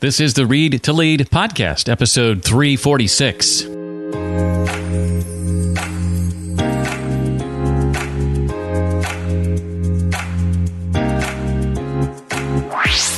This 0.00 0.20
is 0.20 0.34
the 0.34 0.46
Read 0.46 0.84
to 0.84 0.92
Lead 0.92 1.28
podcast, 1.28 1.88
episode 1.88 2.44
346. 2.44 3.64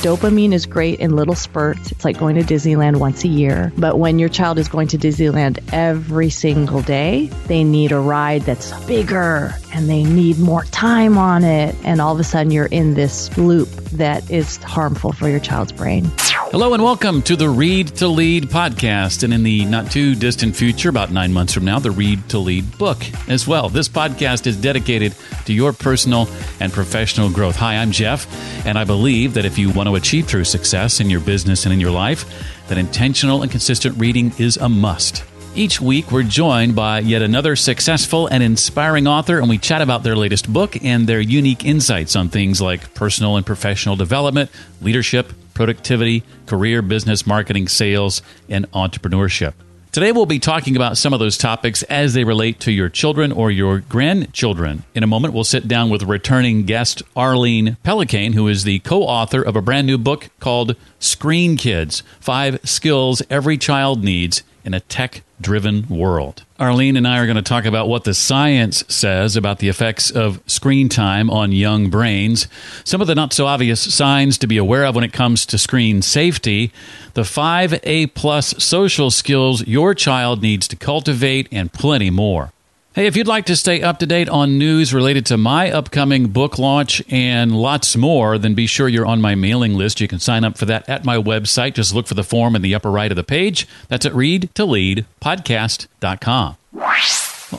Dopamine 0.01 0.51
is 0.51 0.65
great 0.65 0.99
in 0.99 1.15
little 1.15 1.35
spurts. 1.35 1.91
It's 1.91 2.03
like 2.03 2.17
going 2.17 2.33
to 2.33 2.41
Disneyland 2.41 2.95
once 2.95 3.23
a 3.23 3.27
year. 3.27 3.71
But 3.77 3.99
when 3.99 4.17
your 4.17 4.29
child 4.29 4.57
is 4.57 4.67
going 4.67 4.87
to 4.87 4.97
Disneyland 4.97 5.59
every 5.71 6.31
single 6.31 6.81
day, 6.81 7.27
they 7.45 7.63
need 7.63 7.91
a 7.91 7.99
ride 7.99 8.41
that's 8.41 8.73
bigger 8.85 9.53
and 9.75 9.87
they 9.87 10.03
need 10.03 10.39
more 10.39 10.63
time 10.65 11.19
on 11.19 11.43
it. 11.43 11.75
And 11.83 12.01
all 12.01 12.15
of 12.15 12.19
a 12.19 12.23
sudden, 12.23 12.51
you're 12.51 12.65
in 12.65 12.95
this 12.95 13.37
loop 13.37 13.69
that 13.91 14.27
is 14.31 14.57
harmful 14.57 15.13
for 15.13 15.29
your 15.29 15.39
child's 15.39 15.71
brain. 15.71 16.09
Hello 16.51 16.73
and 16.73 16.83
welcome 16.83 17.21
to 17.21 17.37
the 17.37 17.47
Read 17.47 17.95
to 17.97 18.07
Lead 18.07 18.45
podcast. 18.45 19.23
And 19.23 19.33
in 19.33 19.43
the 19.43 19.63
not 19.65 19.89
too 19.89 20.15
distant 20.15 20.55
future, 20.55 20.89
about 20.89 21.11
nine 21.11 21.31
months 21.31 21.53
from 21.53 21.63
now, 21.63 21.79
the 21.79 21.91
Read 21.91 22.27
to 22.29 22.39
Lead 22.39 22.77
book 22.77 22.97
as 23.29 23.47
well. 23.47 23.69
This 23.69 23.87
podcast 23.87 24.47
is 24.47 24.57
dedicated 24.57 25.15
to 25.45 25.53
your 25.53 25.71
personal 25.71 26.27
and 26.59 26.73
professional 26.73 27.29
growth. 27.29 27.55
Hi, 27.55 27.77
I'm 27.77 27.91
Jeff, 27.91 28.27
and 28.65 28.77
I 28.77 28.83
believe 28.83 29.35
that 29.35 29.45
if 29.45 29.57
you 29.57 29.69
want 29.69 29.87
to 29.87 29.90
achieve 29.95 30.27
true 30.27 30.43
success 30.43 30.99
in 30.99 31.09
your 31.09 31.19
business 31.19 31.65
and 31.65 31.73
in 31.73 31.79
your 31.79 31.91
life, 31.91 32.25
that 32.67 32.77
intentional 32.77 33.41
and 33.41 33.51
consistent 33.51 33.97
reading 33.97 34.31
is 34.37 34.57
a 34.57 34.69
must. 34.69 35.23
Each 35.53 35.81
week, 35.81 36.11
we're 36.11 36.23
joined 36.23 36.75
by 36.75 36.99
yet 36.99 37.21
another 37.21 37.57
successful 37.57 38.27
and 38.27 38.41
inspiring 38.41 39.05
author, 39.05 39.37
and 39.37 39.49
we 39.49 39.57
chat 39.57 39.81
about 39.81 40.03
their 40.03 40.15
latest 40.15 40.51
book 40.51 40.81
and 40.81 41.07
their 41.07 41.19
unique 41.19 41.65
insights 41.65 42.15
on 42.15 42.29
things 42.29 42.61
like 42.61 42.93
personal 42.93 43.35
and 43.35 43.45
professional 43.45 43.97
development, 43.97 44.49
leadership, 44.81 45.33
productivity, 45.53 46.23
career, 46.45 46.81
business, 46.81 47.27
marketing, 47.27 47.67
sales, 47.67 48.21
and 48.47 48.71
entrepreneurship. 48.71 49.53
Today, 49.91 50.13
we'll 50.13 50.25
be 50.25 50.39
talking 50.39 50.77
about 50.77 50.97
some 50.97 51.11
of 51.11 51.19
those 51.19 51.37
topics 51.37 51.83
as 51.83 52.13
they 52.13 52.23
relate 52.23 52.61
to 52.61 52.71
your 52.71 52.87
children 52.87 53.33
or 53.33 53.51
your 53.51 53.79
grandchildren. 53.79 54.85
In 54.95 55.03
a 55.03 55.07
moment, 55.07 55.33
we'll 55.33 55.43
sit 55.43 55.67
down 55.67 55.89
with 55.89 56.03
returning 56.03 56.63
guest 56.63 57.03
Arlene 57.13 57.75
Pellicane, 57.83 58.33
who 58.33 58.47
is 58.47 58.63
the 58.63 58.79
co 58.79 59.03
author 59.03 59.41
of 59.41 59.57
a 59.57 59.61
brand 59.61 59.87
new 59.87 59.97
book 59.97 60.29
called 60.39 60.77
Screen 60.99 61.57
Kids 61.57 62.03
Five 62.21 62.61
Skills 62.63 63.21
Every 63.29 63.57
Child 63.57 64.01
Needs 64.01 64.43
in 64.63 64.73
a 64.73 64.79
Tech 64.79 65.23
Driven 65.39 65.87
World. 65.89 66.43
Arlene 66.59 66.95
and 66.95 67.07
I 67.07 67.17
are 67.17 67.25
going 67.25 67.35
to 67.35 67.41
talk 67.41 67.65
about 67.65 67.87
what 67.87 68.03
the 68.03 68.13
science 68.13 68.83
says 68.87 69.35
about 69.35 69.59
the 69.59 69.69
effects 69.69 70.11
of 70.11 70.39
screen 70.45 70.89
time 70.89 71.29
on 71.29 71.51
young 71.51 71.89
brains, 71.89 72.47
some 72.83 73.01
of 73.01 73.07
the 73.07 73.15
not 73.15 73.33
so 73.33 73.47
obvious 73.47 73.81
signs 73.93 74.37
to 74.37 74.47
be 74.47 74.57
aware 74.57 74.85
of 74.85 74.95
when 74.95 75.03
it 75.03 75.13
comes 75.13 75.45
to 75.47 75.57
screen 75.57 76.01
safety, 76.01 76.71
the 77.13 77.23
five 77.23 77.79
A 77.83 78.07
plus 78.07 78.53
social 78.63 79.09
skills 79.09 79.65
your 79.65 79.95
child 79.95 80.41
needs 80.41 80.67
to 80.67 80.75
cultivate, 80.75 81.47
and 81.51 81.73
plenty 81.73 82.09
more. 82.09 82.51
Hey, 82.93 83.07
if 83.07 83.15
you'd 83.15 83.25
like 83.25 83.45
to 83.45 83.55
stay 83.55 83.81
up 83.81 83.99
to 83.99 84.05
date 84.05 84.27
on 84.27 84.57
news 84.57 84.93
related 84.93 85.25
to 85.27 85.37
my 85.37 85.71
upcoming 85.71 86.27
book 86.27 86.59
launch 86.59 87.01
and 87.09 87.55
lots 87.55 87.95
more, 87.95 88.37
then 88.37 88.53
be 88.53 88.67
sure 88.67 88.89
you're 88.89 89.05
on 89.05 89.21
my 89.21 89.33
mailing 89.33 89.75
list. 89.75 90.01
You 90.01 90.09
can 90.09 90.19
sign 90.19 90.43
up 90.43 90.57
for 90.57 90.65
that 90.65 90.89
at 90.89 91.05
my 91.05 91.15
website. 91.15 91.75
Just 91.75 91.95
look 91.95 92.05
for 92.05 92.15
the 92.15 92.23
form 92.25 92.53
in 92.53 92.61
the 92.61 92.75
upper 92.75 92.91
right 92.91 93.09
of 93.09 93.15
the 93.15 93.23
page. 93.23 93.65
That's 93.87 94.05
at 94.05 94.11
readtoleadpodcast.com. 94.11 96.57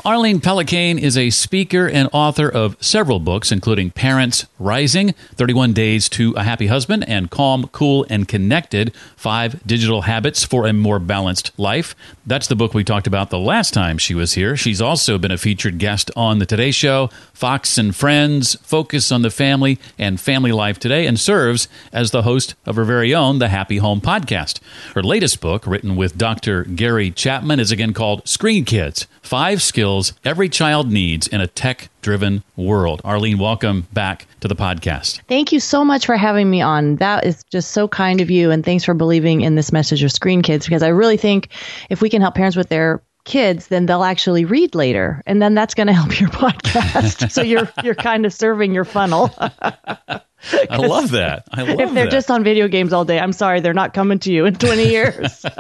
Arlene 0.07 0.41
Pellicane 0.41 0.99
is 0.99 1.19
a 1.19 1.29
speaker 1.29 1.87
and 1.87 2.09
author 2.13 2.49
of 2.49 2.83
several 2.83 3.21
books, 3.21 3.53
including 3.53 3.91
Parents 3.91 4.47
Rising, 4.59 5.13
31 5.35 5.75
Days 5.75 6.09
to 6.11 6.33
a 6.33 6.45
Happy 6.45 6.69
Husband, 6.69 7.07
and 7.07 7.31
Calm, 7.31 7.69
Cool, 7.69 8.07
and 8.09 8.27
Connected 8.27 8.95
Five 9.17 9.65
Digital 9.67 10.03
Habits 10.03 10.45
for 10.45 10.67
a 10.67 10.73
More 10.73 10.99
Balanced 10.99 11.53
Life. 11.59 11.95
That's 12.25 12.47
the 12.47 12.57
book 12.57 12.73
we 12.73 12.85
talked 12.85 13.07
about 13.07 13.29
the 13.29 13.39
last 13.39 13.75
time 13.75 13.99
she 13.99 14.15
was 14.15 14.33
here. 14.33 14.57
She's 14.57 14.81
also 14.81 15.19
been 15.19 15.31
a 15.31 15.37
featured 15.37 15.79
guest 15.79 16.11
on 16.17 16.39
The 16.39 16.47
Today 16.47 16.71
Show, 16.71 17.11
Fox 17.35 17.77
and 17.77 17.95
Friends, 17.95 18.55
Focus 18.63 19.13
on 19.13 19.21
the 19.21 19.31
Family, 19.31 19.79
and 19.99 20.19
Family 20.19 20.53
Life 20.53 20.79
Today, 20.79 21.07
and 21.07 21.21
serves 21.21 21.69
as 21.93 22.13
the 22.13 22.23
host 22.23 22.55
of 22.65 22.77
her 22.77 22.85
very 22.85 23.15
own 23.15 23.41
The 23.41 23.49
Happy 23.49 23.77
Home 23.77 24.01
podcast. 24.01 24.59
Her 24.95 25.03
latest 25.03 25.43
book, 25.43 25.67
written 25.67 25.97
with 25.97 26.17
Dr. 26.17 26.65
Gary 26.65 27.11
Chapman, 27.11 27.61
is 27.61 27.71
again 27.71 27.93
called 27.93 28.27
Screen 28.27 28.65
Kids 28.65 29.07
Five 29.21 29.61
Skills 29.61 29.82
Every 29.83 30.49
Child 30.49 30.93
Needs 30.93 31.27
in 31.27 31.41
a 31.41 31.49
Tech 31.49 31.89
Driven 32.03 32.45
World. 32.55 33.01
Arlene, 33.05 33.37
welcome 33.37 33.89
back 33.93 34.29
to 34.39 34.47
the 34.47 34.55
podcast. 34.55 35.21
Thank 35.27 35.51
you 35.51 35.59
so 35.59 35.85
much 35.85 36.07
for 36.07 36.17
having 36.17 36.49
me 36.49 36.61
on. 36.61 36.97
That 36.97 37.27
is 37.27 37.43
just 37.51 37.73
so 37.73 37.89
kind 37.89 38.21
of 38.21 38.31
you. 38.31 38.53
And 38.53 38.65
thanks 38.65 38.85
for 38.85 38.95
believing 38.95 39.41
in 39.41 39.57
this 39.57 39.73
message 39.73 40.05
of 40.05 40.13
Screen 40.13 40.41
Kids 40.41 40.67
because 40.67 40.85
I 40.85 40.89
really 40.89 41.17
think 41.17 41.49
if 41.91 42.01
we 42.01 42.09
can 42.11 42.23
help 42.23 42.37
parents 42.37 42.57
with 42.57 42.69
their 42.69 43.03
kids, 43.25 43.67
then 43.67 43.87
they'll 43.87 44.05
actually 44.05 44.45
read 44.45 44.77
later, 44.77 45.21
and 45.27 45.43
then 45.43 45.55
that's 45.55 45.75
going 45.75 45.89
to 45.89 45.93
help 45.93 46.21
your 46.21 46.29
podcast. 46.31 47.33
so 47.33 47.43
you're 47.43 47.69
you're 47.83 47.97
kind 47.97 48.25
of 48.25 48.33
serving 48.33 48.73
your 48.73 48.85
funnel. 48.85 49.35
I 49.39 50.77
love 50.77 51.11
that. 51.11 51.45
I 51.51 51.63
love 51.63 51.81
if 51.81 51.93
they're 51.93 52.05
that. 52.05 52.13
just 52.13 52.31
on 52.31 52.45
video 52.45 52.69
games 52.69 52.93
all 52.93 53.05
day, 53.05 53.19
I'm 53.19 53.33
sorry, 53.33 53.59
they're 53.59 53.75
not 53.75 53.95
coming 53.95 54.21
to 54.21 54.33
you 54.33 54.45
in 54.47 54.55
20 54.55 54.89
years. 54.89 55.45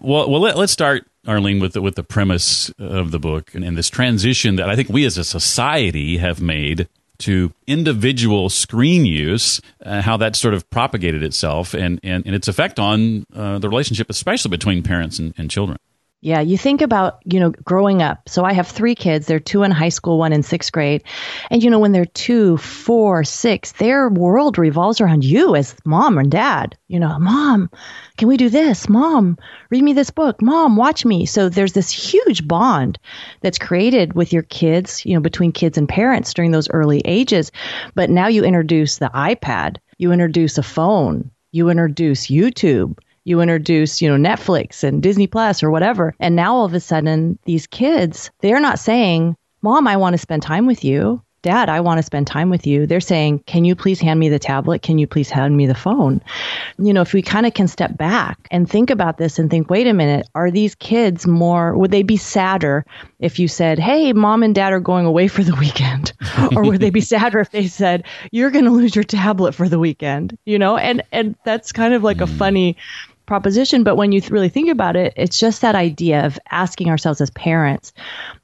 well, 0.00 0.30
well, 0.30 0.40
let, 0.40 0.56
us 0.56 0.70
start, 0.70 1.06
Arlene, 1.26 1.60
with 1.60 1.72
the, 1.72 1.82
with 1.82 1.94
the 1.94 2.02
premise 2.02 2.70
of 2.78 3.10
the 3.10 3.18
book 3.18 3.54
and, 3.54 3.64
and 3.64 3.76
this 3.76 3.90
transition 3.90 4.56
that 4.56 4.68
I 4.68 4.76
think 4.76 4.88
we 4.88 5.04
as 5.04 5.18
a 5.18 5.24
society 5.24 6.18
have 6.18 6.40
made 6.40 6.88
to 7.18 7.52
individual 7.66 8.48
screen 8.48 9.04
use, 9.04 9.60
uh, 9.84 10.00
how 10.02 10.16
that 10.16 10.36
sort 10.36 10.54
of 10.54 10.68
propagated 10.70 11.22
itself 11.22 11.74
and, 11.74 11.98
and, 12.02 12.24
and 12.24 12.34
its 12.34 12.48
effect 12.48 12.78
on 12.78 13.26
uh, 13.34 13.58
the 13.58 13.68
relationship, 13.68 14.08
especially 14.08 14.50
between 14.50 14.82
parents 14.82 15.18
and, 15.18 15.34
and 15.36 15.50
children. 15.50 15.78
Yeah, 16.20 16.40
you 16.40 16.58
think 16.58 16.82
about, 16.82 17.20
you 17.24 17.38
know, 17.38 17.50
growing 17.50 18.02
up. 18.02 18.28
So 18.28 18.44
I 18.44 18.52
have 18.52 18.66
three 18.66 18.96
kids. 18.96 19.26
They're 19.26 19.38
two 19.38 19.62
in 19.62 19.70
high 19.70 19.90
school, 19.90 20.18
one 20.18 20.32
in 20.32 20.42
sixth 20.42 20.72
grade. 20.72 21.04
And, 21.48 21.62
you 21.62 21.70
know, 21.70 21.78
when 21.78 21.92
they're 21.92 22.06
two, 22.06 22.56
four, 22.56 23.22
six, 23.22 23.70
their 23.72 24.08
world 24.08 24.58
revolves 24.58 25.00
around 25.00 25.24
you 25.24 25.54
as 25.54 25.76
mom 25.84 26.18
and 26.18 26.28
dad. 26.28 26.76
You 26.88 26.98
know, 26.98 27.16
mom, 27.20 27.70
can 28.16 28.26
we 28.26 28.36
do 28.36 28.48
this? 28.48 28.88
Mom, 28.88 29.38
read 29.70 29.84
me 29.84 29.92
this 29.92 30.10
book. 30.10 30.42
Mom, 30.42 30.74
watch 30.74 31.04
me. 31.04 31.24
So 31.24 31.48
there's 31.48 31.74
this 31.74 31.90
huge 31.90 32.48
bond 32.48 32.98
that's 33.40 33.58
created 33.58 34.14
with 34.14 34.32
your 34.32 34.42
kids, 34.42 35.06
you 35.06 35.14
know, 35.14 35.20
between 35.20 35.52
kids 35.52 35.78
and 35.78 35.88
parents 35.88 36.34
during 36.34 36.50
those 36.50 36.68
early 36.70 37.00
ages. 37.04 37.52
But 37.94 38.10
now 38.10 38.26
you 38.26 38.42
introduce 38.42 38.98
the 38.98 39.10
iPad, 39.14 39.76
you 39.98 40.10
introduce 40.10 40.58
a 40.58 40.64
phone, 40.64 41.30
you 41.52 41.70
introduce 41.70 42.26
YouTube 42.26 42.98
you 43.28 43.40
introduce, 43.40 44.00
you 44.02 44.08
know, 44.08 44.30
Netflix 44.30 44.82
and 44.82 45.02
Disney 45.02 45.26
Plus 45.26 45.62
or 45.62 45.70
whatever. 45.70 46.14
And 46.18 46.34
now 46.34 46.54
all 46.54 46.64
of 46.64 46.74
a 46.74 46.80
sudden, 46.80 47.38
these 47.44 47.66
kids, 47.66 48.30
they're 48.40 48.60
not 48.60 48.78
saying, 48.78 49.36
Mom, 49.62 49.86
I 49.86 49.96
want 49.96 50.14
to 50.14 50.18
spend 50.18 50.42
time 50.42 50.66
with 50.66 50.84
you. 50.84 51.22
Dad, 51.42 51.68
I 51.68 51.80
want 51.80 51.98
to 51.98 52.02
spend 52.02 52.26
time 52.26 52.50
with 52.50 52.66
you. 52.66 52.84
They're 52.84 53.00
saying, 53.00 53.44
Can 53.46 53.64
you 53.64 53.76
please 53.76 54.00
hand 54.00 54.18
me 54.18 54.28
the 54.28 54.40
tablet? 54.40 54.82
Can 54.82 54.98
you 54.98 55.06
please 55.06 55.30
hand 55.30 55.56
me 55.56 55.66
the 55.66 55.74
phone? 55.74 56.20
You 56.78 56.92
know, 56.92 57.00
if 57.00 57.12
we 57.12 57.22
kind 57.22 57.46
of 57.46 57.54
can 57.54 57.68
step 57.68 57.96
back 57.96 58.48
and 58.50 58.68
think 58.68 58.90
about 58.90 59.18
this 59.18 59.38
and 59.38 59.48
think, 59.48 59.70
wait 59.70 59.86
a 59.86 59.92
minute, 59.92 60.28
are 60.34 60.50
these 60.50 60.74
kids 60.74 61.28
more, 61.28 61.76
would 61.76 61.92
they 61.92 62.02
be 62.02 62.16
sadder 62.16 62.84
if 63.20 63.38
you 63.38 63.46
said, 63.46 63.78
Hey, 63.78 64.12
mom 64.12 64.42
and 64.42 64.52
dad 64.52 64.72
are 64.72 64.80
going 64.80 65.06
away 65.06 65.28
for 65.28 65.44
the 65.44 65.54
weekend? 65.54 66.12
or 66.56 66.64
would 66.64 66.80
they 66.80 66.90
be 66.90 67.00
sadder 67.00 67.38
if 67.38 67.52
they 67.52 67.68
said, 67.68 68.04
You're 68.32 68.50
going 68.50 68.64
to 68.64 68.72
lose 68.72 68.96
your 68.96 69.04
tablet 69.04 69.54
for 69.54 69.68
the 69.68 69.78
weekend? 69.78 70.36
You 70.44 70.58
know, 70.58 70.76
and, 70.76 71.02
and 71.12 71.36
that's 71.44 71.70
kind 71.70 71.94
of 71.94 72.02
like 72.02 72.20
a 72.20 72.26
mm. 72.26 72.36
funny 72.36 72.76
proposition, 73.28 73.84
but 73.84 73.96
when 73.96 74.10
you 74.10 74.20
th- 74.20 74.32
really 74.32 74.48
think 74.48 74.70
about 74.70 74.96
it, 74.96 75.12
it's 75.16 75.38
just 75.38 75.60
that 75.60 75.76
idea 75.76 76.26
of 76.26 76.38
asking 76.50 76.90
ourselves 76.90 77.20
as 77.20 77.30
parents 77.30 77.92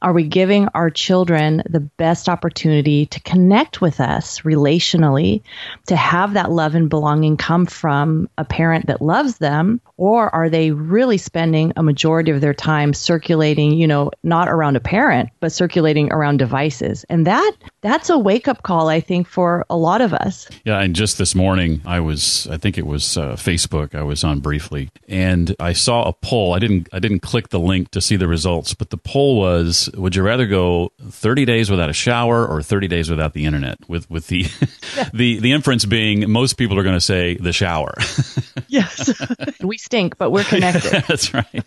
are 0.04 0.12
we 0.12 0.24
giving 0.24 0.68
our 0.74 0.90
children 0.90 1.62
the 1.68 1.80
best 1.80 2.28
opportunity 2.28 3.06
to 3.06 3.20
connect 3.20 3.80
with 3.80 4.00
us 4.00 4.40
relationally, 4.40 5.42
to 5.86 5.96
have 5.96 6.34
that 6.34 6.50
love 6.50 6.74
and 6.74 6.90
belonging 6.90 7.38
come 7.38 7.64
from 7.64 8.28
a 8.36 8.44
parent 8.44 8.86
that 8.88 9.00
loves 9.00 9.38
them? 9.38 9.80
Or 9.96 10.28
are 10.34 10.50
they 10.50 10.72
really 10.72 11.18
spending 11.18 11.72
a 11.76 11.82
majority 11.82 12.32
of 12.32 12.40
their 12.40 12.52
time 12.52 12.92
circulating, 12.92 13.72
you 13.72 13.86
know, 13.86 14.10
not 14.22 14.48
around 14.48 14.76
a 14.76 14.80
parent, 14.80 15.30
but 15.40 15.52
circulating 15.52 16.12
around 16.12 16.38
devices? 16.38 17.04
And 17.08 17.26
that 17.26 17.52
that's 17.80 18.10
a 18.10 18.18
wake 18.18 18.48
up 18.48 18.62
call, 18.62 18.88
I 18.88 19.00
think, 19.00 19.26
for 19.26 19.64
a 19.70 19.76
lot 19.76 20.00
of 20.00 20.12
us. 20.12 20.48
Yeah, 20.64 20.80
and 20.80 20.94
just 20.94 21.16
this 21.16 21.34
morning, 21.34 21.80
I 21.86 22.00
was, 22.00 22.46
I 22.50 22.58
think 22.58 22.76
it 22.76 22.86
was 22.86 23.16
uh, 23.16 23.36
Facebook. 23.36 23.94
I 23.94 24.02
was 24.02 24.24
on 24.24 24.40
briefly, 24.40 24.73
and 25.08 25.54
I 25.58 25.72
saw 25.72 26.08
a 26.08 26.12
poll. 26.12 26.52
I 26.52 26.58
didn't, 26.58 26.88
I 26.92 26.98
didn't 26.98 27.20
click 27.20 27.48
the 27.48 27.58
link 27.58 27.90
to 27.92 28.00
see 28.00 28.16
the 28.16 28.28
results, 28.28 28.74
but 28.74 28.90
the 28.90 28.96
poll 28.96 29.38
was: 29.38 29.90
Would 29.94 30.16
you 30.16 30.22
rather 30.22 30.46
go 30.46 30.92
30 31.02 31.44
days 31.44 31.70
without 31.70 31.90
a 31.90 31.92
shower 31.92 32.46
or 32.46 32.62
30 32.62 32.88
days 32.88 33.10
without 33.10 33.32
the 33.32 33.44
internet? 33.44 33.78
With 33.88 34.10
with 34.10 34.28
the 34.28 34.42
the 35.14 35.38
the 35.40 35.52
inference 35.52 35.84
being, 35.84 36.30
most 36.30 36.54
people 36.54 36.78
are 36.78 36.82
going 36.82 36.96
to 36.96 37.00
say 37.00 37.36
the 37.36 37.52
shower. 37.52 37.94
yes, 38.68 39.12
we 39.62 39.78
stink, 39.78 40.18
but 40.18 40.30
we're 40.30 40.44
connected. 40.44 41.04
That's 41.08 41.32
right. 41.34 41.64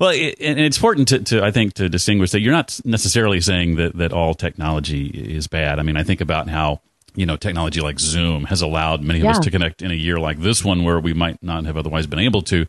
well, 0.00 0.10
it, 0.10 0.36
and 0.40 0.58
it's 0.60 0.76
important 0.76 1.08
to, 1.08 1.18
to, 1.20 1.44
I 1.44 1.50
think, 1.50 1.74
to 1.74 1.88
distinguish 1.88 2.30
that 2.32 2.40
you're 2.40 2.52
not 2.52 2.78
necessarily 2.84 3.40
saying 3.40 3.76
that 3.76 3.96
that 3.96 4.12
all 4.12 4.34
technology 4.34 5.06
is 5.06 5.46
bad. 5.46 5.78
I 5.78 5.82
mean, 5.82 5.96
I 5.96 6.02
think 6.02 6.20
about 6.20 6.48
how 6.48 6.80
you 7.16 7.26
know 7.26 7.36
technology 7.36 7.80
like 7.80 7.98
Zoom 7.98 8.44
has 8.44 8.62
allowed 8.62 9.02
many 9.02 9.20
of 9.20 9.24
yeah. 9.24 9.30
us 9.32 9.38
to 9.40 9.50
connect 9.50 9.82
in 9.82 9.90
a 9.90 9.94
year 9.94 10.18
like 10.18 10.38
this 10.38 10.64
one 10.64 10.84
where 10.84 11.00
we 11.00 11.12
might 11.12 11.42
not 11.42 11.64
have 11.64 11.76
otherwise 11.76 12.06
been 12.06 12.18
able 12.18 12.42
to. 12.42 12.66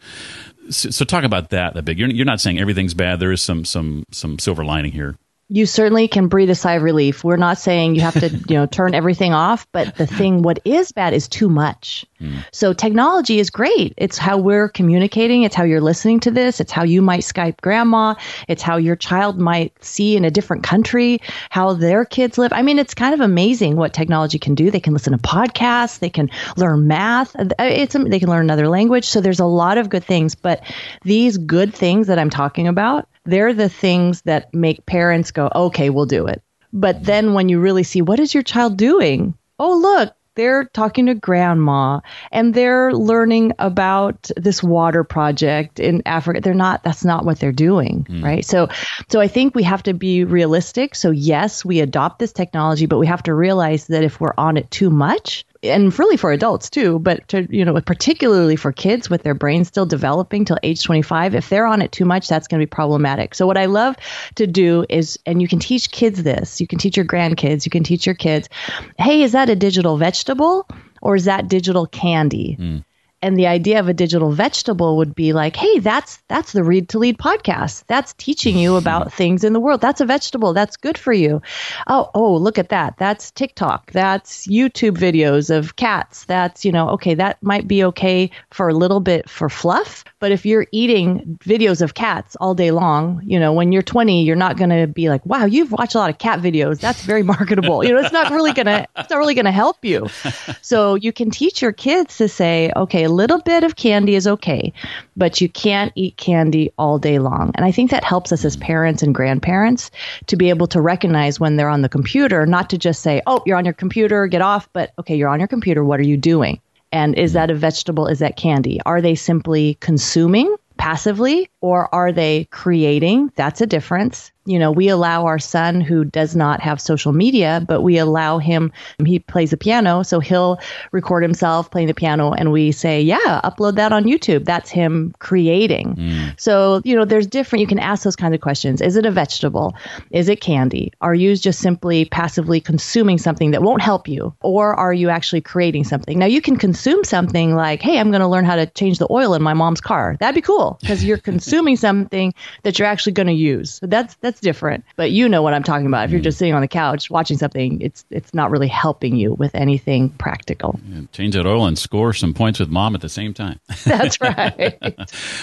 So, 0.70 0.90
so 0.90 1.06
talk 1.06 1.24
about 1.24 1.52
that 1.52 1.78
a 1.78 1.82
bit. 1.82 1.98
You're, 1.98 2.10
you're 2.10 2.26
not 2.26 2.42
saying 2.42 2.60
everything's 2.60 2.94
bad. 2.94 3.20
There 3.20 3.32
is 3.32 3.42
some 3.42 3.66
some 3.66 4.06
some 4.12 4.40
silver 4.40 4.66
lining 4.66 4.94
here 4.94 5.18
you 5.50 5.66
certainly 5.66 6.10
can 6.10 6.28
breathe 6.28 6.50
a 6.50 6.56
sigh 6.56 6.74
of 6.74 6.84
relief. 6.84 7.24
We're 7.24 7.38
not 7.38 7.58
saying 7.58 7.96
you 7.96 8.02
have 8.02 8.20
to, 8.20 8.30
you 8.50 8.56
know, 8.56 8.66
turn 8.66 8.94
everything 8.94 9.34
off, 9.34 9.66
but 9.72 9.96
the 9.96 10.06
thing 10.06 10.42
what 10.42 10.60
is 10.66 10.92
bad 10.92 11.14
is 11.14 11.28
too 11.28 11.48
much. 11.48 12.06
Mm. 12.20 12.44
So 12.52 12.74
technology 12.74 13.40
is 13.40 13.50
great. 13.50 13.94
It's 13.96 14.18
how 14.18 14.38
we're 14.38 14.68
communicating, 14.68 15.44
it's 15.44 15.56
how 15.56 15.64
you're 15.64 15.82
listening 15.82 16.20
to 16.22 16.32
this, 16.32 16.60
it's 16.60 16.72
how 16.72 16.84
you 16.84 17.02
might 17.02 17.22
Skype 17.22 17.62
grandma, 17.62 18.16
it's 18.50 18.62
how 18.62 18.76
your 18.76 18.98
child 18.98 19.40
might 19.40 19.74
see 19.84 20.18
in 20.18 20.26
a 20.26 20.32
different 20.32 20.64
country 20.64 21.22
how 21.50 21.74
their 21.74 22.04
kids 22.04 22.38
live. 22.38 22.52
I 22.52 22.62
mean, 22.62 22.78
it's 22.78 22.94
kind 22.94 23.14
of 23.14 23.22
amazing 23.22 23.78
what 23.78 23.94
technology 23.94 24.40
can 24.40 24.54
do. 24.54 24.70
They 24.70 24.82
can 24.82 24.94
listen 24.94 25.14
to 25.14 25.20
podcasts, 25.20 26.00
they 26.00 26.10
can 26.10 26.30
learn 26.58 26.88
math, 26.88 27.36
it's 27.60 27.94
they 27.94 28.20
can 28.20 28.30
learn 28.30 28.42
another 28.42 28.68
language. 28.68 29.06
So 29.06 29.22
there's 29.22 29.40
a 29.40 29.46
lot 29.46 29.78
of 29.78 29.90
good 29.90 30.04
things, 30.04 30.36
but 30.36 30.62
these 31.04 31.38
good 31.38 31.74
things 31.74 32.08
that 32.08 32.20
I'm 32.20 32.30
talking 32.30 32.68
about 32.68 33.08
they're 33.28 33.54
the 33.54 33.70
things 33.70 34.22
that 34.24 34.54
make 34.54 34.86
parents 34.86 35.32
go, 35.32 35.50
okay, 35.54 35.90
we'll 35.90 36.06
do 36.06 36.26
it. 36.28 36.42
But 36.74 37.04
then 37.04 37.34
when 37.34 37.50
you 37.50 37.60
really 37.60 37.84
see 37.84 38.02
what 38.02 38.20
is 38.20 38.34
your 38.34 38.44
child 38.44 38.78
doing? 38.78 39.36
Oh, 39.60 39.78
look, 39.78 40.14
they're 40.38 40.66
talking 40.66 41.08
to 41.08 41.16
grandma 41.16 42.00
and 42.32 42.54
they're 42.54 42.94
learning 42.94 43.54
about 43.58 44.30
this 44.38 44.62
water 44.62 45.04
project 45.04 45.80
in 45.80 46.04
Africa. 46.06 46.42
They're 46.42 46.54
not 46.54 46.84
that's 46.84 47.04
not 47.04 47.26
what 47.26 47.40
they're 47.40 47.52
doing, 47.52 48.06
mm. 48.08 48.24
right? 48.24 48.46
So 48.46 48.70
so 49.10 49.20
I 49.20 49.28
think 49.28 49.56
we 49.56 49.64
have 49.64 49.84
to 49.84 49.94
be 49.94 50.24
realistic. 50.24 50.96
So 50.96 51.10
yes, 51.10 51.66
we 51.66 51.80
adopt 51.80 52.20
this 52.20 52.32
technology, 52.32 52.86
but 52.86 53.00
we 53.00 53.08
have 53.08 53.24
to 53.24 53.34
realize 53.34 53.88
that 53.88 54.04
if 54.04 54.22
we're 54.22 54.36
on 54.38 54.58
it 54.58 54.70
too 54.70 54.92
much, 54.92 55.44
and 55.68 55.98
really 55.98 56.18
for 56.18 56.32
adults 56.32 56.70
too, 56.70 57.00
but 57.00 57.28
to, 57.30 57.48
you 57.50 57.64
know, 57.64 57.80
particularly 57.82 58.56
for 58.56 58.72
kids 58.72 59.10
with 59.10 59.24
their 59.24 59.34
brains 59.34 59.68
still 59.68 59.86
developing 59.86 60.46
till 60.46 60.58
age 60.64 60.84
25, 60.84 61.36
if 61.36 61.50
they're 61.50 61.66
on 61.66 61.82
it 61.82 61.92
too 61.92 62.06
much, 62.06 62.28
that's 62.28 62.48
going 62.48 62.60
to 62.60 62.66
be 62.66 62.70
problematic. 62.70 63.36
So 63.36 63.46
what 63.46 63.58
I 63.58 63.66
love 63.66 63.96
to 64.36 64.48
do 64.48 64.86
is, 64.90 65.20
and 65.26 65.42
you 65.42 65.48
can 65.48 65.60
teach 65.60 65.92
kids 65.92 66.24
this, 66.24 66.60
you 66.62 66.68
can 66.68 66.80
teach 66.80 66.98
your 66.98 67.06
grandkids, 67.06 67.66
you 67.66 67.70
can 67.70 67.84
teach 67.84 68.06
your 68.06 68.16
kids, 68.16 68.50
hey, 68.98 69.22
is 69.22 69.34
that 69.34 69.50
a 69.50 69.56
digital 69.56 69.98
vegetable? 69.98 70.68
Or 71.00 71.16
is 71.16 71.26
that 71.26 71.48
digital 71.48 71.86
candy? 71.86 72.58
Mm 72.60 72.84
and 73.22 73.38
the 73.38 73.48
idea 73.48 73.80
of 73.80 73.88
a 73.88 73.94
digital 73.94 74.32
vegetable 74.32 74.98
would 74.98 75.16
be 75.16 75.34
like 75.34 75.56
hey 75.56 75.80
that's 75.80 76.18
that's 76.28 76.52
the 76.52 76.64
read 76.64 76.90
to 76.90 77.00
lead 77.00 77.18
podcast. 77.18 77.84
That's 77.88 78.14
teaching 78.14 78.58
you 78.58 78.76
about 78.76 79.14
things 79.20 79.44
in 79.44 79.54
the 79.54 79.60
world. 79.60 79.82
That's 79.82 80.02
a 80.02 80.06
vegetable. 80.06 80.54
That's 80.54 80.78
good 80.78 80.98
for 80.98 81.14
you. 81.14 81.42
Oh 81.88 82.10
oh 82.14 82.36
look 82.36 82.58
at 82.58 82.70
that. 82.70 82.98
That's 82.98 83.32
tiktok. 83.32 83.92
That's 83.92 84.48
youtube 84.48 84.98
videos 84.98 85.56
of 85.56 85.76
cats. 85.76 86.26
That's 86.26 86.66
you 86.66 86.72
know 86.72 86.90
okay 86.90 87.16
that 87.16 87.42
might 87.42 87.68
be 87.68 87.84
okay 87.86 88.30
for 88.52 88.70
a 88.70 88.74
little 88.74 89.00
bit 89.00 89.30
for 89.30 89.50
fluff. 89.50 90.04
But 90.20 90.32
if 90.32 90.46
you're 90.46 90.68
eating 90.72 91.38
videos 91.44 91.82
of 91.82 91.94
cats 91.94 92.36
all 92.40 92.54
day 92.54 92.72
long 92.72 93.22
you 93.26 93.40
know 93.40 93.54
when 93.54 93.72
you're 93.72 93.82
20 93.82 94.24
you're 94.24 94.36
not 94.36 94.58
going 94.58 94.70
to 94.70 94.88
be 94.88 95.10
like 95.10 95.26
wow 95.26 95.46
you've 95.46 95.72
watched 95.72 95.96
a 95.96 95.98
lot 95.98 96.10
of 96.10 96.18
cat 96.18 96.40
videos. 96.40 96.80
That's 96.80 97.02
very 97.04 97.24
marketable. 97.24 97.84
You 97.84 97.94
know 97.94 98.00
it's 98.00 98.14
not 98.14 98.32
really 98.32 98.54
going 98.54 98.68
to 98.68 98.88
it's 98.98 99.10
not 99.10 99.18
really 99.18 99.36
going 99.36 99.46
to 99.46 99.52
help 99.52 99.84
you. 99.84 100.08
So 100.62 100.96
you 100.96 101.14
can 101.14 101.30
teach 101.32 101.62
your 101.62 101.72
kids 101.72 102.18
to 102.18 102.28
say 102.28 102.72
okay 102.76 103.07
a 103.08 103.10
little 103.10 103.40
bit 103.40 103.64
of 103.64 103.78
candy 103.78 104.16
is 104.16 104.28
okay, 104.28 104.74
but 105.16 105.40
you 105.40 105.48
can't 105.48 105.94
eat 105.96 106.18
candy 106.18 106.72
all 106.78 107.00
day 107.00 107.20
long. 107.20 107.52
And 107.56 107.66
I 107.66 107.72
think 107.72 107.90
that 107.90 108.04
helps 108.04 108.34
us 108.34 108.44
as 108.44 108.58
parents 108.58 109.02
and 109.02 109.16
grandparents 109.16 109.90
to 110.26 110.36
be 110.36 110.50
able 110.50 110.68
to 110.68 110.82
recognize 110.82 111.40
when 111.40 111.56
they're 111.56 111.70
on 111.70 111.84
the 111.84 111.90
computer, 111.90 112.46
not 112.46 112.70
to 112.70 112.78
just 112.78 113.02
say, 113.02 113.22
oh, 113.26 113.42
you're 113.46 113.58
on 113.58 113.64
your 113.64 113.74
computer, 113.74 114.28
get 114.28 114.42
off, 114.42 114.68
but 114.74 114.92
okay, 115.00 115.16
you're 115.16 115.30
on 115.30 115.40
your 115.40 115.48
computer, 115.48 115.86
what 115.86 116.02
are 116.02 116.04
you 116.04 116.18
doing? 116.18 116.60
And 116.92 117.16
is 117.16 117.32
that 117.32 117.50
a 117.50 117.56
vegetable? 117.56 118.08
Is 118.08 118.20
that 118.20 118.36
candy? 118.36 118.82
Are 118.86 119.02
they 119.02 119.16
simply 119.16 119.78
consuming 119.80 120.54
passively 120.78 121.50
or 121.62 121.94
are 121.96 122.12
they 122.12 122.46
creating? 122.52 123.32
That's 123.36 123.62
a 123.62 123.66
difference 123.66 124.32
you 124.48 124.58
know, 124.58 124.72
we 124.72 124.88
allow 124.88 125.26
our 125.26 125.40
son 125.40 125.82
who 125.82 126.06
does 126.06 126.36
not 126.36 126.62
have 126.62 126.80
social 126.80 127.12
media, 127.12 127.64
but 127.68 127.82
we 127.82 127.98
allow 127.98 128.40
him, 128.40 128.72
he 129.06 129.20
plays 129.20 129.52
the 129.52 129.58
piano, 129.58 130.04
so 130.04 130.20
he'll 130.20 130.60
record 130.92 131.22
himself 131.22 131.70
playing 131.70 131.88
the 131.88 131.94
piano 131.94 132.32
and 132.32 132.52
we 132.52 132.72
say, 132.72 133.02
yeah, 133.02 133.42
upload 133.44 133.76
that 133.76 133.92
on 133.92 134.06
YouTube. 134.06 134.46
That's 134.46 134.70
him 134.70 135.14
creating. 135.20 135.96
Mm. 135.96 136.40
So, 136.40 136.82
you 136.86 136.96
know, 136.96 137.06
there's 137.06 137.28
different, 137.28 137.62
you 137.62 137.68
can 137.68 137.80
ask 137.80 138.04
those 138.04 138.16
kinds 138.16 138.34
of 138.34 138.42
questions. 138.42 138.82
Is 138.82 138.96
it 138.96 139.06
a 139.06 139.12
vegetable? 139.12 139.76
Is 140.12 140.30
it 140.30 140.40
candy? 140.40 140.94
Are 141.02 141.14
you 141.14 141.36
just 141.36 141.60
simply 141.60 142.06
passively 142.06 142.62
consuming 142.62 143.18
something 143.18 143.52
that 143.52 143.62
won't 143.62 143.82
help 143.82 144.08
you? 144.08 144.34
Or 144.42 144.74
are 144.74 144.94
you 144.94 145.10
actually 145.10 145.42
creating 145.42 145.84
something? 145.84 146.18
Now, 146.18 146.26
you 146.26 146.42
can 146.42 146.56
consume 146.56 147.04
something 147.04 147.54
like, 147.54 147.82
hey, 147.82 148.00
I'm 148.00 148.12
going 148.12 148.22
to 148.22 148.28
learn 148.28 148.46
how 148.46 148.56
to 148.56 148.66
change 148.66 149.00
the 149.00 149.08
oil 149.12 149.34
in 149.34 149.42
my 149.42 149.54
mom's 149.54 149.82
car. 149.82 150.16
That'd 150.20 150.36
be 150.36 150.42
cool 150.42 150.78
because 150.82 151.04
you're 151.04 151.18
consuming 151.28 151.76
something 151.76 152.34
that 152.64 152.80
you're 152.80 152.88
actually 152.88 153.14
going 153.14 153.28
to 153.28 153.34
use. 153.34 153.74
So 153.74 153.88
that's, 153.88 154.16
that's 154.22 154.37
that's 154.38 154.42
different. 154.42 154.84
But 154.96 155.12
you 155.12 155.28
know 155.28 155.42
what 155.42 155.54
I'm 155.54 155.64
talking 155.64 155.88
about. 155.88 156.06
If 156.06 156.12
you're 156.12 156.20
mm. 156.20 156.26
just 156.26 156.38
sitting 156.38 156.54
on 156.54 156.62
the 156.62 156.68
couch 156.68 157.10
watching 157.10 157.38
something, 157.38 157.82
it's 157.82 158.06
it's 158.10 158.34
not 158.34 158.52
really 158.52 158.68
helping 158.68 159.16
you 159.16 159.34
with 159.34 159.54
anything 159.56 160.10
practical. 160.10 160.80
Yeah, 160.88 161.02
change 161.12 161.36
that 161.36 161.46
oil 161.46 161.66
and 161.66 161.78
score 161.78 162.14
some 162.14 162.34
points 162.34 162.60
with 162.60 162.70
mom 162.70 162.96
at 162.96 163.02
the 163.02 163.10
same 163.10 163.34
time. 163.34 163.60
That's 163.86 164.20
right. 164.22 164.78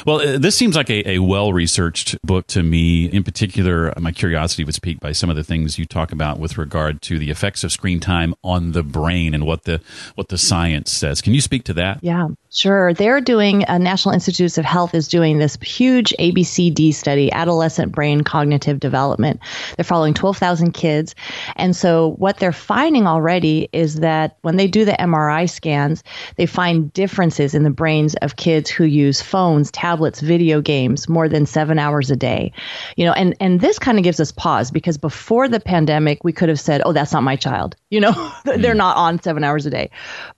well, 0.06 0.20
uh, 0.20 0.38
this 0.38 0.56
seems 0.56 0.76
like 0.76 0.90
a, 0.90 1.08
a 1.08 1.18
well 1.18 1.52
researched 1.52 2.20
book 2.22 2.46
to 2.48 2.62
me. 2.62 3.06
In 3.06 3.24
particular, 3.24 3.92
my 3.98 4.12
curiosity 4.12 4.64
was 4.64 4.78
piqued 4.78 5.00
by 5.00 5.12
some 5.12 5.30
of 5.30 5.36
the 5.36 5.44
things 5.44 5.78
you 5.78 5.86
talk 5.86 6.12
about 6.12 6.38
with 6.38 6.58
regard 6.58 7.02
to 7.02 7.18
the 7.18 7.30
effects 7.30 7.64
of 7.64 7.72
screen 7.72 8.00
time 8.00 8.34
on 8.42 8.72
the 8.72 8.82
brain 8.82 9.34
and 9.34 9.46
what 9.46 9.64
the 9.64 9.80
what 10.14 10.28
the 10.28 10.38
science 10.38 10.92
says. 10.92 11.20
Can 11.20 11.34
you 11.34 11.40
speak 11.40 11.64
to 11.64 11.74
that? 11.74 11.98
Yeah. 12.02 12.28
Sure. 12.54 12.94
They're 12.94 13.20
doing, 13.20 13.64
uh, 13.64 13.78
National 13.78 14.14
Institutes 14.14 14.58
of 14.58 14.64
Health 14.64 14.94
is 14.94 15.08
doing 15.08 15.38
this 15.38 15.58
huge 15.60 16.14
ABCD 16.20 16.94
study, 16.94 17.32
adolescent 17.32 17.90
brain 17.90 18.22
cognitive 18.22 18.78
development. 18.84 19.40
They're 19.76 19.84
following 19.84 20.12
12,000 20.12 20.72
kids. 20.72 21.14
And 21.56 21.74
so 21.74 22.12
what 22.18 22.36
they're 22.36 22.52
finding 22.52 23.06
already 23.06 23.68
is 23.72 23.96
that 23.96 24.36
when 24.42 24.56
they 24.56 24.68
do 24.68 24.84
the 24.84 24.92
MRI 24.92 25.48
scans, 25.48 26.04
they 26.36 26.44
find 26.46 26.92
differences 26.92 27.54
in 27.54 27.62
the 27.62 27.70
brains 27.70 28.14
of 28.16 28.36
kids 28.36 28.68
who 28.68 28.84
use 28.84 29.22
phones, 29.22 29.70
tablets, 29.70 30.20
video 30.20 30.60
games 30.60 31.08
more 31.08 31.28
than 31.28 31.46
seven 31.46 31.78
hours 31.78 32.10
a 32.10 32.16
day. 32.16 32.52
You 32.96 33.06
know, 33.06 33.12
and, 33.12 33.34
and 33.40 33.58
this 33.58 33.78
kind 33.78 33.96
of 33.98 34.04
gives 34.04 34.20
us 34.20 34.32
pause 34.32 34.70
because 34.70 34.98
before 34.98 35.48
the 35.48 35.60
pandemic, 35.60 36.22
we 36.22 36.32
could 36.32 36.50
have 36.50 36.60
said, 36.60 36.82
oh, 36.84 36.92
that's 36.92 37.12
not 37.12 37.22
my 37.22 37.36
child. 37.36 37.76
You 37.94 38.00
know, 38.00 38.32
they're 38.44 38.74
mm. 38.74 38.76
not 38.76 38.96
on 38.96 39.22
seven 39.22 39.44
hours 39.44 39.66
a 39.66 39.70
day. 39.70 39.88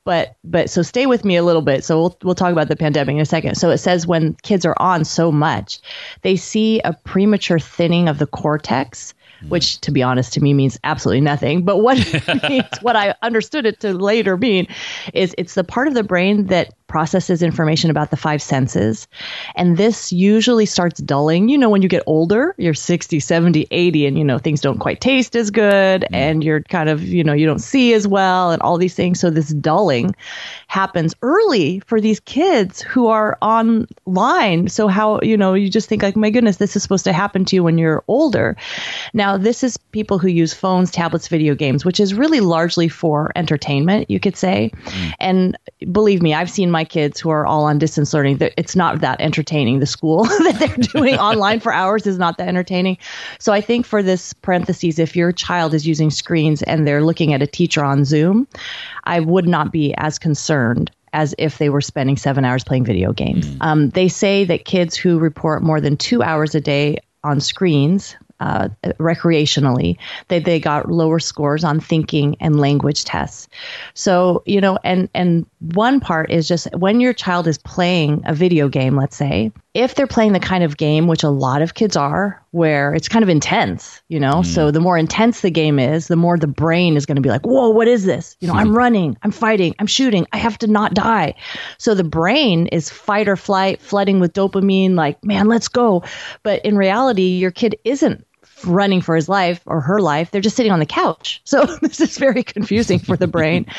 But, 0.05 0.37
but 0.45 0.69
so 0.69 0.83
stay 0.83 1.07
with 1.07 1.25
me 1.25 1.37
a 1.37 1.43
little 1.43 1.63
bit. 1.63 1.85
So 1.85 1.99
we'll, 1.99 2.19
we'll 2.23 2.35
talk 2.35 2.53
about 2.53 2.69
the 2.69 2.77
pandemic 2.77 3.15
in 3.15 3.21
a 3.23 3.25
second. 3.25 3.55
So 3.55 3.71
it 3.71 3.79
says 3.79 4.07
when 4.07 4.35
kids 4.43 4.67
are 4.67 4.77
on 4.77 5.07
so 5.07 5.33
much, 5.33 5.81
they 6.21 6.37
see 6.37 6.81
a 6.81 6.93
premature 6.93 7.59
thinning 7.59 8.09
of 8.11 8.19
the 8.19 8.27
cortex, 8.27 9.15
mm. 9.43 9.49
which 9.49 9.81
to 9.81 9.91
be 9.91 10.03
honest 10.03 10.35
to 10.35 10.43
me 10.43 10.53
means 10.53 10.79
absolutely 10.85 11.23
nothing. 11.23 11.65
But 11.65 11.79
what 11.79 11.97
means, 12.51 12.67
what 12.83 12.95
I 12.95 13.15
understood 13.23 13.65
it 13.65 13.81
to 13.81 13.95
later 13.95 14.37
mean 14.37 14.67
is 15.15 15.35
it's 15.39 15.55
the 15.55 15.65
part 15.65 15.89
of 15.89 15.95
the 15.95 16.05
brain 16.05 16.49
that 16.49 16.75
processes 16.87 17.43
information 17.43 17.91
about 17.91 18.11
the 18.11 18.17
five 18.17 18.41
senses. 18.41 19.09
And 19.55 19.77
this 19.77 20.13
usually 20.13 20.67
starts 20.67 21.01
dulling. 21.01 21.49
You 21.49 21.59
know, 21.59 21.69
when 21.69 21.83
you 21.83 21.89
get 21.89 22.03
older, 22.07 22.55
you're 22.59 22.75
60, 22.75 23.21
70, 23.21 23.67
80, 23.71 24.07
and, 24.07 24.19
you 24.19 24.25
know, 24.25 24.39
things 24.39 24.61
don't 24.61 24.79
quite 24.79 25.01
taste 25.01 25.37
as 25.37 25.51
good 25.51 26.03
mm. 26.03 26.09
and 26.13 26.45
you're 26.45 26.63
kind 26.63 26.89
of, 26.89 27.03
you 27.03 27.25
know, 27.25 27.33
you 27.33 27.47
don't 27.47 27.61
see 27.61 27.93
as 27.93 28.07
well 28.07 28.51
and 28.51 28.63
all 28.63 28.79
these 28.79 28.95
things. 28.95 29.21
So 29.21 29.31
this 29.31 29.49
dulling 29.49 30.15
happens 30.69 31.15
early 31.23 31.81
for 31.81 32.01
these 32.01 32.21
kids 32.21 32.81
who 32.83 33.09
are 33.09 33.39
online. 33.43 34.69
So 34.69 34.89
how, 34.89 35.21
you 35.23 35.37
know, 35.37 35.55
you 35.55 35.69
just 35.69 35.89
think 35.89 36.03
like, 36.03 36.17
my 36.17 36.31
goodness, 36.31 36.57
this 36.57 36.77
is 36.77 36.83
supposed 36.83 37.05
to 37.05 37.13
happen 37.13 37.45
to 37.47 37.57
you 37.57 37.63
when 37.63 37.79
you're 37.79 38.05
older. 38.09 38.57
Now, 39.13 39.37
this 39.37 39.63
is 39.65 39.77
people 39.77 40.19
who 40.19 40.29
use 40.29 40.55
phones, 40.55 40.91
tablets, 40.91 41.29
video 41.29 41.55
games, 41.55 41.85
which 41.85 42.01
is 42.01 42.15
really 42.15 42.41
largely 42.41 42.89
for 42.89 43.33
entertainment, 43.35 44.11
you 44.11 44.21
could 44.21 44.37
say. 44.37 44.71
Mm. 44.85 45.13
And 45.21 45.59
believe 45.93 46.23
me, 46.23 46.35
I've 46.35 46.51
seen 46.51 46.71
my 46.77 46.85
kids 46.85 47.19
who 47.19 47.31
are 47.31 47.47
all 47.47 47.65
on 47.65 47.79
distance 47.79 48.13
learning. 48.13 48.37
that 48.37 48.53
It's 48.59 48.77
not 48.77 49.01
that 49.01 49.19
entertaining. 49.19 49.81
The 49.81 49.87
school 49.87 50.25
that 50.45 50.57
they're 50.59 50.77
doing 50.93 51.15
online 51.15 51.59
for 51.59 51.73
hours 51.73 52.07
is 52.07 52.19
not 52.19 52.37
that 52.37 52.49
entertaining. 52.49 52.99
So 53.39 53.55
I 53.55 53.63
think 53.63 53.87
for 53.87 54.03
this 54.03 54.35
parentheses, 54.35 54.99
if 54.99 55.17
your 55.17 55.33
child 55.33 55.73
is 55.73 55.87
using 55.87 56.11
screens 56.11 56.63
and 56.63 56.87
they're 56.87 57.03
looking 57.03 57.33
at 57.33 57.41
a 57.41 57.47
teacher 57.47 57.83
on 57.83 58.05
Zoom, 58.05 58.47
I 59.05 59.21
would 59.21 59.49
not 59.49 59.73
be 59.73 59.95
as 59.97 60.19
concerned 60.19 60.91
as 61.15 61.35
if 61.39 61.57
they 61.57 61.71
were 61.71 61.81
spending 61.81 62.19
seven 62.19 62.45
hours 62.45 62.63
playing 62.63 62.85
video 62.85 63.11
games. 63.15 63.47
Mm. 63.47 63.57
Um, 63.61 63.89
they 63.91 64.09
say 64.09 64.45
that 64.45 64.67
kids 64.67 64.95
who 64.95 65.19
report 65.19 65.63
more 65.63 65.81
than 65.81 65.97
two 65.97 66.23
hours 66.23 66.55
a 66.55 66.61
day 66.61 66.99
on 67.25 67.41
screens 67.41 68.17
uh, 68.41 68.69
recreationally, 68.99 69.97
they, 70.29 70.41
they 70.41 70.61
got 70.61 70.91
lower 70.91 71.19
scores 71.19 71.65
on 71.65 71.81
thinking 71.81 72.37
and 72.41 72.61
language 72.61 73.05
tests. 73.05 73.49
So, 73.95 74.43
you 74.47 74.61
know, 74.61 74.79
and, 74.85 75.09
and 75.15 75.47
one 75.61 76.01
part 76.01 76.31
is 76.31 76.47
just 76.47 76.69
when 76.75 77.01
your 77.01 77.13
child 77.13 77.47
is 77.47 77.59
playing 77.59 78.23
a 78.27 78.35
video 78.35 78.69
game, 78.69 78.97
let's 78.97 79.17
say, 79.17 79.53
if 79.77 79.95
they're 79.95 80.07
playing 80.07 80.33
the 80.33 80.41
kind 80.41 80.65
of 80.65 80.79
game, 80.79 81.07
which 81.07 81.23
a 81.23 81.29
lot 81.29 81.61
of 81.61 81.75
kids 81.75 81.97
are, 81.97 82.43
where 82.53 82.95
it's 82.95 83.09
kind 83.09 83.23
of 83.23 83.29
intense, 83.29 84.01
you 84.09 84.19
know, 84.19 84.37
mm. 84.37 84.47
so 84.47 84.71
the 84.71 84.81
more 84.81 84.97
intense 84.97 85.43
the 85.43 85.51
game 85.51 85.79
is, 85.79 86.09
the 86.09 86.17
more 86.17 86.39
the 86.39 86.47
brain 86.47 86.97
is 86.97 87.05
going 87.05 87.17
to 87.17 87.23
be 87.23 87.29
like, 87.29 87.45
whoa, 87.45 87.69
what 87.69 87.87
is 87.87 88.07
this? 88.07 88.37
You 88.41 88.49
know, 88.49 88.55
I'm 88.55 88.75
running, 88.75 89.19
I'm 89.23 89.31
fighting, 89.31 89.75
I'm 89.79 89.87
shooting, 89.87 90.27
I 90.33 90.39
have 90.39 90.57
to 90.59 90.67
not 90.67 90.95
die. 90.95 91.35
So 91.77 91.95
the 91.95 92.05
brain 92.05 92.69
is 92.69 92.89
fight 92.89 93.29
or 93.29 93.37
flight, 93.37 93.83
flooding 93.83 94.19
with 94.19 94.33
dopamine, 94.33 94.95
like, 94.95 95.23
man, 95.23 95.47
let's 95.47 95.69
go. 95.69 96.03
But 96.43 96.65
in 96.65 96.79
reality, 96.79 97.37
your 97.37 97.51
kid 97.51 97.77
isn't 97.85 98.27
running 98.67 99.01
for 99.01 99.15
his 99.15 99.29
life 99.29 99.61
or 99.67 99.81
her 99.81 100.01
life. 100.01 100.31
They're 100.31 100.41
just 100.41 100.57
sitting 100.57 100.73
on 100.73 100.81
the 100.81 100.87
couch. 100.87 101.43
So 101.57 101.65
this 101.81 102.01
is 102.01 102.19
very 102.19 102.43
confusing 102.43 102.99
for 102.99 103.17
the 103.17 103.27
brain. 103.27 103.67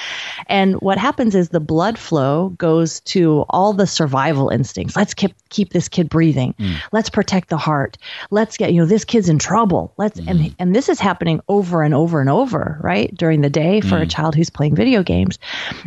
And 0.47 0.75
what 0.75 0.97
happens 0.97 1.35
is 1.35 1.49
the 1.49 1.59
blood 1.59 1.97
flow 1.97 2.49
goes 2.57 3.01
to 3.01 3.45
all 3.49 3.73
the 3.73 3.85
survival 3.85 4.49
instincts. 4.49 4.95
Let's 4.95 5.13
keep 5.13 5.33
keep 5.49 5.73
this 5.73 5.89
kid 5.89 6.09
breathing. 6.09 6.53
Mm. 6.57 6.77
Let's 6.91 7.09
protect 7.09 7.49
the 7.49 7.57
heart. 7.57 7.97
Let's 8.31 8.55
get, 8.55 8.71
you 8.71 8.79
know, 8.79 8.85
this 8.85 9.03
kid's 9.03 9.27
in 9.29 9.39
trouble. 9.39 9.93
Let's 9.97 10.19
mm. 10.19 10.29
and 10.29 10.55
and 10.59 10.75
this 10.75 10.87
is 10.87 10.99
happening 10.99 11.41
over 11.49 11.83
and 11.83 11.93
over 11.93 12.21
and 12.21 12.29
over, 12.29 12.79
right? 12.81 13.13
During 13.15 13.41
the 13.41 13.49
day 13.49 13.81
for 13.81 13.97
mm. 13.97 14.03
a 14.03 14.07
child 14.07 14.35
who's 14.35 14.49
playing 14.49 14.75
video 14.75 15.03
games. 15.03 15.37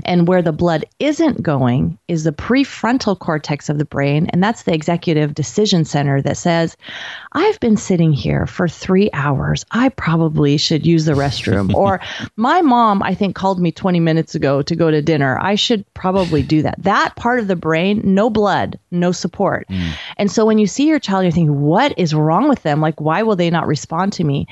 And 0.04 0.28
where 0.28 0.42
the 0.42 0.52
blood 0.52 0.84
isn't 0.98 1.42
going 1.42 1.98
is 2.08 2.24
the 2.24 2.32
prefrontal 2.32 3.18
cortex 3.18 3.68
of 3.68 3.78
the 3.78 3.84
brain, 3.84 4.26
and 4.26 4.42
that's 4.42 4.64
the 4.64 4.74
executive 4.74 5.34
decision 5.34 5.84
center 5.84 6.20
that 6.22 6.36
says, 6.36 6.76
I've 7.32 7.60
been 7.60 7.76
sitting 7.76 8.12
here 8.12 8.46
for 8.46 8.68
three 8.68 8.89
hours. 9.12 9.64
I 9.70 9.88
probably 9.90 10.56
should 10.56 10.86
use 10.86 11.04
the 11.04 11.12
restroom. 11.12 11.74
or 11.80 12.00
my 12.36 12.62
mom, 12.62 13.02
I 13.02 13.14
think, 13.14 13.36
called 13.36 13.60
me 13.60 13.72
20 13.72 14.00
minutes 14.00 14.34
ago 14.34 14.62
to 14.62 14.76
go 14.76 14.90
to 14.90 15.02
dinner. 15.02 15.38
I 15.40 15.54
should 15.54 15.84
probably 15.94 16.42
do 16.42 16.62
that. 16.62 16.82
That 16.82 17.16
part 17.16 17.38
of 17.38 17.48
the 17.48 17.56
brain, 17.56 18.02
no 18.04 18.30
blood, 18.30 18.78
no 18.90 19.12
support. 19.12 19.66
Mm. 19.68 19.92
And 20.16 20.30
so 20.30 20.44
when 20.44 20.58
you 20.58 20.66
see 20.66 20.86
your 20.86 20.98
child, 20.98 21.24
you're 21.24 21.32
thinking, 21.32 21.60
what 21.60 21.98
is 21.98 22.14
wrong 22.14 22.48
with 22.48 22.62
them? 22.62 22.80
Like, 22.80 23.00
why 23.00 23.22
will 23.22 23.36
they 23.36 23.50
not 23.50 23.66
respond 23.66 24.12
to 24.14 24.24
me? 24.24 24.46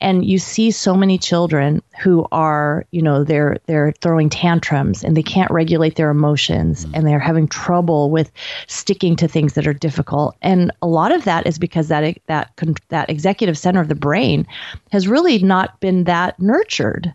And 0.00 0.24
you 0.24 0.38
see 0.38 0.70
so 0.70 0.94
many 0.94 1.18
children 1.18 1.82
who 2.02 2.26
are, 2.32 2.84
you 2.90 3.00
know, 3.00 3.22
they're 3.22 3.58
they're 3.66 3.92
throwing 4.00 4.28
tantrums 4.28 5.04
and 5.04 5.16
they 5.16 5.22
can't 5.22 5.50
regulate 5.52 5.94
their 5.94 6.10
emotions 6.10 6.84
mm. 6.84 6.90
and 6.94 7.06
they're 7.06 7.20
having 7.20 7.46
trouble 7.46 8.10
with 8.10 8.32
sticking 8.66 9.14
to 9.14 9.28
things 9.28 9.52
that 9.52 9.68
are 9.68 9.72
difficult. 9.72 10.36
And 10.42 10.72
a 10.82 10.88
lot 10.88 11.12
of 11.12 11.24
that 11.24 11.46
is 11.46 11.58
because 11.58 11.88
that 11.88 12.18
that 12.26 12.52
that 12.88 13.08
executive 13.08 13.56
center 13.56 13.80
of 13.80 13.88
the 13.88 13.94
brain 13.94 14.46
has 14.90 15.06
really 15.06 15.38
not 15.38 15.78
been 15.78 16.04
that 16.04 16.40
nurtured. 16.40 17.14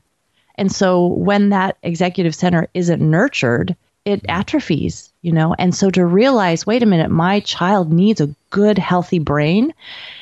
And 0.55 0.71
so 0.71 1.05
when 1.05 1.49
that 1.49 1.77
executive 1.83 2.33
center 2.33 2.67
isn't 2.73 3.01
nurtured, 3.01 3.75
it 4.05 4.25
atrophies, 4.29 5.11
you 5.21 5.33
know. 5.33 5.53
And 5.59 5.75
so 5.75 5.89
to 5.91 6.05
realize, 6.05 6.65
wait 6.65 6.81
a 6.81 6.85
minute, 6.85 7.11
my 7.11 7.41
child 7.41 7.91
needs 7.91 8.21
a 8.21 8.33
good, 8.51 8.77
healthy 8.77 9.19
brain. 9.19 9.73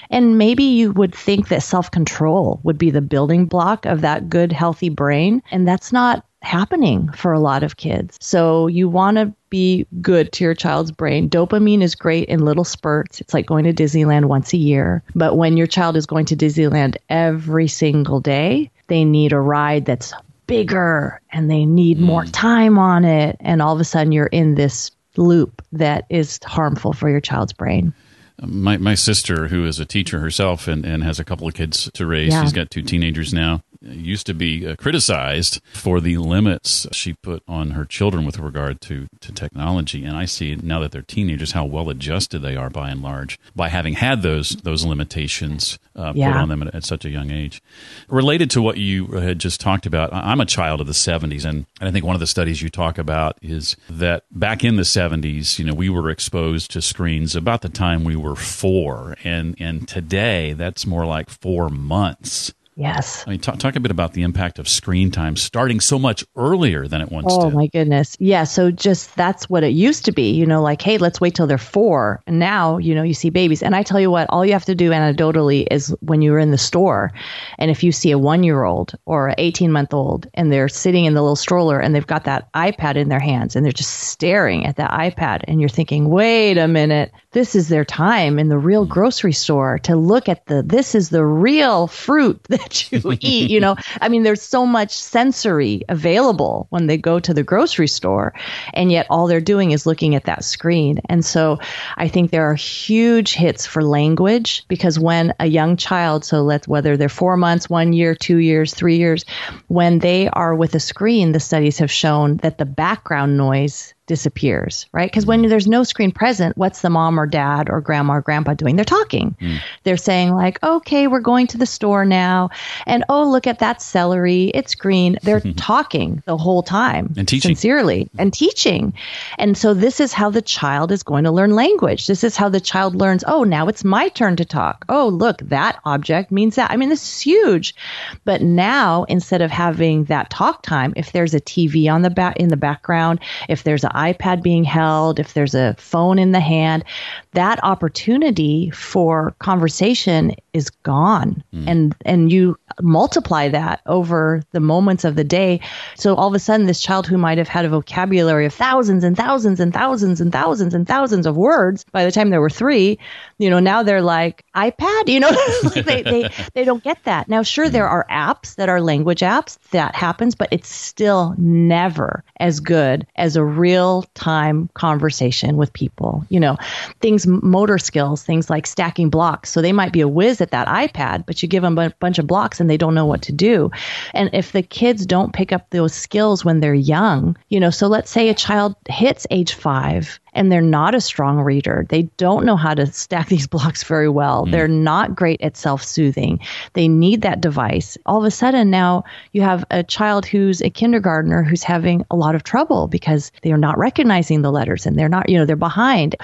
And 0.10 0.38
maybe 0.38 0.64
you 0.64 0.92
would 0.94 1.14
think 1.14 1.48
that 1.50 1.64
self 1.64 1.92
control 1.92 2.60
would 2.64 2.78
be 2.78 2.90
the 2.90 3.02
building 3.02 3.46
block 3.46 3.86
of 3.86 4.02
that 4.02 4.30
good, 4.30 4.52
healthy 4.52 4.90
brain. 4.90 5.42
And 5.52 5.68
that's 5.68 5.92
not 5.92 6.26
happening 6.42 7.12
for 7.12 7.34
a 7.34 7.40
lot 7.40 7.64
of 7.64 7.78
kids. 7.78 8.18
So 8.22 8.68
you 8.68 8.88
want 8.88 9.18
to 9.18 9.34
be 9.50 9.88
good 10.02 10.32
to 10.34 10.44
your 10.44 10.54
child's 10.54 10.92
brain. 10.92 11.30
Dopamine 11.30 11.82
is 11.82 11.96
great 11.96 12.30
in 12.30 12.46
little 12.46 12.64
spurts. 12.64 13.20
It's 13.20 13.34
like 13.34 13.48
going 13.48 13.66
to 13.66 13.74
Disneyland 13.74 14.26
once 14.26 14.54
a 14.54 14.58
year. 14.58 15.04
But 15.16 15.38
when 15.38 15.58
your 15.58 15.68
child 15.68 15.98
is 15.98 16.06
going 16.06 16.26
to 16.26 16.36
Disneyland 16.36 16.98
every 17.10 17.68
single 17.68 18.20
day, 18.20 18.70
they 18.88 19.04
need 19.04 19.34
a 19.34 19.40
ride 19.40 19.86
that's 19.86 20.14
bigger 20.48 21.20
and 21.32 21.50
they 21.50 21.66
need 21.66 22.00
more 22.00 22.24
mm. 22.24 22.30
time 22.32 22.78
on 22.78 23.04
it. 23.04 23.38
And 23.40 23.62
all 23.62 23.74
of 23.74 23.82
a 23.82 23.86
sudden, 23.86 24.12
you're 24.12 24.28
in 24.28 24.56
this 24.56 24.92
loop 25.18 25.62
that 25.72 26.06
is 26.10 26.40
harmful 26.44 26.94
for 26.94 27.10
your 27.10 27.22
child's 27.22 27.54
brain. 27.54 27.94
My, 28.42 28.78
my 28.78 28.96
sister, 28.96 29.48
who 29.48 29.66
is 29.66 29.80
a 29.80 29.86
teacher 29.86 30.20
herself 30.20 30.68
and, 30.68 30.86
and 30.86 31.04
has 31.04 31.20
a 31.20 31.24
couple 31.24 31.48
of 31.48 31.54
kids 31.54 31.90
to 31.94 32.06
raise, 32.06 32.34
yeah. 32.34 32.44
she's 32.44 32.52
got 32.52 32.70
two 32.70 32.82
teenagers 32.82 33.34
now 33.34 33.62
used 33.86 34.26
to 34.28 34.34
be 34.34 34.68
uh, 34.68 34.76
criticized 34.76 35.62
for 35.74 36.00
the 36.00 36.18
limits 36.18 36.88
she 36.92 37.14
put 37.14 37.44
on 37.48 37.72
her 37.72 37.86
children 37.86 38.26
with 38.26 38.40
regard 38.40 38.82
to, 38.82 39.08
to 39.22 39.32
technology. 39.32 40.04
And 40.04 40.16
I 40.16 40.26
see 40.26 40.56
now 40.56 40.80
that 40.80 40.92
they're 40.92 41.02
teenagers 41.02 41.52
how 41.54 41.66
well 41.66 41.90
adjusted 41.90 42.40
they 42.40 42.56
are 42.56 42.70
by 42.70 42.90
and 42.90 43.02
large 43.02 43.40
by 43.56 43.70
having 43.70 43.94
had 43.94 44.22
those 44.22 44.50
those 44.64 44.86
limitations 44.86 45.80
uh, 45.96 46.14
yeah. 46.16 46.32
put 46.32 46.42
on 46.42 46.50
them 46.50 46.62
at, 46.64 46.76
at, 46.76 46.84
such 46.84 47.06
a 47.06 47.10
young 47.10 47.32
age. 47.32 47.62
Related 48.10 48.50
to 48.52 48.62
what 48.62 48.78
you 48.78 49.08
had 49.08 49.40
just 49.40 49.62
talked 49.62 49.86
about, 49.86 50.14
I'm 50.14 50.42
a 50.42 50.46
child 50.46 50.82
of 50.82 50.88
the 50.88 50.94
70s, 50.94 51.46
and, 51.46 51.66
and 51.80 51.90
I 51.90 51.92
think 51.92 52.06
one 52.06 52.16
of 52.16 52.20
the 52.20 52.28
studies 52.28 52.62
you 52.62 52.70
talk 52.70 52.98
about 52.98 53.38
is 53.42 53.78
that 53.90 54.24
back 54.32 54.64
in 54.64 54.76
the 54.76 54.84
70s, 54.84 55.58
you 55.58 55.66
know, 55.66 55.74
we 55.74 55.90
were 55.90 56.10
exposed 56.10 56.72
to 56.72 56.82
screens 56.82 57.36
about 57.36 57.62
the 57.62 57.70
time 57.70 58.04
we 58.04 58.16
were 58.16 58.36
four, 58.36 59.16
and 59.24 59.56
and 59.60 59.88
today 59.88 60.54
that's 60.54 60.86
more 60.86 61.06
like 61.06 61.30
four 61.30 61.70
months. 61.70 62.54
Yes. 62.78 63.24
I 63.26 63.30
mean, 63.30 63.40
talk, 63.40 63.58
talk 63.58 63.78
a 63.78 63.80
bit 63.80 63.92
about 63.92 64.12
the 64.12 64.24
impact 64.24 64.60
of 64.60 64.68
screen 64.68 65.10
time 65.10 65.38
starting 65.38 65.80
so 65.80 65.98
much 65.98 66.26
earlier 66.36 66.90
than 66.90 67.00
it 67.00 67.10
once 67.10 67.28
did. 67.28 67.34
oh, 67.34 67.50
did. 67.50 67.56
my 67.56 67.68
goodness. 67.68 68.18
Yeah. 68.20 68.44
So 68.44 68.70
just 68.70 69.16
that's 69.16 69.50
what 69.50 69.64
it 69.64 69.70
used 69.70 70.06
to 70.06 70.12
be, 70.12 70.32
you 70.32 70.46
know, 70.46 70.62
like, 70.62 70.82
hey, 70.82 70.98
let's 70.98 71.22
wait 71.22 71.36
till 71.36 71.48
they're 71.48 71.58
four. 71.58 72.22
And 72.28 72.38
now, 72.38 72.78
you 72.78 72.94
know, 72.94 73.04
you 73.04 73.14
see 73.14 73.30
babies. 73.30 73.64
And 73.64 73.78
I 73.78 73.84
tell 73.84 74.00
you 74.00 74.12
what, 74.12 74.28
all 74.30 74.46
you 74.46 74.52
have 74.52 74.66
to 74.66 74.76
do 74.76 74.90
anecdotally 74.90 75.66
is 75.72 75.96
when 76.02 76.22
you're 76.22 76.38
in 76.38 76.52
the 76.52 76.58
store 76.58 77.14
and 77.58 77.72
if 77.72 77.82
you 77.82 77.94
see 77.94 78.12
a 78.12 78.18
one 78.18 78.44
year 78.44 78.66
old 78.66 78.94
or 79.06 79.30
an 79.30 79.36
18 79.38 79.72
month 79.72 79.94
old 79.94 80.28
and 80.34 80.52
they're 80.52 80.68
sitting 80.68 81.06
in 81.06 81.14
the 81.14 81.22
little 81.22 81.38
stroller 81.38 81.80
and 81.80 81.96
they've 81.96 82.06
got 82.06 82.26
that 82.26 82.52
iPad 82.54 82.98
in 82.98 83.08
their 83.08 83.22
hands 83.22 83.56
and 83.56 83.66
they're 83.66 83.72
just 83.72 83.94
staring 83.94 84.66
at 84.66 84.76
that 84.76 84.92
iPad 84.92 85.44
and 85.48 85.62
you're 85.62 85.70
thinking, 85.70 86.10
wait 86.10 86.58
a 86.58 86.68
minute, 86.68 87.14
this 87.32 87.56
is 87.56 87.70
their 87.70 87.86
time 87.86 88.38
in 88.38 88.50
the 88.50 88.58
real 88.58 88.84
hmm. 88.84 88.92
grocery 88.92 89.34
store 89.34 89.80
to 89.80 89.96
look 89.96 90.28
at 90.28 90.46
the, 90.48 90.62
this 90.62 90.94
is 90.94 91.10
the 91.10 91.26
real 91.26 91.88
fruit 91.88 92.42
that 92.92 92.92
you 92.92 93.18
eat. 93.22 93.50
You 93.50 93.60
know, 93.60 93.76
I 94.02 94.10
mean, 94.10 94.24
there's 94.24 94.42
so 94.42 94.66
much 94.66 94.92
sensory 94.92 95.82
available 95.90 96.68
when 96.70 96.88
they 96.88 96.98
go 96.98 97.20
to 97.20 97.34
the 97.34 97.44
grocery 97.44 97.88
store, 97.88 98.34
and 98.74 98.92
yet 98.92 99.08
all 99.10 99.28
they're 99.28 99.42
doing 99.42 99.72
is 99.72 99.86
looking 99.86 100.16
at 100.16 100.26
that 100.26 100.44
screen. 100.44 101.00
And 101.10 101.24
so 101.24 101.60
I 101.98 102.08
think 102.08 102.32
there 102.32 102.50
are 102.50 102.56
huge 102.56 103.34
hits 103.34 103.66
for 103.66 103.84
language 103.84 104.66
because 104.68 105.00
when 105.00 105.34
a 105.40 105.48
young 105.48 105.78
child, 105.78 106.26
so 106.26 106.44
let's 106.44 106.68
whether 106.68 106.98
they're 106.98 107.10
four 107.10 107.38
months, 107.38 107.70
one 107.70 107.94
year, 107.94 108.16
two 108.16 108.38
years, 108.38 108.74
three 108.74 108.98
years, 108.98 109.26
when 109.68 110.00
they 110.00 110.30
are 110.30 110.56
with 110.56 110.76
a 110.76 110.80
screen, 110.80 111.32
the 111.32 111.40
studies 111.40 111.78
have 111.78 111.92
shown 111.92 112.38
that 112.38 112.58
the 112.58 112.66
background 112.66 113.38
noise 113.38 113.95
disappears, 114.08 114.86
right? 114.92 115.10
Because 115.10 115.26
when 115.26 115.42
there's 115.48 115.68
no 115.68 115.84
screen 115.84 116.12
present, 116.12 116.58
what's 116.58 116.82
the 116.82 116.90
mom 116.90 117.20
or 117.20 117.26
dad 117.26 117.70
or 117.70 117.82
grandma 117.82 118.16
or 118.16 118.22
grandpa 118.22 118.54
doing? 118.54 118.76
They're 118.76 118.86
talking. 118.86 119.36
Mm. 119.42 119.60
They're 119.84 119.98
saying, 119.98 120.34
like, 120.34 120.62
okay, 120.64 121.08
we're 121.08 121.20
going 121.20 121.48
to 121.48 121.58
the 121.58 121.66
store 121.66 122.06
now. 122.06 122.50
And 122.86 123.04
oh, 123.10 123.30
look 123.30 123.48
at 123.48 123.60
that 123.60 123.82
celery. 123.82 124.46
It's 124.46 124.76
green. 124.76 125.18
They're 125.24 125.40
talking 125.58 126.22
the 126.26 126.38
whole 126.38 126.62
time. 126.62 127.14
And 127.18 127.28
teaching. 127.28 127.50
Sincerely 127.50 128.10
and 128.18 128.32
teaching. 128.32 128.94
And 129.38 129.58
so 129.58 129.74
this 129.74 130.00
is 130.00 130.14
how 130.14 130.30
the 130.30 130.42
child 130.42 130.92
is 130.92 131.04
going 131.04 131.24
to 131.24 131.32
learn 131.32 131.56
language. 131.56 132.08
This 132.08 132.24
is 132.24 132.36
how 132.36 132.50
the 132.50 132.62
child 132.62 132.96
learns, 132.96 133.24
oh, 133.28 133.44
now 133.44 133.68
it's 133.68 133.84
my 133.84 134.10
turn 134.10 134.36
to 134.36 134.46
talk. 134.46 134.86
Oh, 134.90 135.08
look, 135.08 135.40
that 135.40 135.80
object 135.86 136.32
means 136.32 136.56
that. 136.56 136.70
I 136.70 136.78
mean, 136.78 136.90
this 136.90 137.04
is 137.04 137.22
huge. 137.22 137.76
But 138.24 138.42
now, 138.42 139.04
instead 139.06 139.42
of 139.42 139.50
having 139.50 140.06
that 140.06 140.30
talk 140.30 140.62
time, 140.62 140.94
if 140.96 141.12
there's 141.12 141.34
a 141.34 141.42
TV 141.42 141.92
on 141.92 142.04
the 142.04 142.10
back 142.10 142.38
in 142.38 142.50
the 142.50 142.58
background, 142.58 143.20
if 143.50 143.64
there's 143.64 143.84
an 143.84 143.92
iPad 143.96 144.44
being 144.44 144.64
held, 144.64 145.20
if 145.20 145.34
there's 145.34 145.56
a 145.56 145.76
phone 145.78 146.20
in 146.20 146.32
the 146.32 146.40
hand, 146.40 146.84
that 147.32 147.64
opportunity 147.64 148.70
for 148.72 149.36
conversation 149.40 150.36
is 150.54 150.70
gone. 150.70 151.44
Mm. 151.54 151.68
And 151.68 151.96
and 152.06 152.32
you 152.32 152.58
multiply 152.82 153.50
that 153.50 153.82
over 153.86 154.42
the 154.52 154.60
moments 154.60 155.04
of 155.04 155.16
the 155.16 155.24
day. 155.24 155.62
So 155.96 156.16
all 156.16 156.28
of 156.28 156.34
a 156.34 156.40
sudden 156.40 156.66
this 156.66 156.82
child 156.82 157.08
who 157.08 157.18
might 157.18 157.38
have 157.38 157.48
had 157.48 157.66
a 157.66 157.70
vocabulary 157.70 158.46
of 158.46 158.54
thousands 158.54 159.04
and 159.04 159.16
thousands 159.16 159.60
and 159.60 159.74
thousands 159.74 160.22
and 160.22 160.32
thousands 160.32 160.74
and 160.74 160.88
thousands 160.88 161.26
of 161.26 161.38
words 161.38 161.86
by 161.92 162.06
the 162.06 162.12
time 162.12 162.30
they 162.30 162.38
were 162.38 162.50
3, 162.50 162.98
you 163.38 163.50
know, 163.50 163.60
now 163.60 163.84
they're 163.84 164.02
like 164.02 164.46
iPad, 164.56 165.08
you 165.08 165.20
know, 165.20 165.32
they, 165.74 166.02
they 166.02 166.30
they 166.54 166.64
don't 166.64 166.84
get 166.84 167.04
that. 167.04 167.28
Now 167.28 167.44
sure 167.44 167.70
there 167.70 167.88
are 167.88 168.06
apps 168.10 168.56
that 168.56 168.70
are 168.70 168.82
language 168.82 169.22
apps 169.22 169.58
that 169.72 169.96
happens, 169.96 170.36
but 170.36 170.50
it's 170.52 170.70
still 170.70 171.36
never 171.38 172.24
as 172.40 172.60
good 172.60 173.06
as 173.16 173.36
a 173.36 173.44
real 173.44 174.04
time 174.14 174.70
conversation 174.74 175.58
with 175.58 175.74
people. 175.74 176.26
You 176.30 176.40
know, 176.40 176.58
things 177.02 177.26
motor 177.28 177.78
skills, 177.78 178.24
things 178.24 178.50
like 178.50 178.68
stacking 178.68 179.10
blocks. 179.10 179.52
So 179.52 179.62
they 179.62 179.74
might 179.74 179.94
be 179.94 180.02
a 180.02 180.08
whiz 180.08 180.42
at 180.42 180.52
that 180.52 180.68
iPad, 180.68 181.26
but 181.26 181.42
you 181.42 181.50
give 181.50 181.64
them 181.64 181.78
a 181.78 181.90
bunch 182.00 182.20
of 182.20 182.28
blocks 182.28 182.60
and 182.60 182.65
they 182.70 182.78
don't 182.78 182.96
know 182.96 183.06
what 183.06 183.22
to 183.24 183.32
do. 183.32 183.72
And 184.14 184.30
if 184.34 184.52
the 184.52 184.62
kids 184.62 185.06
don't 185.06 185.34
pick 185.34 185.52
up 185.52 185.70
those 185.70 185.94
skills 185.94 186.44
when 186.44 186.60
they're 186.60 186.74
young, 186.74 187.38
you 187.50 187.60
know, 187.60 187.70
so 187.70 187.88
let's 187.88 188.12
say 188.12 188.30
a 188.30 188.34
child 188.34 188.76
hits 188.88 189.28
age 189.32 189.54
five 189.54 190.20
and 190.36 190.52
they're 190.52 190.62
not 190.62 190.94
a 190.94 191.02
strong 191.02 191.40
reader. 191.40 191.86
They 191.90 192.04
don't 192.18 192.46
know 192.46 192.56
how 192.56 192.74
to 192.74 192.86
stack 192.86 193.28
these 193.30 193.48
blocks 193.48 193.84
very 193.84 194.10
well. 194.10 194.46
Mm. 194.46 194.52
They're 194.52 194.68
not 194.68 195.16
great 195.16 195.42
at 195.42 195.58
self 195.58 195.84
soothing. 195.84 196.40
They 196.74 196.88
need 196.88 197.22
that 197.22 197.42
device. 197.42 197.98
All 198.06 198.20
of 198.20 198.26
a 198.26 198.32
sudden, 198.32 198.70
now 198.70 199.04
you 199.32 199.42
have 199.42 199.66
a 199.72 199.84
child 199.84 200.26
who's 200.26 200.62
a 200.62 200.70
kindergartner 200.70 201.44
who's 201.44 201.64
having 201.64 202.06
a 202.12 202.16
lot 202.16 202.36
of 202.36 202.44
trouble 202.44 202.88
because 202.88 203.32
they 203.42 203.52
are 203.52 203.58
not 203.58 203.78
recognizing 203.78 204.42
the 204.42 204.52
letters 204.52 204.86
and 204.86 204.98
they're 204.98 205.10
not, 205.10 205.30
you 205.30 205.38
know, 205.38 205.46
they're 205.46 205.56
behind. 205.56 206.16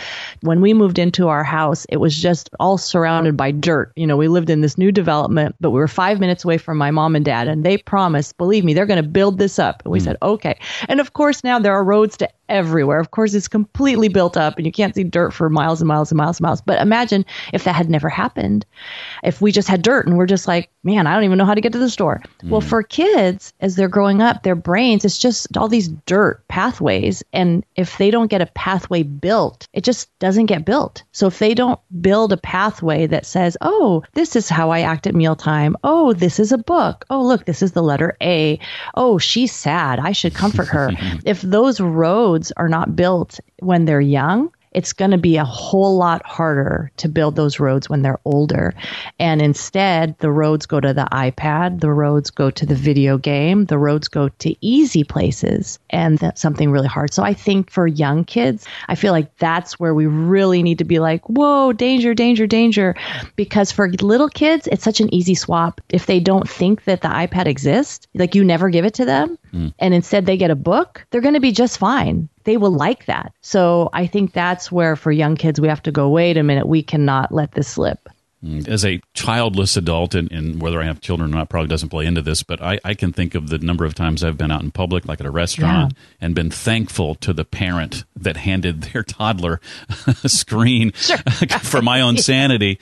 When 0.42 0.62
we 0.62 0.74
moved 0.74 1.00
into 1.00 1.30
our 1.30 1.44
house, 1.44 1.86
it 1.90 1.98
was 1.98 2.16
just 2.16 2.50
all 2.60 2.78
surrounded 2.78 3.38
by 3.38 3.52
dirt. 3.52 3.92
You 3.96 4.06
know, 4.06 4.18
we 4.18 4.28
lived 4.28 4.50
in 4.50 4.62
this 4.62 4.78
new 4.78 4.92
development, 4.92 5.56
but 5.60 5.72
we 5.72 5.80
were 5.80 5.88
five 5.88 6.20
minutes 6.20 6.44
away 6.44 6.58
from 6.58 6.78
my 6.78 6.92
mom 6.92 7.16
and 7.16 7.24
dad, 7.24 7.48
and 7.48 7.64
they 7.64 7.78
promised, 7.78 8.38
believe 8.38 8.64
me, 8.64 8.74
they're 8.74 8.86
going 8.86 9.02
to 9.02 9.10
build 9.10 9.38
this 9.38 9.60
up. 9.60 9.82
And 9.86 9.92
we 9.92 10.00
mm. 10.00 10.04
said, 10.04 10.18
okay. 10.22 10.60
And 10.90 11.00
of 11.00 11.14
course, 11.14 11.44
now 11.44 11.60
there 11.60 11.74
are 11.74 11.84
roads 11.84 12.18
to 12.18 12.30
everywhere. 12.52 13.00
Of 13.00 13.12
course, 13.12 13.34
it's 13.34 13.48
completely 13.48 14.01
built 14.08 14.38
up 14.38 14.58
and 14.58 14.66
you 14.66 14.72
can't 14.72 14.96
see 14.96 15.04
dirt 15.04 15.34
for 15.34 15.50
miles 15.50 15.82
and 15.82 15.88
miles 15.88 16.12
and 16.12 16.18
miles 16.18 16.40
and 16.40 16.46
miles. 16.46 16.62
But 16.62 16.82
imagine 16.82 17.26
if 17.54 17.64
that 17.64 17.76
had 17.76 17.90
never 17.90 18.10
happened. 18.10 18.66
If 19.24 19.42
we 19.42 19.52
just 19.52 19.68
had 19.68 19.82
dirt 19.82 20.08
and 20.08 20.18
we're 20.18 20.26
just 20.26 20.48
like, 20.48 20.70
man, 20.84 21.08
I 21.08 21.14
don't 21.14 21.24
even 21.24 21.38
know 21.38 21.46
how 21.46 21.54
to 21.54 21.62
get 21.62 21.74
to 21.74 21.80
the 21.80 21.90
store. 21.90 22.22
Mm. 22.44 22.50
Well, 22.50 22.62
for 22.62 22.84
kids, 22.84 23.54
as 23.60 23.76
they're 23.76 23.88
growing 23.88 24.22
up, 24.22 24.44
their 24.44 24.56
brains, 24.56 25.06
it's 25.06 25.18
just 25.18 25.56
all 25.58 25.68
these 25.68 25.90
dirt 26.06 26.48
pathways. 26.48 27.24
And 27.34 27.64
if 27.76 27.98
they 27.98 28.12
don't 28.12 28.30
get 28.30 28.42
a 28.42 28.48
pathway 28.48 29.04
built, 29.04 29.68
it 29.74 29.84
just 29.84 30.18
doesn't 30.20 30.48
get 30.48 30.66
built. 30.66 31.04
So 31.12 31.28
if 31.28 31.40
they 31.40 31.54
don't 31.54 31.80
build 32.02 32.34
a 32.34 32.38
pathway 32.38 33.08
that 33.08 33.26
says, 33.26 33.58
oh, 33.62 34.04
this 34.14 34.36
is 34.36 34.50
how 34.50 34.72
I 34.72 34.82
act 34.82 35.08
at 35.08 35.16
mealtime. 35.16 35.76
Oh, 35.84 36.14
this 36.14 36.40
is 36.40 36.52
a 36.52 36.58
book. 36.58 37.06
Oh, 37.10 37.22
look, 37.24 37.46
this 37.46 37.62
is 37.62 37.74
the 37.74 37.84
letter 37.84 38.18
A. 38.22 38.60
Oh, 38.96 39.18
she's 39.18 39.54
sad. 39.54 40.00
I 40.00 40.12
should 40.12 40.34
comfort 40.34 40.68
her. 40.70 40.92
if 41.26 41.42
those 41.42 41.80
roads 41.80 42.52
are 42.58 42.70
not 42.70 42.96
built 42.96 43.40
when 43.62 43.86
they're 43.86 44.02
young, 44.02 44.52
it's 44.72 44.94
going 44.94 45.12
to 45.12 45.18
be 45.18 45.38
a 45.38 45.46
whole 45.46 45.98
lot 45.98 46.26
harder 46.26 46.92
to 46.98 47.10
build 47.10 47.36
those 47.36 47.60
roads 47.60 47.90
when 47.90 48.02
they're 48.02 48.20
older. 48.24 48.74
And 49.20 49.42
instead, 49.42 50.18
the 50.20 50.32
roads 50.32 50.66
go 50.66 50.80
to 50.80 50.94
the 50.94 51.08
iPad, 51.12 51.82
the 51.82 51.92
roads 51.92 52.30
go 52.30 52.50
to 52.52 52.66
the 52.66 52.76
video 52.76 53.18
game, 53.18 53.66
the 53.66 53.78
roads 53.78 54.08
go 54.08 54.30
to 54.30 54.66
easy 54.66 55.04
places, 55.04 55.78
and 55.90 56.18
that's 56.20 56.42
something 56.42 56.72
really 56.72 56.88
hard. 56.88 57.14
So 57.14 57.24
I 57.24 57.34
think 57.34 57.70
for 57.70 57.86
young 57.86 58.24
kids, 58.24 58.66
I 58.88 58.96
feel 58.96 59.12
like 59.12 59.36
that's 59.38 59.80
where 59.80 59.94
we 59.94 60.06
really 60.06 60.64
need 60.64 60.78
to 60.78 60.86
be 60.86 61.00
like, 61.00 61.28
whoa, 61.28 61.74
danger, 61.74 62.14
danger, 62.14 62.48
danger. 62.48 62.96
Because 63.36 63.72
for 63.72 63.90
little 63.90 64.30
kids, 64.30 64.68
it's 64.72 64.84
such 64.84 65.02
an 65.02 65.14
easy 65.14 65.36
swap. 65.36 65.82
If 65.90 66.06
they 66.06 66.22
don't 66.22 66.50
think 66.50 66.86
that 66.86 67.02
the 67.02 67.10
iPad 67.10 67.48
exists, 67.48 68.08
like 68.14 68.36
you 68.36 68.44
never 68.46 68.70
give 68.70 68.86
it 68.86 68.94
to 68.96 69.06
them, 69.06 69.38
mm. 69.54 69.74
and 69.80 69.94
instead 69.94 70.26
they 70.26 70.38
get 70.38 70.52
a 70.52 70.56
book, 70.56 71.06
they're 71.10 71.22
going 71.22 71.34
to 71.34 71.40
be 71.40 71.52
just 71.52 71.78
fine 71.78 72.30
they 72.44 72.58
will 72.58 72.72
like 72.72 73.06
that. 73.06 73.34
So 73.42 73.90
I 73.94 74.08
think 74.08 74.34
that's 74.34 74.72
where 74.72 74.96
for 74.96 75.12
young 75.12 75.36
kids 75.36 75.60
we 75.60 75.68
have 75.68 75.84
to 75.84 75.92
go, 75.92 76.10
wait 76.10 76.38
a 76.38 76.44
minute, 76.44 76.68
we 76.68 76.84
cannot 76.84 77.32
let 77.32 77.54
this 77.54 77.68
slip. 77.68 78.10
Mm, 78.44 78.68
as 78.68 78.84
a 78.84 79.00
childless 79.14 79.78
adult, 79.78 80.16
and, 80.16 80.32
and, 80.32 80.60
whether 80.60 80.82
I 80.82 80.86
have 80.86 81.00
children 81.00 81.32
or 81.32 81.38
not 81.38 81.50
probably 81.50 81.68
doesn't 81.68 81.90
play 81.90 82.08
into 82.08 82.24
this, 82.24 82.42
but 82.42 82.60
I, 82.60 82.80
I, 82.84 82.96
can 82.96 83.14
think 83.14 83.36
of 83.36 83.50
the 83.50 83.60
number 83.60 83.86
of 83.86 83.94
times 83.94 84.24
I've 84.24 84.38
been 84.38 84.50
out 84.50 84.64
in 84.64 84.72
public, 84.72 85.06
like 85.06 85.20
at 85.20 85.28
a 85.28 85.32
restaurant, 85.32 85.94
yeah. 85.94 86.26
and 86.26 86.34
been 86.34 86.50
thankful 86.50 87.14
to 87.16 87.34
the 87.34 87.46
parent 87.46 88.04
that 88.16 88.38
handed 88.38 88.82
their 88.82 89.04
toddler 89.04 89.62
a 90.24 90.28
screen 90.28 90.92
sure. 90.96 91.18
for 91.62 91.84
my 91.84 92.02
own 92.02 92.18
sanity. 92.18 92.80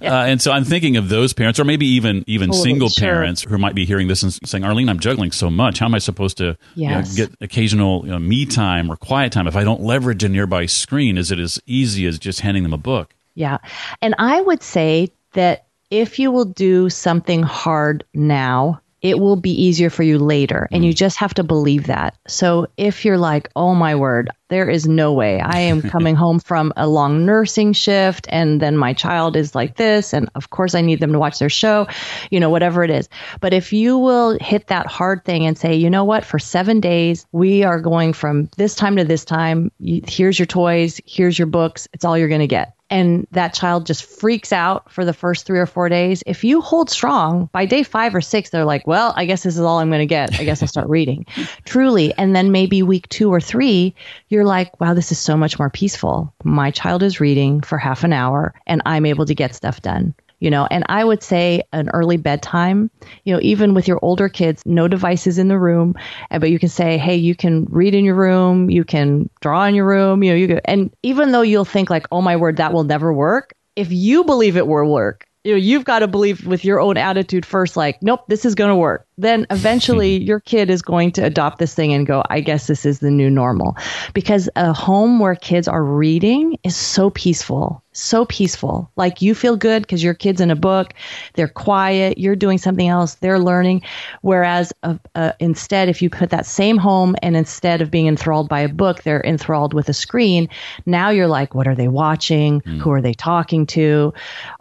Yeah. 0.00 0.20
Uh, 0.20 0.24
and 0.26 0.40
so 0.40 0.52
I'm 0.52 0.62
thinking 0.62 0.96
of 0.96 1.08
those 1.08 1.32
parents, 1.32 1.58
or 1.58 1.64
maybe 1.64 1.86
even 1.86 2.22
even 2.28 2.50
totally, 2.50 2.70
single 2.70 2.88
sure. 2.88 3.08
parents 3.08 3.42
who 3.42 3.58
might 3.58 3.74
be 3.74 3.84
hearing 3.84 4.06
this 4.06 4.22
and 4.22 4.32
saying, 4.46 4.62
"Arlene, 4.62 4.88
I'm 4.88 5.00
juggling 5.00 5.32
so 5.32 5.50
much. 5.50 5.80
How 5.80 5.86
am 5.86 5.94
I 5.96 5.98
supposed 5.98 6.36
to 6.36 6.56
yes. 6.76 7.16
you 7.16 7.24
know, 7.24 7.28
get 7.28 7.36
occasional 7.40 8.02
you 8.04 8.12
know, 8.12 8.20
me 8.20 8.46
time 8.46 8.92
or 8.92 8.96
quiet 8.96 9.32
time 9.32 9.48
if 9.48 9.56
I 9.56 9.64
don't 9.64 9.80
leverage 9.80 10.22
a 10.22 10.28
nearby 10.28 10.66
screen? 10.66 11.18
Is 11.18 11.32
it 11.32 11.40
as 11.40 11.60
easy 11.66 12.06
as 12.06 12.16
just 12.16 12.42
handing 12.42 12.62
them 12.62 12.72
a 12.72 12.78
book?" 12.78 13.16
Yeah. 13.40 13.56
And 14.02 14.14
I 14.18 14.38
would 14.38 14.62
say 14.62 15.12
that 15.32 15.64
if 15.90 16.18
you 16.18 16.30
will 16.30 16.44
do 16.44 16.90
something 16.90 17.42
hard 17.42 18.04
now, 18.12 18.82
it 19.02 19.18
will 19.18 19.36
be 19.36 19.50
easier 19.50 19.88
for 19.88 20.02
you 20.02 20.18
later. 20.18 20.68
And 20.70 20.84
you 20.84 20.92
mm. 20.92 20.96
just 20.96 21.16
have 21.16 21.32
to 21.34 21.42
believe 21.42 21.86
that. 21.86 22.18
So 22.28 22.66
if 22.76 23.04
you're 23.04 23.16
like, 23.16 23.48
oh 23.56 23.74
my 23.74 23.94
word, 23.94 24.28
there 24.48 24.68
is 24.68 24.86
no 24.86 25.14
way 25.14 25.40
I 25.40 25.58
am 25.60 25.80
coming 25.94 26.16
home 26.16 26.38
from 26.38 26.72
a 26.76 26.86
long 26.86 27.24
nursing 27.24 27.72
shift 27.72 28.26
and 28.28 28.60
then 28.60 28.76
my 28.76 28.92
child 28.92 29.36
is 29.36 29.54
like 29.54 29.76
this. 29.76 30.12
And 30.12 30.28
of 30.34 30.50
course, 30.50 30.74
I 30.74 30.82
need 30.82 31.00
them 31.00 31.12
to 31.12 31.18
watch 31.18 31.38
their 31.38 31.48
show, 31.48 31.86
you 32.30 32.40
know, 32.40 32.50
whatever 32.50 32.84
it 32.84 32.90
is. 32.90 33.08
But 33.40 33.54
if 33.54 33.72
you 33.72 33.96
will 33.96 34.36
hit 34.38 34.66
that 34.66 34.86
hard 34.86 35.24
thing 35.24 35.46
and 35.46 35.56
say, 35.56 35.74
you 35.74 35.88
know 35.88 36.04
what, 36.04 36.24
for 36.24 36.38
seven 36.38 36.80
days, 36.80 37.26
we 37.32 37.62
are 37.62 37.80
going 37.80 38.12
from 38.12 38.50
this 38.58 38.74
time 38.74 38.96
to 38.96 39.04
this 39.04 39.24
time. 39.24 39.72
Here's 39.80 40.38
your 40.38 40.46
toys, 40.46 41.00
here's 41.06 41.38
your 41.38 41.46
books. 41.46 41.88
It's 41.94 42.04
all 42.04 42.18
you're 42.18 42.28
going 42.28 42.40
to 42.40 42.46
get 42.46 42.74
and 42.90 43.26
that 43.30 43.54
child 43.54 43.86
just 43.86 44.04
freaks 44.04 44.52
out 44.52 44.90
for 44.90 45.04
the 45.04 45.12
first 45.12 45.46
three 45.46 45.58
or 45.58 45.66
four 45.66 45.88
days, 45.88 46.22
if 46.26 46.42
you 46.44 46.60
hold 46.60 46.90
strong, 46.90 47.48
by 47.52 47.64
day 47.64 47.82
five 47.82 48.14
or 48.14 48.20
six, 48.20 48.50
they're 48.50 48.64
like, 48.64 48.86
well, 48.86 49.12
I 49.16 49.26
guess 49.26 49.44
this 49.44 49.54
is 49.54 49.60
all 49.60 49.78
I'm 49.78 49.90
going 49.90 50.00
to 50.00 50.06
get. 50.06 50.38
I 50.40 50.44
guess 50.44 50.60
I'll 50.60 50.68
start 50.68 50.88
reading. 50.88 51.26
Truly. 51.64 52.12
And 52.18 52.34
then 52.34 52.50
maybe 52.50 52.82
week 52.82 53.08
two 53.08 53.32
or 53.32 53.40
three, 53.40 53.94
you're 54.28 54.44
like, 54.44 54.80
wow, 54.80 54.94
this 54.94 55.12
is 55.12 55.18
so 55.18 55.36
much 55.36 55.58
more 55.58 55.70
peaceful. 55.70 56.34
My 56.42 56.70
child 56.70 57.02
is 57.02 57.20
reading 57.20 57.60
for 57.60 57.78
half 57.78 58.04
an 58.04 58.12
hour 58.12 58.54
and 58.66 58.82
I'm 58.84 59.06
able 59.06 59.26
to 59.26 59.34
get 59.34 59.54
stuff 59.54 59.80
done 59.82 60.14
you 60.40 60.50
know 60.50 60.66
and 60.70 60.84
i 60.88 61.04
would 61.04 61.22
say 61.22 61.62
an 61.72 61.88
early 61.90 62.16
bedtime 62.16 62.90
you 63.24 63.32
know 63.32 63.40
even 63.42 63.74
with 63.74 63.86
your 63.86 63.98
older 64.02 64.28
kids 64.28 64.62
no 64.66 64.88
devices 64.88 65.38
in 65.38 65.48
the 65.48 65.58
room 65.58 65.94
uh, 66.30 66.38
but 66.38 66.50
you 66.50 66.58
can 66.58 66.68
say 66.68 66.98
hey 66.98 67.16
you 67.16 67.34
can 67.34 67.64
read 67.70 67.94
in 67.94 68.04
your 68.04 68.16
room 68.16 68.68
you 68.70 68.84
can 68.84 69.30
draw 69.40 69.64
in 69.64 69.74
your 69.74 69.86
room 69.86 70.22
you 70.22 70.30
know 70.30 70.36
you 70.36 70.48
can, 70.48 70.60
and 70.64 70.90
even 71.02 71.32
though 71.32 71.42
you'll 71.42 71.64
think 71.64 71.88
like 71.88 72.06
oh 72.10 72.20
my 72.20 72.36
word 72.36 72.56
that 72.56 72.72
will 72.72 72.84
never 72.84 73.12
work 73.12 73.52
if 73.76 73.92
you 73.92 74.24
believe 74.24 74.56
it 74.56 74.66
will 74.66 74.90
work 74.90 75.26
you 75.44 75.52
know 75.52 75.56
you've 75.56 75.84
got 75.84 76.00
to 76.00 76.08
believe 76.08 76.46
with 76.46 76.64
your 76.64 76.80
own 76.80 76.96
attitude 76.96 77.46
first 77.46 77.76
like 77.76 78.02
nope 78.02 78.20
this 78.28 78.44
is 78.44 78.54
going 78.54 78.68
to 78.70 78.76
work. 78.76 79.06
Then 79.16 79.46
eventually 79.50 80.22
your 80.22 80.40
kid 80.40 80.70
is 80.70 80.82
going 80.82 81.12
to 81.12 81.24
adopt 81.24 81.58
this 81.58 81.74
thing 81.74 81.92
and 81.92 82.06
go, 82.06 82.22
I 82.30 82.40
guess 82.40 82.66
this 82.66 82.86
is 82.86 83.00
the 83.00 83.10
new 83.10 83.30
normal. 83.30 83.76
Because 84.14 84.48
a 84.56 84.72
home 84.72 85.18
where 85.18 85.34
kids 85.34 85.68
are 85.68 85.84
reading 85.84 86.58
is 86.62 86.76
so 86.76 87.10
peaceful, 87.10 87.82
so 88.00 88.24
peaceful. 88.24 88.90
Like 88.96 89.22
you 89.22 89.34
feel 89.34 89.56
good 89.56 89.82
because 89.82 90.02
your 90.02 90.14
kid's 90.14 90.40
in 90.40 90.50
a 90.50 90.56
book, 90.56 90.94
they're 91.34 91.48
quiet, 91.48 92.18
you're 92.18 92.36
doing 92.36 92.58
something 92.58 92.88
else, 92.88 93.14
they're 93.16 93.38
learning. 93.38 93.82
Whereas 94.22 94.72
uh, 94.82 94.96
uh, 95.14 95.32
instead, 95.38 95.88
if 95.88 96.02
you 96.02 96.10
put 96.10 96.30
that 96.30 96.46
same 96.46 96.76
home 96.76 97.16
and 97.22 97.36
instead 97.36 97.80
of 97.82 97.90
being 97.90 98.06
enthralled 98.06 98.48
by 98.48 98.60
a 98.60 98.68
book, 98.68 99.02
they're 99.02 99.24
enthralled 99.24 99.74
with 99.74 99.88
a 99.88 99.94
screen, 99.94 100.48
now 100.86 101.10
you're 101.10 101.28
like, 101.28 101.54
what 101.54 101.68
are 101.68 101.74
they 101.74 101.88
watching? 101.88 102.60
Mm. 102.62 102.78
Who 102.78 102.90
are 102.90 103.02
they 103.02 103.14
talking 103.14 103.66
to? 103.66 104.12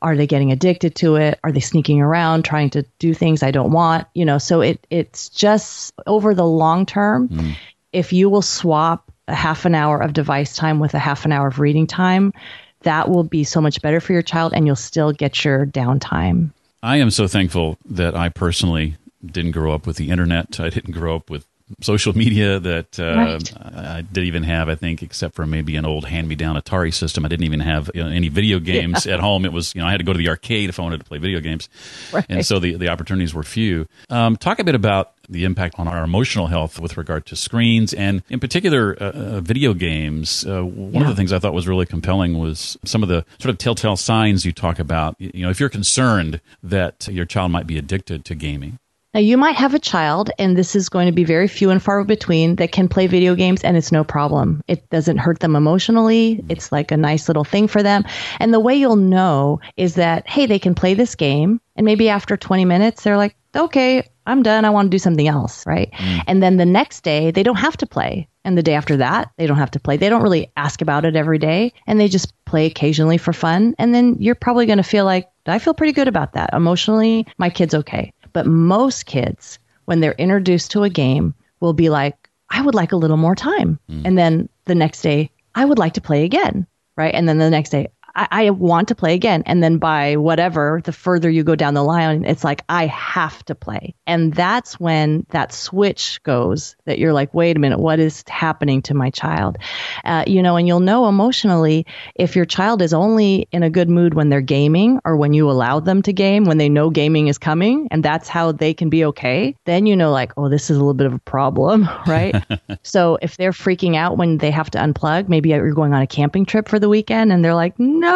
Are 0.01 0.15
they 0.15 0.27
getting 0.27 0.51
addicted 0.51 0.95
to 0.95 1.15
it? 1.15 1.39
Are 1.43 1.51
they 1.51 1.59
sneaking 1.59 2.01
around 2.01 2.43
trying 2.43 2.69
to 2.71 2.83
do 2.99 3.13
things 3.13 3.43
I 3.43 3.51
don't 3.51 3.71
want? 3.71 4.07
You 4.13 4.25
know, 4.25 4.37
so 4.37 4.61
it 4.61 4.85
it's 4.89 5.29
just 5.29 5.93
over 6.05 6.33
the 6.33 6.45
long 6.45 6.85
term, 6.85 7.29
mm. 7.29 7.55
if 7.93 8.13
you 8.13 8.29
will 8.29 8.41
swap 8.41 9.11
a 9.29 9.35
half 9.35 9.65
an 9.65 9.75
hour 9.75 10.01
of 10.01 10.13
device 10.13 10.55
time 10.55 10.79
with 10.79 10.93
a 10.93 10.99
half 10.99 11.25
an 11.25 11.31
hour 11.31 11.47
of 11.47 11.59
reading 11.59 11.87
time, 11.87 12.33
that 12.81 13.09
will 13.09 13.23
be 13.23 13.43
so 13.43 13.61
much 13.61 13.81
better 13.81 13.99
for 13.99 14.13
your 14.13 14.21
child 14.21 14.53
and 14.53 14.65
you'll 14.65 14.75
still 14.75 15.11
get 15.11 15.43
your 15.43 15.65
downtime. 15.65 16.51
I 16.81 16.97
am 16.97 17.11
so 17.11 17.27
thankful 17.27 17.77
that 17.85 18.15
I 18.15 18.29
personally 18.29 18.95
didn't 19.25 19.51
grow 19.51 19.73
up 19.73 19.85
with 19.85 19.97
the 19.97 20.09
internet. 20.09 20.59
I 20.59 20.69
didn't 20.69 20.93
grow 20.93 21.15
up 21.15 21.29
with 21.29 21.45
social 21.81 22.15
media 22.17 22.59
that 22.59 22.99
uh, 22.99 23.15
Right. 23.15 23.53
I 23.75 24.01
didn't 24.01 24.27
even 24.27 24.43
have. 24.43 24.69
I 24.69 24.75
think, 24.75 25.03
except 25.03 25.35
for 25.35 25.45
maybe 25.45 25.75
an 25.75 25.85
old 25.85 26.05
hand-me-down 26.05 26.55
Atari 26.55 26.93
system, 26.93 27.25
I 27.25 27.27
didn't 27.27 27.45
even 27.45 27.59
have 27.59 27.89
you 27.93 28.03
know, 28.03 28.09
any 28.09 28.29
video 28.29 28.59
games 28.59 29.05
at 29.07 29.19
home. 29.19 29.45
It 29.45 29.53
was 29.53 29.73
you 29.75 29.81
know 29.81 29.87
I 29.87 29.91
had 29.91 29.97
to 29.97 30.03
go 30.03 30.13
to 30.13 30.17
the 30.19 30.29
arcade 30.29 30.69
if 30.69 30.79
I 30.79 30.83
wanted 30.83 30.99
to 30.99 31.05
play 31.05 31.17
video 31.17 31.39
games, 31.39 31.69
Right. 32.11 32.25
and 32.29 32.45
so 32.45 32.59
the 32.59 32.75
the 32.75 32.89
opportunities 32.89 33.33
were 33.33 33.43
few. 33.43 33.87
Um, 34.09 34.35
talk 34.37 34.59
a 34.59 34.63
bit 34.63 34.75
about 34.75 35.13
the 35.31 35.45
impact 35.45 35.75
on 35.77 35.87
our 35.87 36.03
emotional 36.03 36.47
health 36.47 36.79
with 36.79 36.97
regard 36.97 37.23
to 37.27 37.35
screens 37.35 37.93
and 37.93 38.23
in 38.29 38.39
particular 38.39 38.97
uh, 38.99 39.11
uh, 39.11 39.41
video 39.41 39.75
games 39.75 40.43
uh, 40.47 40.63
one 40.63 41.03
of 41.03 41.07
the 41.09 41.15
things 41.15 41.31
i 41.31 41.37
thought 41.37 41.53
was 41.53 41.67
really 41.67 41.85
compelling 41.85 42.39
was 42.39 42.79
some 42.83 43.03
of 43.03 43.09
the 43.09 43.23
sort 43.37 43.51
of 43.51 43.59
telltale 43.59 43.95
signs 43.95 44.43
you 44.43 44.51
talk 44.51 44.79
about 44.79 45.15
you 45.19 45.43
know 45.43 45.51
if 45.51 45.59
you're 45.59 45.69
concerned 45.69 46.41
that 46.63 47.07
your 47.11 47.25
child 47.25 47.51
might 47.51 47.67
be 47.67 47.77
addicted 47.77 48.25
to 48.25 48.33
gaming 48.33 48.79
Now, 49.11 49.21
you 49.21 49.37
might 49.37 49.55
have 49.55 49.73
a 49.73 49.79
child, 49.79 50.29
and 50.37 50.55
this 50.55 50.75
is 50.75 50.87
going 50.87 51.07
to 51.07 51.11
be 51.11 51.23
very 51.23 51.47
few 51.47 51.71
and 51.71 51.81
far 51.81 52.03
between, 52.03 52.57
that 52.57 52.71
can 52.71 52.87
play 52.87 53.07
video 53.07 53.33
games 53.33 53.63
and 53.63 53.75
it's 53.75 53.91
no 53.91 54.03
problem. 54.03 54.61
It 54.67 54.87
doesn't 54.91 55.17
hurt 55.17 55.39
them 55.39 55.55
emotionally. 55.55 56.45
It's 56.47 56.71
like 56.71 56.91
a 56.91 56.97
nice 56.97 57.27
little 57.27 57.43
thing 57.43 57.67
for 57.67 57.81
them. 57.81 58.03
And 58.39 58.53
the 58.53 58.59
way 58.59 58.75
you'll 58.75 58.97
know 58.97 59.61
is 59.77 59.95
that, 59.95 60.29
hey, 60.29 60.45
they 60.45 60.59
can 60.59 60.75
play 60.75 60.93
this 60.93 61.15
game, 61.15 61.59
and 61.75 61.85
maybe 61.85 62.07
after 62.07 62.37
20 62.37 62.65
minutes, 62.65 63.01
they're 63.01 63.17
like, 63.17 63.35
okay, 63.55 64.07
I'm 64.27 64.43
done. 64.43 64.63
I 64.63 64.69
want 64.69 64.85
to 64.85 64.95
do 64.95 64.99
something 64.99 65.27
else, 65.27 65.65
right? 65.65 65.91
Mm. 65.91 66.23
And 66.27 66.43
then 66.43 66.57
the 66.57 66.65
next 66.67 67.01
day, 67.01 67.31
they 67.31 67.41
don't 67.41 67.55
have 67.55 67.77
to 67.77 67.87
play. 67.87 68.27
And 68.45 68.55
the 68.55 68.63
day 68.63 68.75
after 68.75 68.97
that, 68.97 69.31
they 69.37 69.47
don't 69.47 69.57
have 69.57 69.71
to 69.71 69.79
play. 69.79 69.97
They 69.97 70.09
don't 70.09 70.21
really 70.21 70.51
ask 70.55 70.83
about 70.83 71.05
it 71.05 71.15
every 71.15 71.39
day, 71.39 71.73
and 71.87 71.99
they 71.99 72.09
just 72.09 72.33
play 72.45 72.67
occasionally 72.67 73.17
for 73.17 73.33
fun. 73.33 73.73
And 73.79 73.93
then 73.93 74.17
you're 74.19 74.35
probably 74.35 74.67
going 74.67 74.77
to 74.77 74.83
feel 74.83 75.05
like, 75.05 75.29
I 75.47 75.57
feel 75.57 75.73
pretty 75.73 75.93
good 75.93 76.07
about 76.07 76.33
that. 76.33 76.51
Emotionally, 76.53 77.25
my 77.39 77.49
kid's 77.49 77.73
okay. 77.73 78.13
But 78.33 78.45
most 78.45 79.05
kids, 79.05 79.59
when 79.85 79.99
they're 79.99 80.13
introduced 80.13 80.71
to 80.71 80.83
a 80.83 80.89
game, 80.89 81.33
will 81.59 81.73
be 81.73 81.89
like, 81.89 82.29
I 82.49 82.61
would 82.61 82.75
like 82.75 82.91
a 82.91 82.97
little 82.97 83.17
more 83.17 83.35
time. 83.35 83.79
Hmm. 83.89 84.01
And 84.05 84.17
then 84.17 84.49
the 84.65 84.75
next 84.75 85.01
day, 85.01 85.31
I 85.55 85.65
would 85.65 85.79
like 85.79 85.93
to 85.93 86.01
play 86.01 86.23
again. 86.23 86.67
Right. 86.95 87.13
And 87.13 87.29
then 87.29 87.37
the 87.37 87.49
next 87.49 87.69
day, 87.69 87.87
I, 88.19 88.27
I 88.31 88.49
want 88.49 88.89
to 88.89 88.95
play 88.95 89.13
again. 89.13 89.43
And 89.45 89.63
then 89.63 89.77
by 89.77 90.17
whatever, 90.17 90.81
the 90.83 90.91
further 90.91 91.29
you 91.29 91.43
go 91.45 91.55
down 91.55 91.73
the 91.73 91.83
line, 91.83 92.25
it's 92.25 92.43
like, 92.43 92.63
I 92.67 92.87
have 92.87 93.43
to 93.45 93.55
play. 93.55 93.95
And 94.05 94.33
that's 94.33 94.77
when 94.77 95.25
that 95.29 95.53
switch 95.53 96.21
goes 96.23 96.75
that 96.85 96.99
you're 96.99 97.13
like, 97.13 97.33
wait 97.33 97.55
a 97.55 97.59
minute, 97.59 97.79
what 97.79 97.99
is 97.99 98.25
happening 98.27 98.81
to 98.83 98.93
my 98.93 99.09
child? 99.09 99.57
Uh, 100.03 100.25
you 100.27 100.43
know, 100.43 100.57
and 100.57 100.67
you'll 100.67 100.81
know 100.81 101.07
emotionally 101.07 101.85
if 102.15 102.35
your 102.35 102.43
child 102.43 102.81
is 102.81 102.93
only 102.93 103.47
in 103.53 103.63
a 103.63 103.69
good 103.69 103.89
mood 103.89 104.13
when 104.13 104.27
they're 104.27 104.41
gaming 104.41 104.99
or 105.05 105.15
when 105.15 105.31
you 105.33 105.49
allow 105.49 105.79
them 105.79 106.01
to 106.01 106.11
game, 106.11 106.43
when 106.43 106.57
they 106.57 106.67
know 106.67 106.89
gaming 106.89 107.27
is 107.27 107.37
coming 107.37 107.87
and 107.89 108.03
that's 108.03 108.27
how 108.27 108.51
they 108.51 108.73
can 108.73 108.89
be 108.89 109.05
okay, 109.05 109.55
then 109.63 109.85
you 109.85 109.95
know, 109.95 110.11
like, 110.11 110.33
oh, 110.35 110.49
this 110.49 110.69
is 110.69 110.75
a 110.75 110.79
little 110.79 110.93
bit 110.93 111.07
of 111.07 111.13
a 111.13 111.19
problem, 111.19 111.87
right? 112.07 112.35
so 112.83 113.17
if 113.21 113.37
they're 113.37 113.51
freaking 113.51 113.95
out 113.95 114.17
when 114.17 114.39
they 114.39 114.51
have 114.51 114.69
to 114.71 114.77
unplug, 114.77 115.29
maybe 115.29 115.49
you're 115.49 115.73
going 115.73 115.93
on 115.93 116.01
a 116.01 116.07
camping 116.07 116.45
trip 116.45 116.67
for 116.67 116.79
the 116.79 116.89
weekend 116.89 117.31
and 117.31 117.45
they're 117.45 117.55
like, 117.55 117.79
no, 117.79 118.08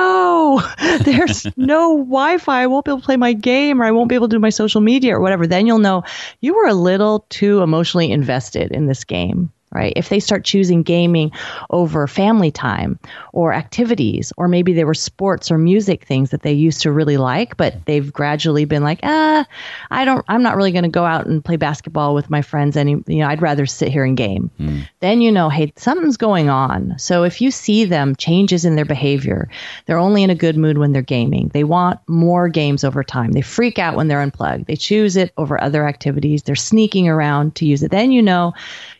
there's 1.01 1.45
no 1.57 1.97
Wi 1.97 2.37
Fi. 2.37 2.63
I 2.63 2.67
won't 2.67 2.85
be 2.85 2.91
able 2.91 2.99
to 2.99 3.05
play 3.05 3.17
my 3.17 3.33
game 3.33 3.81
or 3.81 3.85
I 3.85 3.91
won't 3.91 4.09
be 4.09 4.15
able 4.15 4.27
to 4.27 4.35
do 4.35 4.39
my 4.39 4.49
social 4.49 4.81
media 4.81 5.15
or 5.15 5.19
whatever. 5.19 5.47
Then 5.47 5.67
you'll 5.67 5.79
know 5.79 6.03
you 6.41 6.53
were 6.53 6.67
a 6.67 6.73
little 6.73 7.25
too 7.29 7.61
emotionally 7.61 8.11
invested 8.11 8.71
in 8.71 8.87
this 8.87 9.03
game. 9.03 9.51
Right. 9.73 9.93
If 9.95 10.09
they 10.09 10.19
start 10.19 10.43
choosing 10.43 10.83
gaming 10.83 11.31
over 11.71 12.05
family 12.05 12.51
time 12.51 12.99
or 13.31 13.53
activities, 13.53 14.31
or 14.37 14.47
maybe 14.47 14.73
there 14.73 14.85
were 14.85 14.93
sports 14.93 15.49
or 15.49 15.57
music 15.57 16.05
things 16.05 16.29
that 16.29 16.43
they 16.43 16.53
used 16.53 16.81
to 16.81 16.91
really 16.91 17.17
like, 17.17 17.57
but 17.57 17.83
they've 17.85 18.13
gradually 18.13 18.65
been 18.65 18.83
like, 18.83 18.99
ah, 19.01 19.47
I 19.89 20.05
don't, 20.05 20.23
I'm 20.27 20.43
not 20.43 20.55
really 20.55 20.71
going 20.71 20.83
to 20.83 20.89
go 20.89 21.05
out 21.05 21.25
and 21.25 21.43
play 21.43 21.55
basketball 21.55 22.13
with 22.13 22.29
my 22.29 22.43
friends 22.43 22.77
any, 22.77 22.91
you 23.07 23.17
know, 23.17 23.27
I'd 23.27 23.41
rather 23.41 23.65
sit 23.65 23.91
here 23.91 24.05
and 24.05 24.15
game. 24.15 24.51
Then 24.99 25.21
you 25.21 25.31
know, 25.31 25.49
hey, 25.49 25.73
something's 25.75 26.17
going 26.17 26.49
on. 26.49 26.99
So 26.99 27.23
if 27.23 27.41
you 27.41 27.49
see 27.49 27.85
them 27.85 28.15
changes 28.15 28.65
in 28.65 28.75
their 28.75 28.85
behavior, 28.85 29.49
they're 29.85 29.97
only 29.97 30.21
in 30.21 30.29
a 30.29 30.35
good 30.35 30.55
mood 30.55 30.77
when 30.77 30.91
they're 30.91 31.01
gaming. 31.01 31.49
They 31.51 31.63
want 31.63 31.99
more 32.07 32.47
games 32.47 32.83
over 32.83 33.03
time. 33.03 33.31
They 33.31 33.41
freak 33.41 33.79
out 33.79 33.95
when 33.95 34.07
they're 34.07 34.21
unplugged. 34.21 34.67
They 34.67 34.75
choose 34.75 35.15
it 35.15 35.33
over 35.37 35.59
other 35.59 35.87
activities. 35.87 36.43
They're 36.43 36.55
sneaking 36.55 37.09
around 37.09 37.55
to 37.55 37.65
use 37.65 37.81
it. 37.81 37.89
Then 37.89 38.11
you 38.11 38.21
know, 38.21 38.53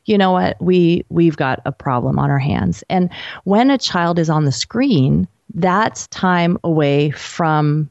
you 0.06 0.18
know 0.18 0.32
what, 0.32 0.62
we 0.62 1.06
we've 1.10 1.38
got 1.38 1.62
a 1.66 1.72
problem 1.72 2.20
on 2.20 2.30
our 2.30 2.40
hands. 2.40 2.84
And 2.90 3.10
when 3.44 3.72
a 3.72 3.78
child 3.78 4.20
is 4.20 4.30
on 4.30 4.46
the 4.46 4.52
screen, 4.52 5.28
that's 5.54 6.08
time 6.08 6.58
away 6.64 7.12
from 7.12 7.90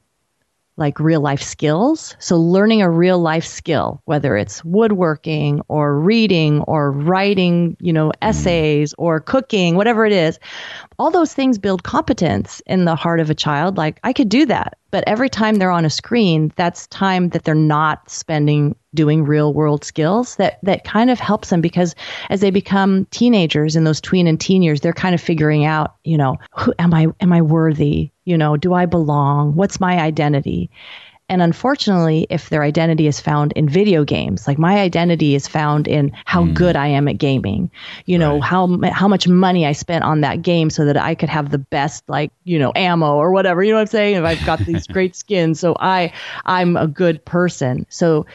like 0.83 0.99
real 0.99 1.21
life 1.21 1.41
skills. 1.41 2.17
So 2.19 2.37
learning 2.37 2.83
a 2.83 2.91
real 2.91 3.21
life 3.21 3.47
skill, 3.47 4.03
whether 4.05 4.37
it's 4.37 4.65
woodworking 4.65 5.63
or 5.69 5.99
reading 5.99 6.61
or 6.63 6.91
writing, 6.91 7.77
you 7.81 7.93
know, 7.93 8.09
mm. 8.09 8.13
essays 8.21 8.93
or 8.99 9.21
cooking, 9.21 9.77
whatever 9.77 10.05
it 10.05 10.13
is, 10.13 10.41
all 10.99 11.11
those 11.11 11.33
things 11.33 11.57
build 11.59 11.85
competence 11.85 12.61
in 12.67 12.85
the 12.85 12.97
heart 12.97 13.21
of 13.21 13.31
a 13.31 13.35
child. 13.35 13.77
Like 13.77 14.01
I 14.03 14.13
could 14.13 14.29
do 14.29 14.45
that. 14.47 14.77
But 14.91 15.05
every 15.07 15.31
time 15.31 15.55
they're 15.55 15.71
on 15.71 15.87
a 15.87 15.91
screen, 15.91 16.53
that's 16.57 16.87
time 16.89 17.31
that 17.31 17.45
they're 17.45 17.55
not 17.55 18.11
spending 18.11 18.77
doing 18.95 19.25
real 19.25 19.55
world 19.55 19.85
skills 19.85 20.37
that 20.37 20.59
that 20.63 20.85
kind 20.85 21.11
of 21.11 21.19
helps 21.19 21.49
them 21.49 21.63
because 21.63 21.95
as 22.29 22.41
they 22.41 22.51
become 22.51 23.07
teenagers 23.07 23.75
in 23.75 23.85
those 23.85 24.01
tween 24.01 24.27
and 24.27 24.39
teen 24.39 24.63
years, 24.63 24.83
they're 24.83 24.93
kind 24.93 25.15
of 25.15 25.21
figuring 25.21 25.65
out, 25.65 25.95
you 26.05 26.19
know, 26.19 26.37
who 26.55 26.75
am 26.79 26.93
I 26.93 27.07
am 27.21 27.33
I 27.33 27.41
worthy? 27.41 28.12
You 28.25 28.39
know, 28.39 28.57
do 28.57 28.75
I 28.75 28.87
belong? 28.87 29.55
What's 29.55 29.81
my 29.81 29.99
identity? 30.01 30.71
And 31.29 31.41
unfortunately, 31.41 32.27
if 32.29 32.51
their 32.51 32.63
identity 32.63 33.07
is 33.07 33.19
found 33.19 33.53
in 33.53 33.67
video 33.67 34.05
games, 34.05 34.47
like 34.47 34.59
my 34.59 34.81
identity 34.81 35.35
is 35.35 35.49
found 35.49 35.89
in 35.89 36.13
how 36.27 36.45
hmm. 36.45 36.53
good 36.53 36.77
I 36.77 36.89
am 36.89 37.09
at 37.09 37.17
gaming, 37.17 37.71
you 38.05 38.19
know, 38.19 38.35
Right. 38.35 38.43
how 38.43 38.79
how 38.93 39.09
much 39.09 39.27
money 39.27 39.65
I 39.65 39.73
spent 39.73 40.05
on 40.05 40.21
that 40.21 40.43
game 40.43 40.69
so 40.69 40.85
that 40.85 40.99
I 40.99 41.15
could 41.15 41.31
have 41.31 41.51
the 41.51 41.59
best 41.59 42.05
like, 42.07 42.33
you 42.45 42.59
know, 42.59 42.73
ammo 42.77 43.15
or 43.15 43.33
whatever, 43.33 43.63
you 43.63 43.71
know 43.71 43.77
what 43.77 43.83
I'm 43.83 43.87
saying? 43.87 44.17
If 44.17 44.25
I've 44.25 44.45
got 44.45 44.59
these 44.59 44.87
great 44.97 45.17
skins, 45.17 45.59
so 45.59 45.75
I 45.81 46.13
I'm 46.45 46.77
a 46.77 46.87
good 46.87 47.25
person. 47.25 47.87
So 47.89 48.27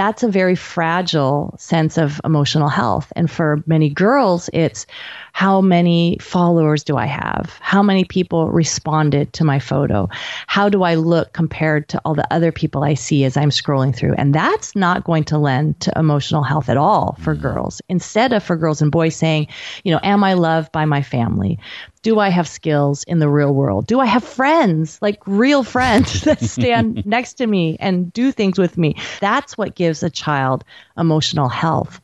that's 0.00 0.22
a 0.22 0.28
very 0.28 0.54
fragile 0.54 1.54
sense 1.58 1.98
of 1.98 2.22
emotional 2.24 2.70
health. 2.70 3.12
And 3.16 3.30
for 3.30 3.62
many 3.66 3.90
girls, 3.90 4.48
it's 4.54 4.86
how 5.34 5.60
many 5.60 6.16
followers 6.22 6.82
do 6.82 6.96
I 6.96 7.04
have? 7.04 7.54
How 7.60 7.82
many 7.82 8.04
people 8.04 8.50
responded 8.50 9.34
to 9.34 9.44
my 9.44 9.58
photo? 9.58 10.08
How 10.46 10.70
do 10.70 10.84
I 10.84 10.94
look 10.94 11.34
compared 11.34 11.90
to 11.90 12.00
all 12.06 12.14
the 12.14 12.26
other 12.32 12.50
people 12.50 12.82
I 12.82 12.94
see 12.94 13.24
as 13.24 13.36
I'm 13.36 13.50
scrolling 13.50 13.94
through? 13.94 14.14
And 14.14 14.34
that's 14.34 14.74
not 14.74 15.04
going 15.04 15.24
to 15.24 15.36
lend 15.36 15.80
to 15.80 15.92
emotional 15.96 16.44
health 16.44 16.70
at 16.70 16.78
all 16.78 17.18
for 17.20 17.36
mm. 17.36 17.42
girls. 17.42 17.82
Instead 17.90 18.32
of 18.32 18.42
for 18.42 18.56
girls 18.56 18.80
and 18.80 18.90
boys 18.90 19.14
saying, 19.14 19.48
you 19.84 19.92
know, 19.92 20.00
am 20.02 20.24
I 20.24 20.32
loved 20.32 20.72
by 20.72 20.86
my 20.86 21.02
family? 21.02 21.58
Do 22.02 22.18
I 22.18 22.30
have 22.30 22.48
skills 22.48 23.04
in 23.04 23.18
the 23.18 23.28
real 23.28 23.52
world? 23.52 23.86
Do 23.86 24.00
I 24.00 24.06
have 24.06 24.24
friends, 24.24 24.98
like 25.02 25.20
real 25.26 25.62
friends 25.62 26.20
that 26.24 26.40
stand 26.40 27.04
next 27.06 27.34
to 27.34 27.46
me 27.46 27.76
and 27.78 28.12
do 28.12 28.32
things 28.32 28.58
with 28.58 28.78
me? 28.78 28.96
That's 29.20 29.58
what 29.58 29.74
gives 29.74 30.02
a 30.02 30.10
child 30.10 30.64
emotional 30.96 31.48
health. 31.48 32.00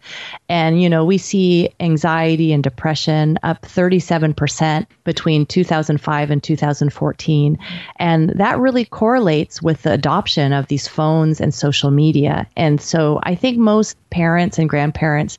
And, 0.48 0.82
you 0.82 0.88
know, 0.88 1.04
we 1.04 1.18
see 1.18 1.70
anxiety 1.80 2.52
and 2.52 2.62
depression 2.62 3.38
up 3.42 3.62
37% 3.62 4.86
between 5.04 5.46
2005 5.46 6.30
and 6.30 6.42
2014. 6.42 7.58
And 7.96 8.30
that 8.30 8.58
really 8.58 8.84
correlates 8.84 9.62
with 9.62 9.82
the 9.82 9.92
adoption 9.92 10.52
of 10.52 10.66
these 10.66 10.88
phones 10.88 11.40
and 11.40 11.54
social 11.54 11.90
media. 11.90 12.46
And 12.56 12.80
so 12.80 13.20
I 13.22 13.34
think 13.34 13.58
most 13.58 13.96
parents 14.10 14.58
and 14.58 14.68
grandparents, 14.68 15.38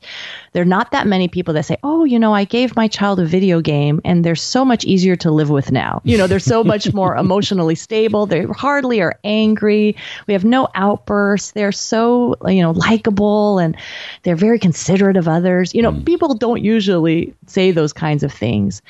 there 0.53 0.61
are 0.61 0.65
not 0.65 0.91
that 0.91 1.07
many 1.07 1.27
people 1.27 1.53
that 1.55 1.65
say, 1.65 1.77
oh, 1.83 2.03
you 2.03 2.19
know, 2.19 2.33
I 2.33 2.45
gave 2.45 2.75
my 2.75 2.87
child 2.87 3.19
a 3.19 3.25
video 3.25 3.61
game 3.61 4.01
and 4.05 4.23
they're 4.23 4.35
so 4.47 4.65
much 4.65 4.85
easier 4.85 5.15
to 5.17 5.31
live 5.31 5.49
with 5.49 5.71
now. 5.71 6.01
You 6.03 6.17
know, 6.17 6.27
they're 6.27 6.39
so 6.39 6.63
much 6.63 6.93
more 6.93 7.15
emotionally 7.17 7.75
stable. 7.75 8.25
They 8.25 8.43
hardly 8.43 9.01
are 9.01 9.19
angry. 9.23 9.95
We 10.27 10.33
have 10.33 10.45
no 10.45 10.67
outbursts. 10.75 11.51
They're 11.51 11.71
so, 11.71 12.35
you 12.45 12.61
know, 12.61 12.71
likable 12.71 13.59
and 13.59 13.75
they're 14.23 14.35
very 14.35 14.59
considerate 14.59 15.17
of 15.17 15.27
others. 15.27 15.73
You 15.73 15.81
know, 15.81 15.91
mm. 15.91 16.05
people 16.05 16.33
don't 16.33 16.63
usually 16.63 17.33
say 17.47 17.71
those 17.71 17.93
kinds 17.93 18.23
of 18.23 18.33
things. 18.33 18.81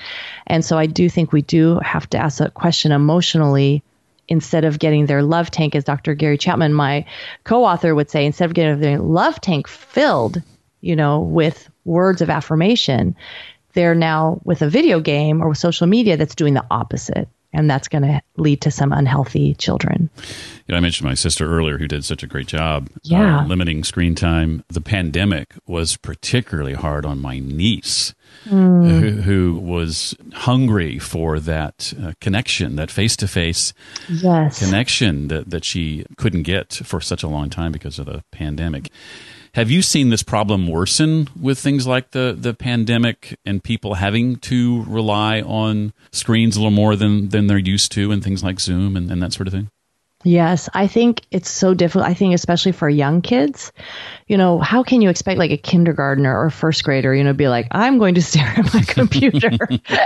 And 0.45 0.63
so 0.63 0.77
I 0.77 0.85
do 0.85 1.09
think 1.09 1.31
we 1.31 1.41
do 1.41 1.79
have 1.79 2.09
to 2.11 2.17
ask 2.17 2.39
a 2.39 2.49
question 2.49 2.91
emotionally 2.91 3.83
instead 4.27 4.65
of 4.65 4.79
getting 4.79 5.05
their 5.05 5.23
love 5.23 5.51
tank, 5.51 5.75
as 5.75 5.83
Dr. 5.83 6.13
Gary 6.13 6.37
Chapman, 6.37 6.73
my 6.73 7.05
co 7.43 7.65
author, 7.65 7.95
would 7.95 8.09
say, 8.09 8.25
instead 8.25 8.45
of 8.45 8.53
getting 8.53 8.79
their 8.79 8.99
love 8.99 9.39
tank 9.41 9.67
filled, 9.67 10.41
you 10.81 10.95
know, 10.95 11.19
with 11.19 11.69
words 11.85 12.21
of 12.21 12.29
affirmation, 12.29 13.15
they're 13.77 13.93
now 13.95 14.41
with 14.43 14.63
a 14.63 14.69
video 14.69 14.99
game 14.99 15.43
or 15.43 15.49
with 15.49 15.59
social 15.59 15.85
media 15.85 16.17
that's 16.17 16.33
doing 16.33 16.55
the 16.55 16.65
opposite. 16.71 17.27
And 17.53 17.69
that's 17.69 17.87
going 17.87 18.03
to 18.03 18.21
lead 18.35 18.61
to 18.61 18.71
some 18.71 18.91
unhealthy 18.91 19.53
children. 19.55 20.09
You 20.67 20.73
know, 20.73 20.77
I 20.77 20.79
mentioned 20.81 21.07
my 21.07 21.13
sister 21.15 21.47
earlier, 21.49 21.77
who 21.77 21.87
did 21.87 22.03
such 22.03 22.21
a 22.21 22.27
great 22.27 22.47
job 22.47 22.89
uh, 22.93 22.99
Yeah. 23.03 23.45
limiting 23.45 23.83
screen 23.85 24.15
time. 24.15 24.63
The 24.67 24.81
pandemic 24.81 25.53
was 25.65 25.95
particularly 25.95 26.73
hard 26.73 27.05
on 27.05 27.21
my 27.21 27.39
niece, 27.39 28.13
Mm. 28.49 28.99
who, 28.99 29.09
who 29.21 29.55
was 29.59 30.13
hungry 30.33 30.99
for 30.99 31.39
that 31.39 31.93
uh, 32.01 32.11
connection, 32.19 32.75
that 32.75 32.91
face 32.91 33.15
to 33.17 33.27
face 33.27 33.73
Yes. 34.09 34.59
connection 34.59 35.29
that, 35.29 35.49
that 35.49 35.63
she 35.63 36.05
couldn't 36.17 36.43
get 36.43 36.73
for 36.73 36.99
such 37.01 37.23
a 37.23 37.27
long 37.29 37.49
time 37.49 37.71
because 37.71 37.97
of 37.97 38.05
the 38.07 38.23
pandemic. 38.31 38.89
Have 39.57 39.71
you 39.71 39.81
seen 39.81 40.09
this 40.09 40.21
problem 40.21 40.67
worsen 40.67 41.29
with 41.35 41.57
things 41.57 41.87
like 41.87 42.11
the, 42.11 42.37
the 42.39 42.53
pandemic 42.53 43.39
and 43.43 43.63
people 43.63 43.95
having 43.95 44.35
to 44.35 44.83
rely 44.83 45.41
on 45.41 45.93
screens 46.11 46.55
a 46.55 46.59
little 46.59 46.69
more 46.69 46.95
than, 46.95 47.29
than 47.29 47.47
they're 47.47 47.57
used 47.57 47.91
to 47.93 48.11
and 48.11 48.23
things 48.23 48.43
like 48.43 48.59
Zoom 48.59 48.95
and, 48.95 49.11
and 49.11 49.19
that 49.23 49.33
sort 49.33 49.47
of 49.47 49.53
thing? 49.55 49.71
Yes, 50.23 50.69
I 50.75 50.85
think 50.85 51.23
it's 51.31 51.49
so 51.49 51.73
difficult. 51.73 52.05
I 52.05 52.13
think 52.13 52.35
especially 52.35 52.71
for 52.71 52.87
young 52.87 53.23
kids, 53.23 53.71
you 54.27 54.37
know, 54.37 54.59
how 54.59 54.83
can 54.83 55.01
you 55.01 55.09
expect 55.09 55.39
like 55.39 55.49
a 55.49 55.57
kindergartner 55.57 56.39
or 56.39 56.51
first 56.51 56.83
grader, 56.83 57.15
you 57.15 57.23
know, 57.23 57.33
be 57.33 57.47
like, 57.47 57.67
I'm 57.71 57.97
going 57.97 58.13
to 58.13 58.21
stare 58.21 58.45
at 58.45 58.71
my 58.71 58.81
computer, 58.81 59.49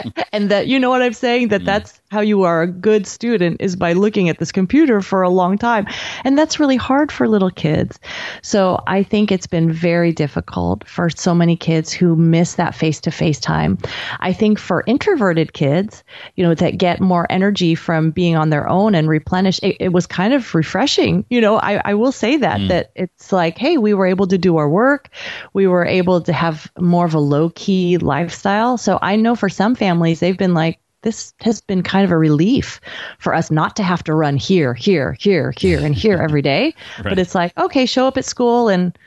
and 0.31 0.51
that 0.51 0.67
you 0.67 0.79
know 0.79 0.89
what 0.89 1.01
I'm 1.01 1.11
saying 1.11 1.49
that 1.49 1.63
mm. 1.63 1.65
that's 1.65 2.00
how 2.11 2.19
you 2.19 2.43
are 2.43 2.61
a 2.61 2.67
good 2.67 3.07
student 3.07 3.61
is 3.61 3.77
by 3.77 3.93
looking 3.93 4.27
at 4.27 4.37
this 4.37 4.51
computer 4.51 5.01
for 5.01 5.21
a 5.21 5.29
long 5.29 5.57
time, 5.57 5.87
and 6.25 6.37
that's 6.37 6.59
really 6.59 6.75
hard 6.75 7.09
for 7.09 7.25
little 7.25 7.49
kids. 7.49 7.99
So 8.41 8.83
I 8.85 9.01
think 9.01 9.31
it's 9.31 9.47
been 9.47 9.71
very 9.71 10.11
difficult 10.11 10.85
for 10.85 11.09
so 11.09 11.33
many 11.33 11.55
kids 11.55 11.93
who 11.93 12.17
miss 12.17 12.55
that 12.55 12.75
face 12.75 12.99
to 13.01 13.11
face 13.11 13.39
time. 13.39 13.77
I 14.19 14.33
think 14.33 14.59
for 14.59 14.83
introverted 14.85 15.53
kids, 15.53 16.03
you 16.35 16.43
know, 16.43 16.53
that 16.53 16.77
get 16.77 16.99
more 16.99 17.25
energy 17.29 17.75
from 17.75 18.11
being 18.11 18.35
on 18.35 18.49
their 18.49 18.67
own 18.67 18.93
and 18.93 19.07
replenish, 19.07 19.59
it, 19.63 19.77
it 19.79 19.93
was 19.93 20.05
kind 20.05 20.33
of 20.33 20.53
refreshing. 20.53 21.25
You 21.29 21.39
know, 21.39 21.59
I, 21.59 21.81
I 21.85 21.93
will 21.93 22.11
say 22.11 22.35
that, 22.35 22.59
mm. 22.59 22.67
that 22.67 22.91
it's 22.93 23.31
like, 23.31 23.57
hey, 23.57 23.77
we 23.77 23.93
were 23.93 24.05
able 24.05 24.27
to 24.27 24.37
do 24.37 24.57
our 24.57 24.69
work. 24.69 25.07
We 25.53 25.65
were 25.65 25.85
able 25.85 26.19
to 26.23 26.33
have 26.33 26.69
more 26.77 27.05
of 27.05 27.13
a 27.13 27.19
low 27.19 27.51
key 27.55 27.97
lifestyle. 27.99 28.77
So 28.77 28.99
I 29.01 29.15
know 29.15 29.37
for 29.37 29.47
some 29.47 29.75
families, 29.75 30.19
they've 30.19 30.37
been 30.37 30.53
like, 30.53 30.77
this 31.01 31.33
has 31.41 31.61
been 31.61 31.83
kind 31.83 32.05
of 32.05 32.11
a 32.11 32.17
relief 32.17 32.79
for 33.17 33.33
us 33.33 33.49
not 33.49 33.75
to 33.75 33.83
have 33.83 34.03
to 34.03 34.13
run 34.13 34.37
here, 34.37 34.73
here, 34.73 35.13
here, 35.19 35.53
here, 35.57 35.79
and 35.79 35.95
here 35.95 36.17
every 36.17 36.41
day. 36.41 36.75
right. 36.97 37.03
But 37.03 37.19
it's 37.19 37.35
like, 37.35 37.57
okay, 37.57 37.85
show 37.85 38.07
up 38.07 38.17
at 38.17 38.25
school 38.25 38.69
and 38.69 38.97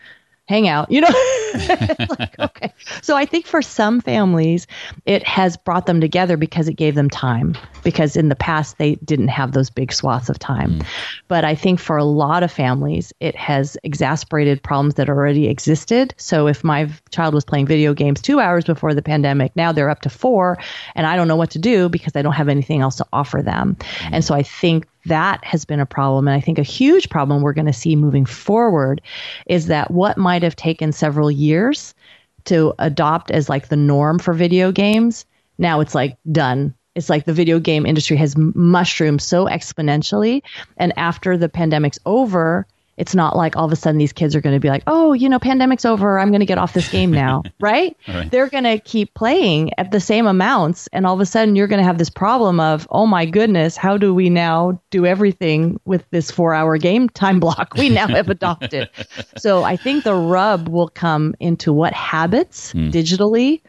hang 0.47 0.69
out, 0.69 0.91
you 0.91 1.01
know? 1.01 1.09
like, 2.19 2.39
okay. 2.39 2.73
So 3.03 3.17
I 3.17 3.25
think 3.25 3.47
for 3.47 3.63
some 3.63 4.01
families, 4.01 4.67
it 5.07 5.27
has 5.27 5.57
brought 5.57 5.87
them 5.87 6.01
together 6.01 6.37
because 6.37 6.69
it 6.69 6.75
gave 6.75 6.95
them 6.95 7.09
time, 7.09 7.57
because 7.83 8.17
in 8.17 8.29
the 8.29 8.37
past 8.37 8.77
they 8.79 8.97
didn't 8.97 9.29
have 9.29 9.53
those 9.53 9.71
big 9.71 9.93
swaths 9.93 10.29
of 10.29 10.39
time. 10.39 10.81
Mm. 10.81 10.87
But 11.29 11.45
I 11.45 11.55
think 11.55 11.81
for 11.81 11.97
a 11.97 12.05
lot 12.05 12.43
of 12.43 12.53
families, 12.53 13.13
it 13.21 13.35
has 13.37 13.79
exasperated 13.85 14.63
problems 14.63 14.95
that 14.95 15.09
already 15.09 15.49
existed. 15.49 16.15
So 16.19 16.47
if 16.47 16.63
my 16.63 16.91
child 17.11 17.35
was 17.35 17.45
playing 17.45 17.67
video 17.67 17.95
games 17.95 18.21
two 18.21 18.41
hours 18.41 18.65
before 18.65 18.95
the 18.95 19.03
pandemic, 19.03 19.57
now 19.57 19.73
they're 19.73 19.91
up 19.91 20.03
to 20.03 20.11
four, 20.11 20.59
and 20.95 21.07
I 21.07 21.17
don't 21.17 21.29
know 21.29 21.37
what 21.37 21.53
to 21.53 21.59
do 21.59 21.89
because 21.89 22.17
I 22.17 22.23
don't 22.23 22.33
have 22.33 22.49
anything 22.49 22.81
else 22.81 22.97
to 22.97 23.07
offer 23.13 23.43
them. 23.43 23.77
Mm. 23.77 24.11
And 24.13 24.25
so 24.25 24.35
I 24.35 24.43
think 24.43 24.87
that 25.07 25.45
has 25.45 25.65
been 25.65 25.81
a 25.81 25.87
problem. 25.87 26.29
And 26.29 26.37
I 26.37 26.41
think 26.41 26.59
a 26.59 26.63
huge 26.63 27.09
problem 27.11 27.43
we're 27.43 27.53
going 27.53 27.67
to 27.67 27.73
see 27.73 27.97
moving 27.97 28.27
forward 28.27 29.01
is 29.47 29.67
that 29.67 29.91
what 29.91 30.17
might 30.17 30.43
have 30.43 30.57
taken 30.57 30.93
several 30.93 31.31
years 31.31 31.95
to 32.45 32.75
adopt 32.79 33.31
as 33.31 33.49
like 33.49 33.69
the 33.69 33.77
norm 33.77 34.19
for 34.19 34.35
video 34.35 34.71
games, 34.73 35.25
now 35.59 35.81
it's 35.81 35.95
like 35.95 36.17
done. 36.31 36.75
It's 36.95 37.11
like 37.11 37.25
the 37.25 37.33
video 37.33 37.59
game 37.59 37.87
industry 37.87 38.17
has 38.19 38.37
mushroomed 38.37 39.21
so 39.21 39.47
exponentially. 39.47 40.43
And 40.77 40.97
after 40.97 41.37
the 41.37 41.49
pandemic's 41.49 41.99
over, 42.07 42.67
it's 42.97 43.15
not 43.15 43.37
like 43.37 43.57
all 43.57 43.65
of 43.65 43.73
a 43.73 43.77
sudden 43.77 43.99
these 43.99 44.13
kids 44.13 44.37
are 44.37 44.41
going 44.41 44.55
to 44.55 44.61
be 44.61 44.69
like, 44.69 44.83
oh, 44.87 45.13
you 45.13 45.29
know, 45.29 45.39
pandemic's 45.39 45.85
over. 45.85 46.19
I'm 46.19 46.29
going 46.29 46.41
to 46.41 46.47
get 46.47 46.59
off 46.59 46.73
this 46.73 46.89
game 46.89 47.11
now, 47.25 47.43
right? 47.61 47.97
right? 48.09 48.31
They're 48.31 48.49
going 48.49 48.65
to 48.65 48.79
keep 48.79 49.15
playing 49.15 49.73
at 49.79 49.91
the 49.91 50.01
same 50.01 50.27
amounts. 50.27 50.89
And 50.93 51.07
all 51.07 51.15
of 51.15 51.21
a 51.21 51.27
sudden 51.27 51.57
you're 51.57 51.67
going 51.67 51.81
to 51.81 51.85
have 51.85 51.99
this 51.99 52.11
problem 52.11 52.61
of, 52.61 52.87
oh 52.91 53.07
my 53.07 53.27
goodness, 53.27 53.77
how 53.77 53.97
do 53.97 54.15
we 54.15 54.31
now 54.31 54.81
do 54.91 55.07
everything 55.07 55.81
with 55.85 56.05
this 56.11 56.31
four 56.31 56.55
hour 56.55 56.79
game 56.79 57.09
time 57.09 57.41
block 57.41 57.75
we 57.75 57.89
now 57.89 58.07
have 58.09 58.29
adopted? 58.31 58.89
so 59.37 59.65
I 59.65 59.77
think 59.77 60.05
the 60.05 60.15
rub 60.15 60.69
will 60.69 60.89
come 60.89 61.35
into 61.41 61.73
what 61.73 61.93
habits 61.93 62.73
mm. 62.73 62.91
digitally 62.93 63.61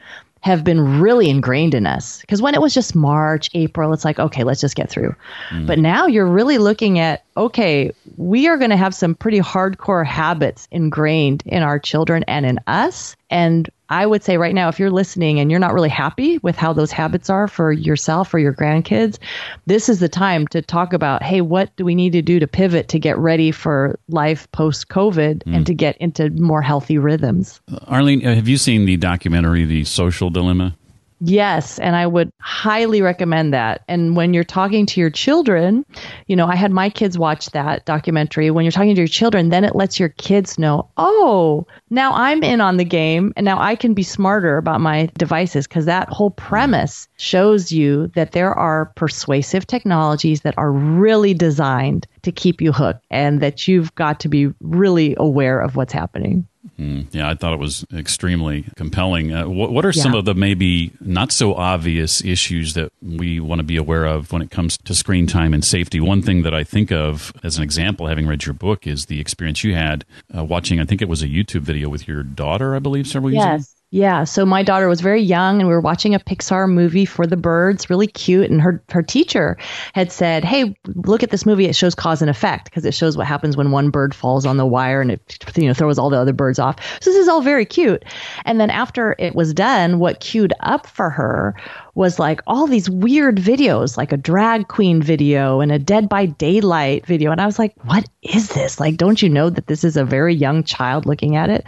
have 0.46 0.64
been 0.64 1.02
really 1.02 1.28
ingrained 1.28 1.74
in 1.74 1.88
us. 1.88 2.22
Because 2.22 2.40
when 2.40 2.54
it 2.54 2.62
was 2.62 2.72
just 2.72 2.94
March, 2.94 3.50
April, 3.56 3.92
it's 3.94 4.06
like, 4.06 4.20
okay, 4.20 4.44
let's 4.44 4.62
just 4.62 4.76
get 4.76 4.92
through. 4.92 5.16
Mm. 5.50 5.66
But 5.66 5.80
now 5.80 6.06
you're 6.06 6.28
really 6.28 6.60
looking 6.60 7.00
at, 7.00 7.25
okay, 7.38 7.92
we 8.18 8.48
are 8.48 8.58
going 8.58 8.70
to 8.70 8.78
have 8.78 8.96
some 8.96 9.16
pretty 9.16 9.40
hardcore 9.40 10.06
habits 10.06 10.68
ingrained 10.72 11.44
in 11.46 11.64
our 11.64 11.80
children 11.80 12.24
and 12.28 12.46
in 12.46 12.60
us. 12.68 13.16
And 13.30 13.70
I 13.90 14.06
would 14.06 14.24
say 14.24 14.38
right 14.38 14.56
now, 14.56 14.70
if 14.70 14.80
you're 14.80 14.90
listening 14.90 15.40
and 15.40 15.52
you're 15.52 15.60
not 15.60 15.74
really 15.74 15.90
happy 15.90 16.38
with 16.40 16.56
how 16.56 16.74
those 16.74 16.92
habits 16.92 17.30
are 17.30 17.48
for 17.48 17.72
yourself 17.72 18.34
or 18.34 18.40
your 18.40 18.54
grandkids, 18.54 19.20
this 19.66 19.90
is 19.90 20.00
the 20.00 20.10
time 20.10 20.48
to 20.48 20.62
talk 20.62 20.94
about 20.94 21.22
hey, 21.22 21.42
what 21.42 21.76
do 21.76 21.86
we 21.86 21.94
need 21.94 22.14
to 22.14 22.22
do 22.22 22.40
to 22.40 22.48
pivot 22.48 22.88
to 22.90 23.00
get 23.00 23.18
ready 23.18 23.52
for 23.52 24.00
life 24.08 24.50
post 24.52 24.88
COVID 24.88 25.44
mm. 25.44 25.56
and 25.56 25.66
to 25.68 25.74
get 25.74 25.98
into 25.98 26.30
more 26.32 26.62
healthy 26.62 26.98
rhythms? 26.98 27.60
Arlene, 27.88 28.22
have 28.22 28.48
you 28.48 28.58
seen 28.58 28.86
the 28.86 28.98
documentary, 28.98 29.66
The 29.66 29.84
Social 29.84 30.30
Dilemma? 30.30 30.78
Yes, 31.22 31.80
and 31.80 31.96
I 31.96 32.06
would 32.06 32.32
highly 32.42 33.02
recommend 33.02 33.54
that. 33.54 33.84
And 33.88 34.16
when 34.18 34.34
you're 34.34 34.44
talking 34.44 34.86
to 34.88 35.00
your 35.00 35.10
children, 35.10 35.86
you 36.28 36.36
know, 36.36 36.48
I 36.48 36.56
had 36.56 36.72
my 36.72 36.90
kids 36.90 37.18
watch 37.18 37.52
that 37.52 37.86
documentary. 37.86 38.52
When 38.52 38.66
you're 38.66 38.72
talking 38.72 38.96
to 38.96 39.02
your 39.02 39.08
children, 39.08 39.50
then 39.50 39.64
it 39.64 39.76
lets 39.76 39.98
your 39.98 40.10
kids 40.10 40.60
know, 40.60 40.90
oh, 40.98 41.66
now 41.90 42.12
I'm 42.14 42.44
in 42.44 42.60
on 42.60 42.78
the 42.78 42.84
game 42.84 43.32
and 43.38 43.46
now 43.46 43.62
I 43.62 43.76
can 43.76 43.94
be 43.94 44.04
smarter 44.04 44.58
about 44.58 44.82
my 44.82 45.10
devices 45.18 45.68
because 45.68 45.86
that 45.86 46.10
whole 46.10 46.32
premise 46.32 47.08
shows 47.18 47.72
you 47.72 48.08
that 48.16 48.34
there 48.34 48.54
are 48.54 48.92
persuasive 48.96 49.66
technologies 49.66 50.42
that 50.42 50.58
are 50.58 50.72
really 50.72 51.34
designed 51.34 52.08
to 52.24 52.32
keep 52.32 52.62
you 52.62 52.74
hooked 52.74 53.06
and 53.10 53.40
that 53.42 53.68
you've 53.68 53.96
got 53.96 54.20
to 54.20 54.28
be 54.28 54.54
really 54.60 55.16
aware 55.18 55.60
of 55.60 55.78
what's 55.78 55.94
happening. 55.94 56.46
Mm, 56.80 57.08
yeah, 57.12 57.30
I 57.30 57.36
thought 57.36 57.54
it 57.54 57.60
was 57.60 57.86
extremely 57.94 58.66
compelling. 58.76 59.34
Uh, 59.34 59.48
what, 59.48 59.72
what, 59.72 59.86
are 59.86 59.94
yeah. 59.96 60.04
some 60.04 60.14
of 60.14 60.26
the 60.26 60.34
maybe 60.34 60.92
not 61.00 61.32
so 61.32 61.54
obvious 61.54 62.24
issues 62.24 62.74
that 62.74 62.92
we 63.02 63.40
want 63.40 63.60
to 63.60 63.64
be 63.64 63.78
aware 63.78 64.06
of 64.06 64.32
when 64.34 64.42
it 64.42 64.52
comes 64.52 64.78
to 64.80 64.94
screen 64.94 65.26
time 65.26 65.54
and 65.54 65.64
safety? 65.64 66.02
One 66.02 66.22
thing 66.22 66.42
that 66.44 66.54
I 66.54 66.66
think 66.66 66.92
of 66.92 67.32
as 67.44 67.58
an 67.58 67.64
example, 67.64 68.08
having 68.08 68.28
read 68.28 68.46
your 68.46 68.54
book, 68.54 68.86
is 68.86 69.06
the 69.06 69.22
experience 69.22 69.64
you 69.64 69.74
had 69.74 70.04
uh, 70.36 70.44
watching, 70.44 70.82
I 70.82 70.86
think 70.86 71.02
it 71.02 71.08
was 71.08 71.22
a 71.22 71.28
YouTube 71.28 71.62
video 71.62 71.88
with 71.88 72.08
your 72.10 72.24
daughter, 72.24 72.76
I 72.76 72.80
believe, 72.80 73.08
several 73.08 73.32
years 73.32 73.46
yes. 73.46 73.72
ago. 73.72 73.75
Yeah, 73.96 74.26
so 74.26 74.46
my 74.46 74.62
daughter 74.62 74.90
was 74.90 75.00
very 75.00 75.22
young 75.22 75.62
and 75.62 75.70
we 75.70 75.74
were 75.74 75.80
watching 75.80 76.16
a 76.16 76.20
Pixar 76.20 76.70
movie 76.70 77.06
for 77.06 77.26
the 77.26 77.38
birds, 77.38 77.90
really 77.90 78.08
cute, 78.08 78.52
and 78.52 78.62
her 78.62 78.84
her 78.90 79.02
teacher 79.02 79.58
had 79.94 80.12
said, 80.12 80.44
"Hey, 80.44 80.76
look 80.86 81.24
at 81.24 81.30
this 81.30 81.46
movie. 81.46 81.64
It 81.64 81.78
shows 81.78 81.96
cause 81.96 82.22
and 82.22 82.30
effect 82.30 82.66
because 82.66 82.84
it 82.84 82.94
shows 82.94 83.16
what 83.16 83.26
happens 83.26 83.56
when 83.56 83.72
one 83.72 83.92
bird 83.92 84.14
falls 84.14 84.46
on 84.46 84.58
the 84.58 84.66
wire 84.66 85.00
and 85.00 85.12
it 85.12 85.38
you 85.56 85.68
know 85.68 85.74
throws 85.74 85.98
all 85.98 86.10
the 86.10 86.20
other 86.20 86.34
birds 86.34 86.60
off." 86.60 86.76
So 87.00 87.10
this 87.10 87.22
is 87.22 87.30
all 87.30 87.42
very 87.42 87.64
cute. 87.64 88.04
And 88.44 88.60
then 88.60 88.70
after 88.70 89.16
it 89.18 89.34
was 89.34 89.54
done, 89.54 89.98
what 89.98 90.20
queued 90.20 90.52
up 90.60 90.88
for 90.88 91.10
her 91.10 91.56
was 91.96 92.20
like 92.20 92.42
all 92.46 92.68
these 92.68 92.90
weird 92.90 93.38
videos, 93.38 93.98
like 93.98 94.12
a 94.12 94.18
drag 94.18 94.68
queen 94.68 95.02
video 95.02 95.62
and 95.62 95.72
a 95.72 95.80
Dead 95.80 96.08
by 96.08 96.26
Daylight 96.26 97.06
video. 97.06 97.32
And 97.32 97.42
I 97.42 97.46
was 97.46 97.58
like, 97.58 97.74
what 97.86 98.08
is 98.22 98.50
this? 98.50 98.80
Like, 98.80 98.98
don't 98.98 99.22
you 99.22 99.30
know 99.30 99.50
that 99.50 99.68
this 99.68 99.84
is 99.84 99.96
a 99.98 100.04
very 100.04 100.36
young 100.36 100.64
child 100.64 101.06
looking 101.06 101.38
at 101.38 101.50
it? 101.50 101.66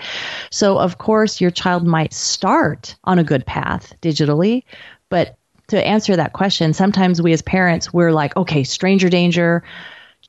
So, 0.52 0.78
of 0.78 0.98
course, 0.98 1.40
your 1.42 1.52
child 1.52 1.88
might 1.88 2.14
start 2.14 2.96
on 3.06 3.18
a 3.18 3.24
good 3.24 3.46
path 3.46 3.94
digitally, 4.02 4.64
but 5.10 5.38
to 5.68 5.86
answer 5.86 6.16
that 6.16 6.34
question, 6.34 6.74
sometimes 6.74 7.22
we 7.22 7.34
as 7.34 7.42
parents, 7.42 7.94
we're 7.94 8.12
like, 8.12 8.36
okay, 8.38 8.64
stranger 8.64 9.10
danger, 9.10 9.64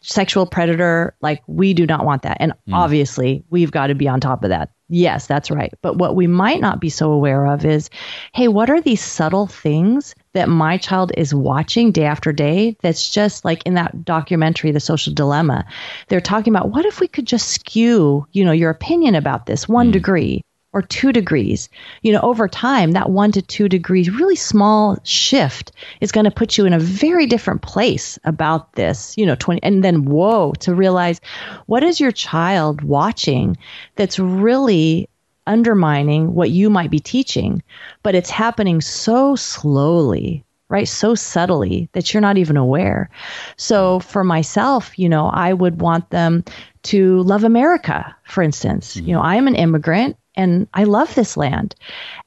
sexual 0.00 0.46
predator, 0.46 1.14
like 1.20 1.42
we 1.46 1.74
do 1.74 1.86
not 1.86 2.04
want 2.04 2.22
that. 2.22 2.38
And 2.40 2.52
mm. 2.52 2.74
obviously, 2.74 3.44
we've 3.50 3.70
got 3.70 3.88
to 3.88 3.94
be 3.94 4.08
on 4.08 4.20
top 4.20 4.44
of 4.44 4.50
that. 4.50 4.70
Yes, 4.88 5.26
that's 5.26 5.50
right. 5.50 5.72
But 5.82 5.98
what 5.98 6.16
we 6.16 6.26
might 6.26 6.60
not 6.60 6.80
be 6.80 6.88
so 6.88 7.12
aware 7.12 7.46
of 7.46 7.64
is 7.64 7.90
hey, 8.32 8.48
what 8.48 8.70
are 8.70 8.80
these 8.80 9.02
subtle 9.02 9.46
things 9.46 10.14
that 10.32 10.48
my 10.48 10.78
child 10.78 11.12
is 11.16 11.34
watching 11.34 11.92
day 11.92 12.04
after 12.04 12.32
day 12.32 12.76
that's 12.80 13.10
just 13.10 13.44
like 13.44 13.62
in 13.64 13.74
that 13.74 14.04
documentary, 14.04 14.72
The 14.72 14.80
Social 14.80 15.12
Dilemma? 15.12 15.66
They're 16.08 16.20
talking 16.20 16.54
about 16.54 16.70
what 16.70 16.86
if 16.86 17.00
we 17.00 17.08
could 17.08 17.26
just 17.26 17.50
skew, 17.50 18.26
you 18.32 18.44
know, 18.44 18.52
your 18.52 18.70
opinion 18.70 19.14
about 19.14 19.46
this 19.46 19.68
one 19.68 19.90
mm. 19.90 19.92
degree? 19.92 20.42
Or 20.72 20.82
two 20.82 21.12
degrees. 21.12 21.68
You 22.02 22.12
know, 22.12 22.20
over 22.20 22.48
time, 22.48 22.92
that 22.92 23.10
one 23.10 23.32
to 23.32 23.42
two 23.42 23.68
degrees, 23.68 24.10
really 24.10 24.36
small 24.36 24.98
shift 25.02 25.72
is 26.00 26.12
going 26.12 26.24
to 26.24 26.30
put 26.30 26.58
you 26.58 26.66
in 26.66 26.72
a 26.72 26.78
very 26.78 27.26
different 27.26 27.62
place 27.62 28.18
about 28.24 28.74
this, 28.74 29.16
you 29.16 29.24
know, 29.24 29.34
20, 29.34 29.62
and 29.62 29.82
then 29.82 30.04
whoa, 30.04 30.52
to 30.60 30.74
realize 30.74 31.20
what 31.66 31.82
is 31.82 32.00
your 32.00 32.12
child 32.12 32.82
watching 32.82 33.56
that's 33.96 34.18
really 34.18 35.08
undermining 35.46 36.34
what 36.34 36.50
you 36.50 36.68
might 36.68 36.90
be 36.90 37.00
teaching, 37.00 37.62
but 38.02 38.14
it's 38.14 38.30
happening 38.30 38.80
so 38.80 39.34
slowly 39.34 40.44
right? 40.70 40.86
So 40.86 41.14
subtly 41.14 41.88
that 41.92 42.12
you're 42.12 42.20
not 42.20 42.38
even 42.38 42.56
aware. 42.56 43.10
So 43.56 44.00
for 44.00 44.22
myself, 44.22 44.98
you 44.98 45.08
know, 45.08 45.28
I 45.28 45.52
would 45.52 45.80
want 45.80 46.10
them 46.10 46.44
to 46.84 47.22
love 47.22 47.44
America, 47.44 48.14
for 48.24 48.42
instance. 48.42 48.96
Mm-hmm. 48.96 49.06
You 49.08 49.14
know, 49.14 49.22
I 49.22 49.36
am 49.36 49.46
an 49.46 49.54
immigrant 49.54 50.16
and 50.38 50.68
I 50.72 50.84
love 50.84 51.14
this 51.14 51.36
land. 51.36 51.74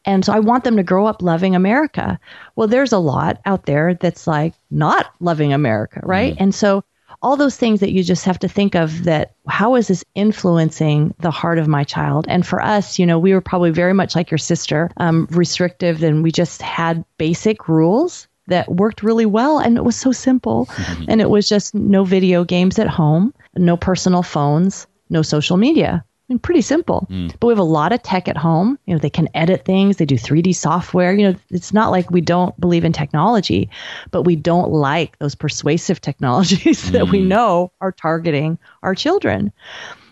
And 0.06 0.24
so 0.24 0.34
I 0.34 0.40
want 0.40 0.66
them 0.66 0.78
to 0.78 0.84
grow 0.84 1.08
up 1.08 1.22
loving 1.22 1.56
America. 1.56 2.20
Well, 2.56 2.68
there's 2.68 2.92
a 2.92 3.00
lot 3.00 3.40
out 3.46 3.66
there 3.66 3.96
that's 3.96 4.28
like 4.28 4.54
not 4.70 5.12
loving 5.22 5.54
America, 5.54 6.02
right? 6.04 6.36
Mm. 6.36 6.42
And 6.42 6.56
so 6.56 6.84
all 7.22 7.38
those 7.38 7.56
things 7.56 7.80
that 7.80 7.92
you 7.92 8.04
just 8.04 8.26
have 8.26 8.40
to 8.40 8.48
think 8.48 8.76
of 8.76 9.06
that 9.06 9.36
how 9.48 9.76
is 9.76 9.88
this 9.88 10.04
influencing 10.14 11.14
the 11.20 11.32
heart 11.32 11.58
of 11.58 11.68
my 11.68 11.84
child? 11.84 12.26
And 12.28 12.46
for 12.46 12.62
us, 12.62 13.00
you 13.00 13.06
know, 13.06 13.18
we 13.18 13.34
were 13.34 13.42
probably 13.42 13.72
very 13.72 13.94
much 13.94 14.16
like 14.16 14.30
your 14.30 14.38
sister, 14.38 14.92
um, 14.98 15.28
restrictive, 15.32 16.04
and 16.04 16.22
we 16.22 16.32
just 16.32 16.62
had 16.62 17.06
basic 17.18 17.70
rules 17.70 18.28
that 18.48 18.70
worked 18.70 19.04
really 19.04 19.26
well 19.26 19.60
and 19.60 19.78
it 19.78 19.86
was 19.86 19.96
so 19.96 20.12
simple 20.12 20.66
mm-hmm. 20.66 21.06
and 21.08 21.22
it 21.22 21.30
was 21.30 21.48
just 21.48 21.74
no 21.74 22.04
video 22.04 22.44
games 22.44 22.80
at 22.80 22.88
home 22.88 23.34
no 23.56 23.78
personal 23.78 24.24
phones 24.24 24.88
no 25.10 25.22
social 25.22 25.58
media 25.58 26.04
I 26.32 26.34
mean, 26.34 26.40
pretty 26.40 26.62
simple. 26.62 27.08
Mm. 27.12 27.34
But 27.40 27.48
we 27.48 27.52
have 27.52 27.60
a 27.60 27.64
lot 27.64 27.92
of 27.92 28.02
tech 28.02 28.30
at 28.30 28.38
home. 28.38 28.80
You 28.86 28.94
know, 28.94 29.00
they 29.00 29.10
can 29.10 29.28
edit 29.34 29.66
things, 29.66 29.98
they 29.98 30.06
do 30.06 30.16
3D 30.16 30.56
software. 30.56 31.14
You 31.14 31.32
know, 31.32 31.40
it's 31.50 31.74
not 31.74 31.92
like 31.92 32.10
we 32.10 32.22
don't 32.22 32.58
believe 32.60 32.86
in 32.86 32.94
technology, 32.94 33.70
but 34.12 34.22
we 34.22 34.38
don't 34.38 34.72
like 34.72 35.20
those 35.20 35.36
persuasive 35.36 36.00
technologies 36.10 36.86
mm. 36.86 36.92
that 36.94 37.10
we 37.10 37.20
mm. 37.20 37.28
know 37.28 37.74
are 37.82 37.92
targeting 37.92 38.58
our 38.82 38.96
children. 38.96 39.52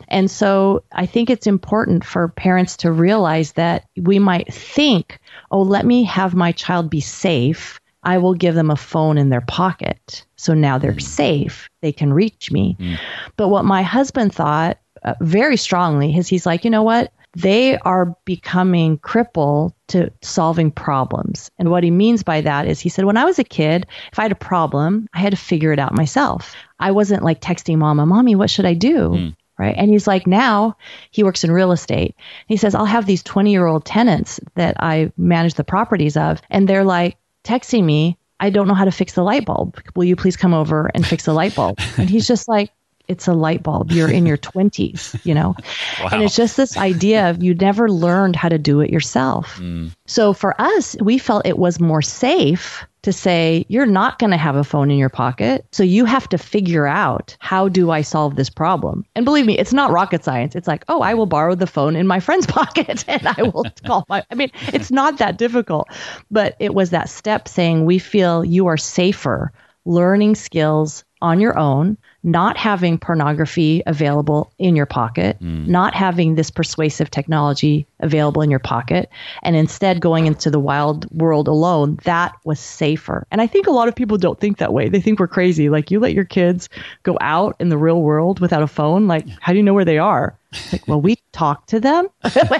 And 0.09 0.29
so 0.29 0.83
I 0.91 1.05
think 1.05 1.29
it's 1.29 1.47
important 1.47 2.03
for 2.03 2.27
parents 2.27 2.77
to 2.77 2.91
realize 2.91 3.53
that 3.53 3.85
we 3.95 4.19
might 4.19 4.53
think, 4.53 5.19
oh, 5.51 5.61
let 5.61 5.85
me 5.85 6.03
have 6.03 6.33
my 6.35 6.51
child 6.51 6.89
be 6.89 6.99
safe. 6.99 7.79
I 8.03 8.17
will 8.17 8.33
give 8.33 8.55
them 8.55 8.71
a 8.71 8.75
phone 8.75 9.17
in 9.17 9.29
their 9.29 9.41
pocket. 9.41 10.25
So 10.35 10.53
now 10.53 10.79
they're 10.79 10.93
mm. 10.93 11.01
safe. 11.01 11.69
They 11.81 11.93
can 11.93 12.11
reach 12.11 12.51
me. 12.51 12.75
Mm. 12.77 12.97
But 13.37 13.47
what 13.47 13.63
my 13.63 13.83
husband 13.83 14.33
thought 14.33 14.79
uh, 15.03 15.15
very 15.21 15.57
strongly 15.57 16.15
is 16.15 16.27
he's 16.27 16.45
like, 16.45 16.63
you 16.63 16.71
know 16.71 16.83
what? 16.83 17.11
They 17.35 17.77
are 17.77 18.15
becoming 18.25 18.97
crippled 18.97 19.73
to 19.89 20.11
solving 20.21 20.71
problems. 20.71 21.51
And 21.59 21.69
what 21.69 21.83
he 21.83 21.91
means 21.91 22.23
by 22.23 22.41
that 22.41 22.67
is 22.67 22.79
he 22.79 22.89
said, 22.89 23.05
when 23.05 23.17
I 23.17 23.25
was 23.25 23.37
a 23.37 23.43
kid, 23.43 23.85
if 24.11 24.17
I 24.17 24.23
had 24.23 24.31
a 24.31 24.35
problem, 24.35 25.07
I 25.13 25.19
had 25.19 25.31
to 25.31 25.37
figure 25.37 25.71
it 25.71 25.79
out 25.79 25.95
myself. 25.95 26.55
I 26.79 26.91
wasn't 26.91 27.23
like 27.23 27.39
texting 27.39 27.77
mama, 27.77 28.05
mommy, 28.05 28.35
what 28.35 28.49
should 28.49 28.65
I 28.65 28.73
do? 28.73 29.09
Mm. 29.09 29.35
Right. 29.59 29.75
And 29.77 29.91
he's 29.91 30.07
like, 30.07 30.25
now 30.25 30.77
he 31.11 31.21
works 31.21 31.43
in 31.43 31.51
real 31.51 31.73
estate. 31.73 32.15
He 32.47 32.55
says, 32.55 32.73
I'll 32.73 32.85
have 32.85 33.05
these 33.05 33.21
20 33.21 33.51
year 33.51 33.67
old 33.67 33.83
tenants 33.83 34.39
that 34.55 34.77
I 34.79 35.11
manage 35.17 35.55
the 35.55 35.65
properties 35.65 36.15
of. 36.15 36.41
And 36.49 36.65
they're 36.67 36.85
like 36.85 37.17
texting 37.43 37.83
me, 37.83 38.17
I 38.39 38.51
don't 38.51 38.69
know 38.69 38.73
how 38.73 38.85
to 38.85 38.91
fix 38.91 39.13
the 39.13 39.23
light 39.23 39.45
bulb. 39.45 39.77
Will 39.95 40.05
you 40.05 40.15
please 40.15 40.37
come 40.37 40.53
over 40.53 40.89
and 40.93 41.05
fix 41.05 41.25
the 41.25 41.33
light 41.33 41.55
bulb? 41.55 41.77
And 41.97 42.09
he's 42.09 42.25
just 42.25 42.47
like, 42.47 42.71
it's 43.09 43.27
a 43.27 43.33
light 43.33 43.63
bulb. 43.63 43.91
You're 43.91 44.09
in 44.09 44.25
your 44.25 44.37
20s, 44.49 45.19
you 45.25 45.33
know? 45.33 45.55
Wow. 46.01 46.09
And 46.11 46.23
it's 46.23 46.35
just 46.35 46.55
this 46.55 46.77
idea 46.77 47.29
of 47.29 47.43
you 47.43 47.53
never 47.55 47.89
learned 47.89 48.35
how 48.35 48.49
to 48.49 48.57
do 48.57 48.79
it 48.79 48.91
yourself. 48.91 49.57
Mm. 49.57 49.91
So 50.05 50.31
for 50.33 50.59
us, 50.61 50.95
we 51.01 51.17
felt 51.17 51.45
it 51.45 51.57
was 51.57 51.79
more 51.79 52.01
safe 52.01 52.85
to 53.01 53.13
say, 53.13 53.65
you're 53.69 53.85
not 53.85 54.19
going 54.19 54.31
to 54.31 54.37
have 54.37 54.55
a 54.55 54.63
phone 54.63 54.91
in 54.91 54.97
your 54.97 55.09
pocket. 55.09 55.65
So 55.71 55.83
you 55.83 56.05
have 56.05 56.27
to 56.29 56.37
figure 56.37 56.85
out 56.85 57.35
how 57.39 57.69
do 57.69 57.91
I 57.91 58.01
solve 58.01 58.35
this 58.35 58.49
problem? 58.49 59.05
And 59.15 59.25
believe 59.25 59.45
me, 59.45 59.57
it's 59.57 59.73
not 59.73 59.91
rocket 59.91 60.23
science. 60.23 60.55
It's 60.55 60.67
like, 60.67 60.83
oh, 60.89 61.01
I 61.01 61.13
will 61.13 61.25
borrow 61.25 61.55
the 61.55 61.67
phone 61.67 61.95
in 61.95 62.07
my 62.07 62.19
friend's 62.19 62.45
pocket 62.47 63.05
and 63.07 63.25
I 63.25 63.43
will 63.43 63.65
call 63.85 64.05
my, 64.09 64.23
I 64.29 64.35
mean, 64.35 64.51
it's 64.73 64.91
not 64.91 65.17
that 65.17 65.37
difficult. 65.37 65.87
But 66.29 66.55
it 66.59 66.73
was 66.73 66.89
that 66.89 67.09
step 67.09 67.47
saying, 67.47 67.85
we 67.85 67.99
feel 67.99 68.43
you 68.43 68.67
are 68.67 68.77
safer 68.77 69.51
learning 69.85 70.35
skills 70.35 71.03
on 71.21 71.39
your 71.39 71.57
own 71.57 71.97
not 72.23 72.57
having 72.57 72.97
pornography 72.97 73.81
available 73.85 74.51
in 74.59 74.75
your 74.75 74.85
pocket, 74.85 75.37
mm. 75.41 75.67
not 75.67 75.93
having 75.93 76.35
this 76.35 76.49
persuasive 76.51 77.09
technology 77.09 77.87
available 78.01 78.41
in 78.41 78.49
your 78.49 78.59
pocket, 78.59 79.09
and 79.43 79.55
instead 79.55 80.01
going 80.01 80.25
into 80.25 80.49
the 80.49 80.59
wild 80.59 81.09
world 81.17 81.47
alone, 81.47 81.97
that 82.03 82.33
was 82.43 82.59
safer. 82.59 83.25
And 83.31 83.41
I 83.41 83.47
think 83.47 83.67
a 83.67 83.71
lot 83.71 83.87
of 83.87 83.95
people 83.95 84.17
don't 84.17 84.39
think 84.39 84.57
that 84.57 84.73
way. 84.73 84.89
They 84.89 85.01
think 85.01 85.19
we're 85.19 85.27
crazy. 85.27 85.69
Like, 85.69 85.91
you 85.91 85.99
let 85.99 86.13
your 86.13 86.25
kids 86.25 86.69
go 87.03 87.17
out 87.21 87.55
in 87.59 87.69
the 87.69 87.77
real 87.77 88.01
world 88.01 88.39
without 88.39 88.63
a 88.63 88.67
phone. 88.67 89.07
Like, 89.07 89.25
how 89.39 89.53
do 89.53 89.57
you 89.57 89.63
know 89.63 89.73
where 89.73 89.85
they 89.85 89.97
are? 89.97 90.37
Like, 90.71 90.87
well, 90.87 90.99
we 90.99 91.17
talk 91.31 91.67
to 91.67 91.79
them. 91.79 92.07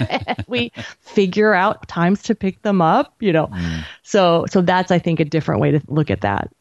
we 0.47 0.71
figure 1.01 1.53
out 1.53 1.87
times 1.87 2.21
to 2.23 2.35
pick 2.35 2.61
them 2.61 2.81
up, 2.81 3.15
you 3.19 3.33
know. 3.33 3.47
Mm. 3.47 3.83
So 4.03 4.45
so 4.49 4.61
that's 4.61 4.91
I 4.91 4.99
think 4.99 5.19
a 5.19 5.25
different 5.25 5.61
way 5.61 5.71
to 5.71 5.81
look 5.87 6.11
at 6.11 6.21
that. 6.21 6.51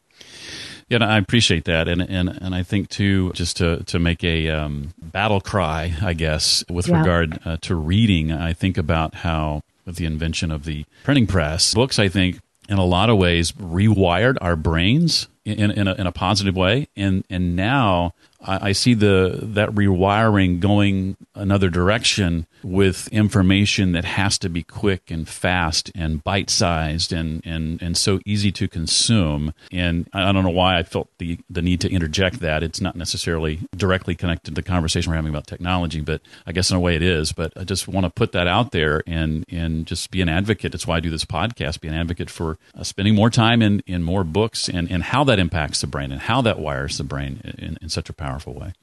Yeah, 0.89 1.05
I 1.05 1.19
appreciate 1.19 1.65
that, 1.65 1.87
and 1.87 2.01
and 2.01 2.29
and 2.29 2.55
I 2.55 2.63
think 2.63 2.89
too, 2.89 3.31
just 3.33 3.57
to 3.57 3.83
to 3.83 3.99
make 3.99 4.23
a 4.23 4.49
um, 4.49 4.93
battle 4.99 5.39
cry, 5.39 5.93
I 6.01 6.13
guess, 6.13 6.63
with 6.67 6.87
yeah. 6.87 6.99
regard 6.99 7.39
uh, 7.45 7.57
to 7.61 7.75
reading, 7.75 8.31
I 8.31 8.53
think 8.53 8.77
about 8.77 9.15
how 9.15 9.61
with 9.85 9.97
the 9.97 10.05
invention 10.05 10.51
of 10.51 10.65
the 10.65 10.85
printing 11.03 11.27
press, 11.27 11.75
books, 11.75 11.99
I 11.99 12.09
think, 12.09 12.39
in 12.67 12.79
a 12.79 12.85
lot 12.85 13.11
of 13.11 13.17
ways, 13.17 13.51
rewired 13.51 14.37
our 14.41 14.55
brains 14.55 15.27
in 15.45 15.69
in 15.69 15.87
a, 15.87 15.93
in 15.93 16.07
a 16.07 16.11
positive 16.11 16.55
way, 16.55 16.87
and 16.95 17.23
and 17.29 17.55
now 17.55 18.15
I, 18.41 18.69
I 18.69 18.71
see 18.71 18.93
the 18.93 19.39
that 19.41 19.69
rewiring 19.69 20.59
going 20.59 21.17
another 21.35 21.69
direction 21.69 22.47
with 22.63 23.07
information 23.09 23.93
that 23.93 24.03
has 24.03 24.37
to 24.39 24.49
be 24.49 24.63
quick 24.63 25.09
and 25.09 25.27
fast 25.27 25.91
and 25.95 26.23
bite 26.23 26.49
sized 26.49 27.13
and, 27.13 27.41
and, 27.45 27.81
and 27.81 27.97
so 27.97 28.19
easy 28.25 28.51
to 28.51 28.67
consume. 28.67 29.53
And 29.71 30.09
I 30.13 30.31
don't 30.31 30.43
know 30.43 30.49
why 30.49 30.77
I 30.77 30.83
felt 30.83 31.09
the, 31.19 31.39
the 31.49 31.61
need 31.61 31.79
to 31.81 31.89
interject 31.89 32.39
that. 32.41 32.63
It's 32.63 32.81
not 32.81 32.95
necessarily 32.95 33.61
directly 33.75 34.15
connected 34.15 34.51
to 34.51 34.55
the 34.55 34.67
conversation 34.67 35.09
we're 35.09 35.15
having 35.15 35.29
about 35.29 35.47
technology, 35.47 36.01
but 36.01 36.21
I 36.45 36.51
guess 36.51 36.69
in 36.69 36.77
a 36.77 36.81
way 36.81 36.95
it 36.95 37.01
is. 37.01 37.31
But 37.31 37.53
I 37.55 37.63
just 37.63 37.87
want 37.87 38.05
to 38.05 38.09
put 38.09 38.33
that 38.33 38.47
out 38.47 38.71
there 38.71 39.03
and, 39.07 39.45
and 39.49 39.85
just 39.85 40.11
be 40.11 40.21
an 40.21 40.29
advocate. 40.29 40.73
That's 40.73 40.87
why 40.87 40.97
I 40.97 40.99
do 40.99 41.09
this 41.09 41.25
podcast, 41.25 41.79
be 41.79 41.87
an 41.87 41.93
advocate 41.93 42.29
for 42.29 42.57
uh, 42.75 42.83
spending 42.83 43.15
more 43.15 43.29
time 43.29 43.61
in, 43.61 43.81
in 43.87 44.03
more 44.03 44.23
books 44.25 44.67
and, 44.67 44.91
and 44.91 45.03
how 45.03 45.23
that 45.23 45.39
impacts 45.39 45.81
the 45.81 45.87
brain 45.87 46.11
and 46.11 46.21
how 46.21 46.41
that 46.41 46.59
wires 46.59 46.97
the 46.97 47.03
brain 47.05 47.41
in, 47.57 47.77
in 47.81 47.89
such 47.89 48.09
a 48.09 48.13
powerful 48.13 48.28
way. 48.53 48.73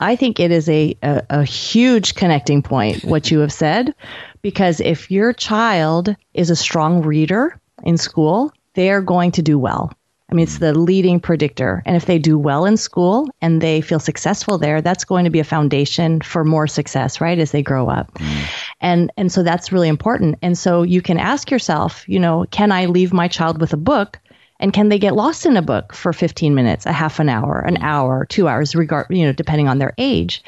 I 0.00 0.16
think 0.16 0.40
it 0.40 0.50
is 0.50 0.68
a, 0.68 0.96
a, 1.02 1.22
a, 1.28 1.44
huge 1.44 2.14
connecting 2.14 2.62
point, 2.62 3.04
what 3.04 3.30
you 3.30 3.40
have 3.40 3.52
said, 3.52 3.94
because 4.40 4.80
if 4.80 5.10
your 5.10 5.34
child 5.34 6.16
is 6.32 6.48
a 6.48 6.56
strong 6.56 7.02
reader 7.02 7.60
in 7.84 7.98
school, 7.98 8.50
they 8.74 8.90
are 8.90 9.02
going 9.02 9.32
to 9.32 9.42
do 9.42 9.58
well. 9.58 9.92
I 10.30 10.34
mean, 10.34 10.44
it's 10.44 10.58
the 10.58 10.78
leading 10.78 11.18
predictor. 11.18 11.82
And 11.84 11.96
if 11.96 12.06
they 12.06 12.18
do 12.18 12.38
well 12.38 12.64
in 12.64 12.76
school 12.76 13.28
and 13.42 13.60
they 13.60 13.80
feel 13.80 13.98
successful 13.98 14.58
there, 14.58 14.80
that's 14.80 15.04
going 15.04 15.24
to 15.24 15.30
be 15.30 15.40
a 15.40 15.44
foundation 15.44 16.20
for 16.20 16.44
more 16.44 16.68
success, 16.68 17.20
right, 17.20 17.38
as 17.38 17.50
they 17.50 17.62
grow 17.62 17.88
up. 17.88 18.14
Mm. 18.14 18.46
And 18.80 19.12
and 19.16 19.32
so 19.32 19.42
that's 19.42 19.72
really 19.72 19.88
important. 19.88 20.38
And 20.40 20.56
so 20.56 20.82
you 20.82 21.02
can 21.02 21.18
ask 21.18 21.50
yourself, 21.50 22.08
you 22.08 22.20
know, 22.20 22.46
can 22.52 22.70
I 22.70 22.86
leave 22.86 23.12
my 23.12 23.26
child 23.26 23.60
with 23.60 23.72
a 23.72 23.76
book 23.76 24.20
and 24.60 24.72
can 24.72 24.88
they 24.88 24.98
get 24.98 25.16
lost 25.16 25.46
in 25.46 25.56
a 25.56 25.62
book 25.62 25.92
for 25.92 26.12
15 26.12 26.54
minutes, 26.54 26.86
a 26.86 26.92
half 26.92 27.18
an 27.18 27.28
hour, 27.28 27.60
an 27.60 27.78
hour, 27.78 28.26
two 28.26 28.46
hours, 28.46 28.76
regard, 28.76 29.06
you 29.10 29.26
know, 29.26 29.32
depending 29.32 29.68
on 29.68 29.78
their 29.78 29.94
age? 29.98 30.44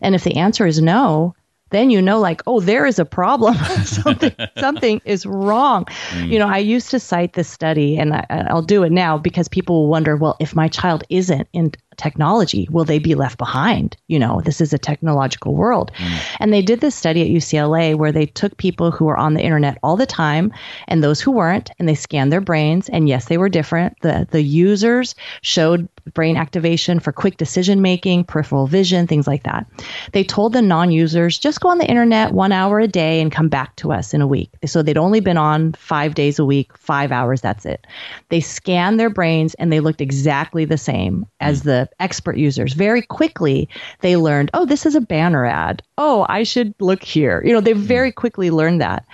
And 0.00 0.14
if 0.14 0.24
the 0.24 0.36
answer 0.36 0.66
is 0.66 0.80
no, 0.80 1.34
then 1.70 1.90
you 1.90 2.00
know 2.00 2.20
like 2.20 2.42
oh 2.46 2.60
there 2.60 2.86
is 2.86 2.98
a 2.98 3.04
problem 3.04 3.54
something 3.84 4.34
something 4.58 5.00
is 5.04 5.26
wrong 5.26 5.84
mm. 5.84 6.28
you 6.28 6.38
know 6.38 6.46
i 6.46 6.58
used 6.58 6.90
to 6.90 7.00
cite 7.00 7.32
this 7.32 7.48
study 7.48 7.98
and 7.98 8.14
I, 8.14 8.52
will 8.52 8.62
do 8.62 8.82
it 8.84 8.92
now 8.92 9.18
because 9.18 9.48
people 9.48 9.82
will 9.82 9.88
wonder 9.88 10.16
well 10.16 10.36
if 10.38 10.54
my 10.54 10.68
child 10.68 11.04
isn't 11.10 11.48
in 11.52 11.72
technology? 11.96 12.68
Will 12.70 12.84
they 12.84 12.98
be 12.98 13.14
left 13.14 13.38
behind? 13.38 13.96
You 14.08 14.18
know 14.18 14.40
this 14.44 14.60
is 14.60 14.72
a 14.72 14.78
technological 14.78 15.54
world. 15.54 15.92
Mm. 15.96 16.36
and 16.40 16.52
they 16.52 16.62
did 16.62 16.80
this 16.80 16.94
study 16.94 17.22
at 17.22 17.28
ucla 17.28 17.94
where 17.94 18.12
they 18.12 18.26
took 18.26 18.56
people 18.56 18.90
who 18.90 19.06
were 19.06 19.16
on 19.16 19.34
the 19.34 19.42
internet 19.42 19.78
all 19.82 19.96
the 19.96 20.06
time 20.06 20.52
and 20.88 21.02
those 21.02 21.20
who 21.20 21.30
weren't 21.30 21.70
and 21.78 21.88
they 21.88 21.94
scanned 21.94 22.32
their 22.32 22.40
brains. 22.40 22.88
And 22.88 23.08
yes 23.08 23.26
they 23.26 23.38
were 23.38 23.48
different. 23.48 23.96
The 24.02 24.26
the 24.30 24.42
users 24.42 25.14
showed 25.42 25.88
brain 26.14 26.36
activation 26.36 27.00
for 27.00 27.12
quick 27.12 27.36
decision 27.36 27.82
making 27.82 28.24
peripheral 28.24 28.66
vision 28.66 29.06
things 29.06 29.26
like 29.26 29.42
that. 29.42 29.66
They 30.12 30.22
told 30.22 30.52
the 30.52 30.62
non-users 30.62 31.38
just 31.38 31.60
go 31.60 31.68
on 31.68 31.78
the 31.78 31.88
internet 31.88 32.32
one 32.32 32.52
hour 32.52 32.78
a 32.78 32.88
day 32.88 33.20
and 33.20 33.32
come 33.32 33.48
back 33.48 33.74
to 33.76 33.92
us 33.92 34.14
in 34.14 34.20
a 34.20 34.26
week. 34.26 34.50
So 34.64 34.82
they'd 34.82 34.96
only 34.96 35.20
been 35.20 35.36
on 35.36 35.72
five 35.72 36.14
days 36.14 36.38
a 36.38 36.44
week 36.44 36.76
five 36.76 37.12
hours 37.12 37.40
that's 37.40 37.66
it. 37.66 37.86
They 38.28 38.40
scanned 38.40 39.00
their 39.00 39.10
brains 39.10 39.54
and 39.54 39.72
they 39.72 39.80
looked 39.80 40.00
exactly 40.00 40.64
the 40.64 40.78
same 40.78 41.26
as 41.40 41.62
mm. 41.62 41.85
The 41.90 42.02
expert 42.02 42.36
users. 42.36 42.72
Very 42.72 43.02
quickly, 43.02 43.68
they 44.00 44.16
learned, 44.16 44.50
oh, 44.54 44.66
this 44.66 44.86
is 44.86 44.94
a 44.94 45.00
banner 45.00 45.44
ad. 45.44 45.82
Oh, 45.98 46.26
I 46.28 46.42
should 46.42 46.74
look 46.80 47.02
here. 47.02 47.42
You 47.44 47.52
know, 47.52 47.60
they 47.60 47.72
very 47.72 48.12
quickly 48.12 48.50
learned 48.50 48.80
that. 48.80 49.06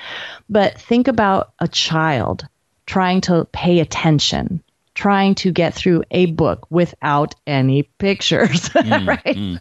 But 0.49 0.81
think 0.81 1.09
about 1.09 1.53
a 1.59 1.69
child 1.69 2.47
trying 2.87 3.21
to 3.23 3.47
pay 3.53 3.81
attention 3.81 4.63
trying 4.95 5.35
to 5.35 5.51
get 5.51 5.73
through 5.75 6.03
a 6.11 6.27
book 6.27 6.67
without 6.71 7.35
any 7.47 7.85
pictures 7.99 8.69
mm, 8.71 9.07
right 9.07 9.25
mm. 9.25 9.61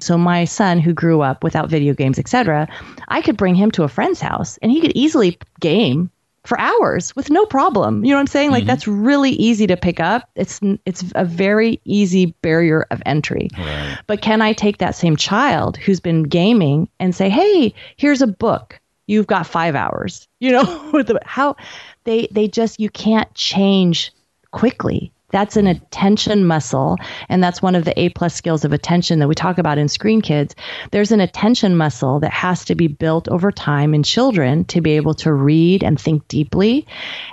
so 0.00 0.18
my 0.18 0.44
son 0.44 0.80
who 0.80 0.92
grew 0.92 1.20
up 1.20 1.44
without 1.44 1.70
video 1.70 1.94
games 1.94 2.18
etc 2.18 2.66
i 3.08 3.22
could 3.22 3.36
bring 3.36 3.54
him 3.54 3.70
to 3.70 3.84
a 3.84 3.88
friend's 3.88 4.20
house 4.20 4.58
and 4.58 4.72
he 4.72 4.80
could 4.80 4.92
easily 4.96 5.38
game 5.60 6.10
for 6.44 6.58
hours 6.58 7.14
with 7.14 7.30
no 7.30 7.46
problem. 7.46 8.04
You 8.04 8.10
know 8.10 8.16
what 8.16 8.22
I'm 8.22 8.26
saying? 8.26 8.50
Like 8.50 8.62
mm-hmm. 8.62 8.68
that's 8.68 8.88
really 8.88 9.30
easy 9.30 9.66
to 9.68 9.76
pick 9.76 10.00
up. 10.00 10.28
It's 10.34 10.60
it's 10.84 11.04
a 11.14 11.24
very 11.24 11.80
easy 11.84 12.34
barrier 12.42 12.86
of 12.90 13.02
entry. 13.06 13.48
Right. 13.56 13.98
But 14.06 14.22
can 14.22 14.42
I 14.42 14.52
take 14.52 14.78
that 14.78 14.96
same 14.96 15.16
child 15.16 15.76
who's 15.76 16.00
been 16.00 16.24
gaming 16.24 16.88
and 16.98 17.14
say, 17.14 17.28
"Hey, 17.28 17.74
here's 17.96 18.22
a 18.22 18.26
book. 18.26 18.80
You've 19.06 19.26
got 19.26 19.46
5 19.46 19.74
hours." 19.74 20.28
You 20.40 20.52
know, 20.52 21.04
how 21.24 21.56
they 22.04 22.28
they 22.30 22.48
just 22.48 22.80
you 22.80 22.90
can't 22.90 23.32
change 23.34 24.12
quickly 24.50 25.12
That's 25.32 25.56
an 25.56 25.66
attention 25.66 26.46
muscle. 26.46 26.96
And 27.28 27.42
that's 27.42 27.60
one 27.60 27.74
of 27.74 27.84
the 27.84 27.98
A 27.98 28.10
plus 28.10 28.34
skills 28.34 28.64
of 28.64 28.72
attention 28.72 29.18
that 29.18 29.28
we 29.28 29.34
talk 29.34 29.58
about 29.58 29.78
in 29.78 29.88
Screen 29.88 30.20
Kids. 30.20 30.54
There's 30.92 31.10
an 31.10 31.20
attention 31.20 31.76
muscle 31.76 32.20
that 32.20 32.32
has 32.32 32.64
to 32.66 32.74
be 32.74 32.86
built 32.86 33.28
over 33.28 33.50
time 33.50 33.94
in 33.94 34.02
children 34.02 34.64
to 34.66 34.80
be 34.80 34.92
able 34.92 35.14
to 35.14 35.32
read 35.32 35.82
and 35.82 36.00
think 36.00 36.26
deeply. 36.28 36.86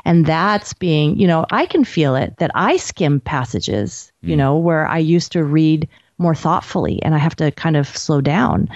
And 0.06 0.26
that's 0.26 0.74
being, 0.74 1.20
you 1.20 1.28
know, 1.28 1.46
I 1.52 1.66
can 1.66 1.84
feel 1.84 2.16
it 2.16 2.38
that 2.38 2.52
I 2.56 2.78
skim 2.78 3.20
passages, 3.20 4.12
you 4.22 4.36
mm. 4.36 4.40
know, 4.40 4.58
where 4.58 4.88
I 4.88 4.98
used 4.98 5.32
to 5.34 5.44
read 5.44 5.88
more 6.20 6.36
thoughtfully 6.36 7.02
and 7.02 7.16
I 7.16 7.18
have 7.18 7.36
to 7.38 7.50
kind 7.52 7.78
of 7.78 7.88
slow 7.88 8.22
down. 8.22 8.68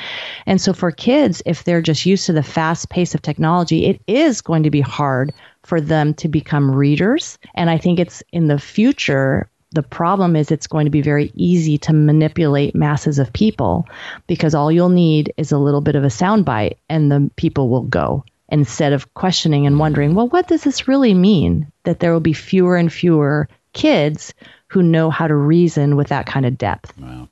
And 0.45 0.59
so 0.59 0.73
for 0.73 0.91
kids, 0.91 1.43
if 1.45 1.63
they're 1.63 1.81
just 1.81 2.05
used 2.05 2.25
to 2.27 2.33
the 2.33 2.41
fast 2.41 2.89
pace 2.89 3.13
of 3.13 3.21
technology, 3.21 3.85
it 3.85 4.01
is 4.07 4.41
going 4.41 4.63
to 4.63 4.71
be 4.71 4.81
hard 4.81 5.33
for 5.63 5.81
them 5.81 6.13
to 6.15 6.27
become 6.27 6.71
readers. 6.71 7.37
And 7.55 7.69
I 7.69 7.77
think 7.77 7.99
it's 7.99 8.21
in 8.31 8.47
the 8.47 8.59
future, 8.59 9.49
the 9.71 9.83
problem 9.83 10.35
is 10.35 10.51
it's 10.51 10.67
going 10.67 10.85
to 10.85 10.91
be 10.91 11.01
very 11.01 11.31
easy 11.35 11.77
to 11.79 11.93
manipulate 11.93 12.75
masses 12.75 13.19
of 13.19 13.33
people 13.33 13.87
because 14.27 14.53
all 14.53 14.71
you'll 14.71 14.89
need 14.89 15.33
is 15.37 15.51
a 15.51 15.57
little 15.57 15.81
bit 15.81 15.95
of 15.95 16.03
a 16.03 16.07
soundbite 16.07 16.77
and 16.89 17.11
the 17.11 17.31
people 17.35 17.69
will 17.69 17.83
go 17.83 18.23
instead 18.49 18.93
of 18.93 19.13
questioning 19.15 19.65
and 19.65 19.79
wondering, 19.79 20.13
well, 20.13 20.27
what 20.27 20.47
does 20.47 20.63
this 20.63 20.87
really 20.87 21.13
mean? 21.13 21.71
That 21.85 21.99
there 21.99 22.13
will 22.13 22.19
be 22.19 22.33
fewer 22.33 22.77
and 22.77 22.91
fewer 22.91 23.47
kids 23.73 24.33
who 24.67 24.83
know 24.83 25.09
how 25.09 25.27
to 25.27 25.35
reason 25.35 25.95
with 25.95 26.09
that 26.09 26.25
kind 26.25 26.45
of 26.45 26.57
depth. 26.57 26.95
Wow. 26.97 27.29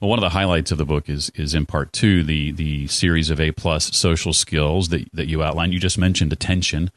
Well, 0.00 0.10
one 0.10 0.18
of 0.18 0.22
the 0.22 0.30
highlights 0.30 0.70
of 0.72 0.78
the 0.78 0.84
book 0.84 1.08
is 1.08 1.30
is 1.34 1.54
in 1.54 1.66
part 1.66 1.92
two 1.92 2.22
the 2.22 2.52
the 2.52 2.86
series 2.86 3.30
of 3.30 3.40
A 3.40 3.52
plus 3.52 3.96
social 3.96 4.32
skills 4.32 4.88
that 4.88 5.08
that 5.12 5.28
you 5.28 5.42
outlined. 5.42 5.72
You 5.72 5.80
just 5.80 5.98
mentioned 5.98 6.32
attention. 6.32 6.90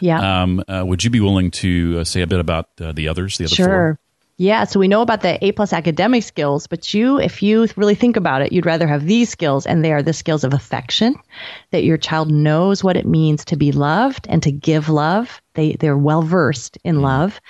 Yeah. 0.00 0.42
Um, 0.42 0.62
uh, 0.68 0.84
would 0.86 1.04
you 1.04 1.10
be 1.10 1.20
willing 1.20 1.50
to 1.52 1.98
uh, 2.00 2.04
say 2.04 2.22
a 2.22 2.26
bit 2.26 2.40
about 2.40 2.68
uh, 2.80 2.92
the 2.92 3.08
others? 3.08 3.38
The 3.38 3.44
other 3.44 3.54
sure. 3.54 3.66
four? 3.66 4.00
Yeah, 4.40 4.64
so 4.64 4.78
we 4.78 4.86
know 4.86 5.02
about 5.02 5.22
the 5.22 5.44
A 5.44 5.50
plus 5.50 5.72
academic 5.72 6.22
skills, 6.22 6.68
but 6.68 6.94
you, 6.94 7.18
if 7.18 7.42
you 7.42 7.66
really 7.74 7.96
think 7.96 8.16
about 8.16 8.40
it, 8.40 8.52
you'd 8.52 8.66
rather 8.66 8.86
have 8.86 9.04
these 9.04 9.28
skills, 9.28 9.66
and 9.66 9.84
they 9.84 9.92
are 9.92 10.02
the 10.02 10.12
skills 10.12 10.44
of 10.44 10.54
affection, 10.54 11.16
that 11.72 11.82
your 11.82 11.96
child 11.96 12.30
knows 12.30 12.84
what 12.84 12.96
it 12.96 13.04
means 13.04 13.46
to 13.46 13.56
be 13.56 13.72
loved 13.72 14.28
and 14.28 14.40
to 14.44 14.52
give 14.52 14.88
love. 14.88 15.42
They 15.54 15.72
they're 15.72 15.98
well 15.98 16.22
versed 16.22 16.78
in 16.84 16.94
mm-hmm. 16.94 17.04
love. 17.04 17.40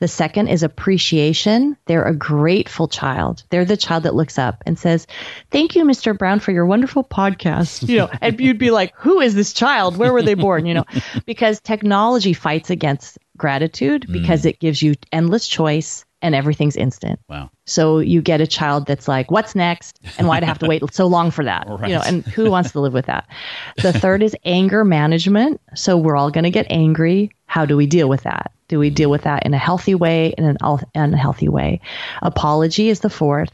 The 0.00 0.08
second 0.08 0.48
is 0.48 0.64
appreciation. 0.64 1.76
They're 1.86 2.02
a 2.02 2.16
grateful 2.16 2.88
child. 2.88 3.44
They're 3.50 3.64
the 3.64 3.76
child 3.76 4.02
that 4.02 4.16
looks 4.16 4.36
up 4.36 4.64
and 4.66 4.76
says, 4.76 5.06
"Thank 5.52 5.76
you, 5.76 5.84
Mr. 5.84 6.18
Brown, 6.18 6.40
for 6.40 6.50
your 6.50 6.66
wonderful 6.66 7.04
podcast." 7.04 7.88
You 7.88 7.98
know, 7.98 8.10
and 8.20 8.40
you'd 8.40 8.58
be 8.58 8.72
like, 8.72 8.92
"Who 8.96 9.20
is 9.20 9.36
this 9.36 9.52
child? 9.52 9.96
Where 9.96 10.12
were 10.12 10.22
they 10.22 10.34
born?" 10.34 10.66
You 10.66 10.74
know, 10.74 10.84
because 11.26 11.60
technology 11.60 12.32
fights 12.32 12.70
against 12.70 13.18
gratitude 13.36 14.06
mm. 14.08 14.12
because 14.12 14.44
it 14.46 14.58
gives 14.58 14.82
you 14.82 14.94
endless 15.12 15.46
choice 15.46 16.03
and 16.24 16.34
everything's 16.34 16.74
instant. 16.74 17.20
Wow. 17.28 17.50
So 17.66 17.98
you 17.98 18.22
get 18.22 18.40
a 18.40 18.46
child 18.46 18.86
that's 18.86 19.06
like, 19.06 19.30
"What's 19.30 19.54
next?" 19.54 20.00
and 20.18 20.26
why 20.26 20.40
do 20.40 20.44
I 20.44 20.48
have 20.48 20.58
to 20.60 20.66
wait 20.66 20.82
so 20.92 21.06
long 21.06 21.30
for 21.30 21.44
that? 21.44 21.68
Right. 21.74 21.90
You 21.90 21.96
know, 21.96 22.02
and 22.06 22.24
who 22.24 22.50
wants 22.50 22.70
to 22.72 22.80
live 22.80 22.92
with 22.92 23.06
that? 23.06 23.26
The 23.82 23.92
third 23.92 24.22
is 24.22 24.36
anger 24.44 24.84
management. 24.84 25.60
So 25.74 25.98
we're 25.98 26.16
all 26.16 26.30
going 26.30 26.44
to 26.44 26.50
get 26.50 26.66
angry. 26.70 27.30
How 27.46 27.66
do 27.66 27.76
we 27.76 27.86
deal 27.86 28.08
with 28.08 28.22
that? 28.22 28.52
Do 28.68 28.78
we 28.78 28.90
deal 28.90 29.10
with 29.10 29.22
that 29.22 29.44
in 29.44 29.52
a 29.54 29.58
healthy 29.58 29.94
way, 29.94 30.34
in 30.38 30.44
an 30.44 30.56
un- 30.60 30.84
unhealthy 30.94 31.48
way? 31.48 31.80
Apology 32.22 32.88
is 32.88 33.00
the 33.00 33.10
fourth. 33.10 33.50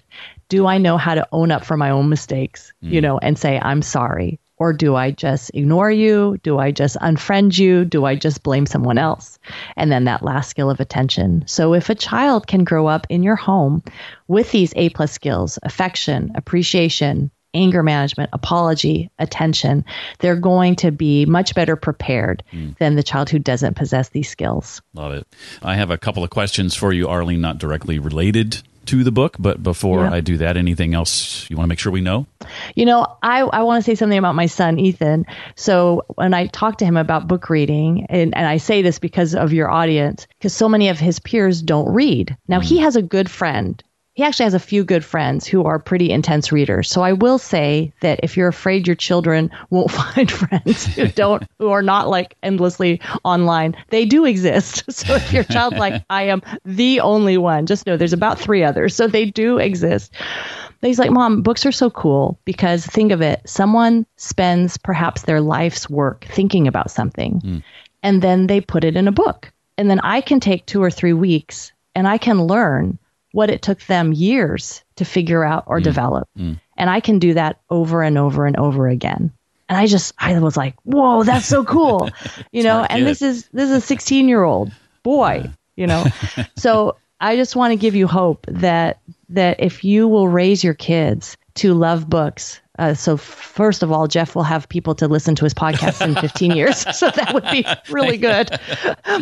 Do 0.48 0.66
I 0.66 0.78
know 0.78 0.98
how 0.98 1.14
to 1.14 1.26
own 1.32 1.50
up 1.50 1.64
for 1.64 1.76
my 1.76 1.90
own 1.90 2.08
mistakes? 2.10 2.72
You 2.82 3.00
mm. 3.00 3.02
know, 3.02 3.18
and 3.18 3.38
say 3.38 3.58
I'm 3.58 3.82
sorry. 3.82 4.38
Or 4.60 4.74
do 4.74 4.94
I 4.94 5.10
just 5.10 5.50
ignore 5.54 5.90
you? 5.90 6.38
Do 6.42 6.58
I 6.58 6.70
just 6.70 6.96
unfriend 6.96 7.58
you? 7.58 7.86
Do 7.86 8.04
I 8.04 8.14
just 8.14 8.42
blame 8.42 8.66
someone 8.66 8.98
else? 8.98 9.38
And 9.74 9.90
then 9.90 10.04
that 10.04 10.22
last 10.22 10.50
skill 10.50 10.68
of 10.68 10.80
attention. 10.80 11.44
So 11.46 11.72
if 11.72 11.88
a 11.88 11.94
child 11.94 12.46
can 12.46 12.64
grow 12.64 12.86
up 12.86 13.06
in 13.08 13.22
your 13.22 13.36
home 13.36 13.82
with 14.28 14.52
these 14.52 14.74
A 14.76 14.90
plus 14.90 15.12
skills, 15.12 15.58
affection, 15.62 16.32
appreciation, 16.34 17.30
anger 17.54 17.82
management, 17.82 18.30
apology, 18.34 19.10
attention, 19.18 19.84
they're 20.18 20.36
going 20.36 20.76
to 20.76 20.92
be 20.92 21.24
much 21.24 21.54
better 21.54 21.74
prepared 21.74 22.44
hmm. 22.50 22.72
than 22.78 22.96
the 22.96 23.02
child 23.02 23.30
who 23.30 23.38
doesn't 23.38 23.76
possess 23.76 24.10
these 24.10 24.28
skills. 24.28 24.82
Love 24.92 25.14
it. 25.14 25.26
I 25.62 25.76
have 25.76 25.90
a 25.90 25.98
couple 25.98 26.22
of 26.22 26.28
questions 26.28 26.74
for 26.74 26.92
you, 26.92 27.08
Arlene, 27.08 27.40
not 27.40 27.56
directly 27.56 27.98
related 27.98 28.62
to 28.90 29.04
the 29.04 29.12
book, 29.12 29.36
but 29.38 29.62
before 29.62 30.02
Yeah. 30.02 30.12
I 30.12 30.20
do 30.20 30.36
that, 30.38 30.56
anything 30.56 30.94
else 30.94 31.48
you 31.48 31.56
want 31.56 31.66
to 31.66 31.68
make 31.68 31.78
sure 31.78 31.92
we 31.92 32.00
know? 32.00 32.26
You 32.74 32.86
know, 32.86 33.06
I, 33.22 33.42
I 33.42 33.62
want 33.62 33.84
to 33.84 33.88
say 33.90 33.94
something 33.94 34.18
about 34.18 34.34
my 34.34 34.46
son, 34.46 34.78
Ethan. 34.78 35.26
So 35.54 36.04
when 36.16 36.34
I 36.34 36.46
talk 36.46 36.78
to 36.78 36.84
him 36.84 36.96
about 36.96 37.28
book 37.28 37.48
reading, 37.48 38.06
and, 38.08 38.36
and 38.36 38.46
I 38.46 38.56
say 38.56 38.82
this 38.82 38.98
because 38.98 39.34
of 39.34 39.52
your 39.52 39.70
audience, 39.70 40.26
because 40.38 40.52
so 40.52 40.68
many 40.68 40.88
of 40.88 40.98
his 40.98 41.20
peers 41.20 41.62
don't 41.62 41.92
read. 41.92 42.36
Now, 42.48 42.60
he 42.60 42.78
mm. 42.78 42.82
has 42.82 42.96
a 42.96 43.02
good 43.02 43.30
friend. 43.30 43.82
He 44.20 44.26
actually 44.26 44.44
has 44.44 44.52
a 44.52 44.58
few 44.58 44.84
good 44.84 45.02
friends 45.02 45.46
who 45.46 45.64
are 45.64 45.78
pretty 45.78 46.10
intense 46.10 46.52
readers. 46.52 46.90
So 46.90 47.00
I 47.00 47.14
will 47.14 47.38
say 47.38 47.94
that 48.00 48.20
if 48.22 48.36
you're 48.36 48.48
afraid 48.48 48.86
your 48.86 48.94
children 48.94 49.50
won't 49.70 49.90
find 50.02 50.30
friends 50.30 50.84
who 50.94 51.08
don't, 51.14 51.42
who 51.58 51.70
are 51.70 51.80
not 51.80 52.06
like 52.06 52.36
endlessly 52.42 53.00
online, 53.24 53.74
they 53.88 54.04
do 54.04 54.26
exist. 54.26 54.84
So 54.90 55.14
if 55.14 55.32
your 55.32 55.44
child's 55.44 55.78
like, 55.78 56.04
I 56.10 56.24
am 56.24 56.42
the 56.66 57.00
only 57.00 57.38
one, 57.38 57.64
just 57.64 57.86
know 57.86 57.96
there's 57.96 58.12
about 58.12 58.38
three 58.38 58.62
others. 58.62 58.94
So 58.94 59.06
they 59.06 59.24
do 59.24 59.56
exist. 59.56 60.12
But 60.82 60.88
He's 60.88 60.98
like, 60.98 61.10
Mom, 61.10 61.40
books 61.40 61.64
are 61.64 61.72
so 61.72 61.88
cool 61.88 62.38
because 62.44 62.84
think 62.84 63.12
of 63.12 63.22
it. 63.22 63.40
Someone 63.46 64.04
spends 64.16 64.76
perhaps 64.76 65.22
their 65.22 65.40
life's 65.40 65.88
work 65.88 66.26
thinking 66.30 66.68
about 66.68 66.90
something 66.90 67.40
hmm. 67.40 67.58
and 68.02 68.20
then 68.20 68.48
they 68.48 68.60
put 68.60 68.84
it 68.84 68.96
in 68.96 69.08
a 69.08 69.12
book. 69.12 69.50
And 69.78 69.88
then 69.88 70.00
I 70.00 70.20
can 70.20 70.40
take 70.40 70.66
two 70.66 70.82
or 70.82 70.90
three 70.90 71.14
weeks 71.14 71.72
and 71.94 72.06
I 72.06 72.18
can 72.18 72.44
learn 72.44 72.98
what 73.32 73.50
it 73.50 73.62
took 73.62 73.80
them 73.86 74.12
years 74.12 74.82
to 74.96 75.04
figure 75.04 75.44
out 75.44 75.64
or 75.66 75.80
develop. 75.80 76.28
And 76.76 76.90
I 76.90 77.00
can 77.00 77.18
do 77.18 77.34
that 77.34 77.60
over 77.70 78.02
and 78.02 78.18
over 78.18 78.46
and 78.46 78.56
over 78.56 78.88
again. 78.88 79.32
And 79.68 79.78
I 79.78 79.86
just, 79.86 80.14
I 80.18 80.38
was 80.40 80.56
like, 80.56 80.74
whoa, 80.82 81.22
that's 81.22 81.46
so 81.46 81.64
cool. 81.64 82.10
You 82.52 82.64
know, 82.64 82.82
and 82.82 83.06
this 83.06 83.22
is, 83.22 83.48
this 83.52 83.70
is 83.70 83.76
a 83.76 83.80
16 83.80 84.28
year 84.28 84.42
old 84.42 84.72
boy, 85.04 85.48
you 85.76 85.86
know? 85.86 86.04
so 86.56 86.96
I 87.20 87.36
just 87.36 87.54
want 87.54 87.70
to 87.70 87.76
give 87.76 87.94
you 87.94 88.08
hope 88.08 88.46
that, 88.48 88.98
that 89.28 89.60
if 89.60 89.84
you 89.84 90.08
will 90.08 90.26
raise 90.26 90.64
your 90.64 90.74
kids 90.74 91.36
to 91.56 91.74
love 91.74 92.10
books, 92.10 92.60
uh, 92.80 92.94
so 92.94 93.16
first 93.16 93.82
of 93.82 93.92
all, 93.92 94.08
Jeff 94.08 94.34
will 94.34 94.42
have 94.42 94.68
people 94.68 94.94
to 94.94 95.06
listen 95.06 95.34
to 95.36 95.44
his 95.44 95.52
podcast 95.52 96.04
in 96.04 96.14
15 96.14 96.52
years, 96.52 96.78
so 96.96 97.10
that 97.10 97.34
would 97.34 97.44
be 97.50 97.64
really 97.90 98.16
good. 98.16 98.50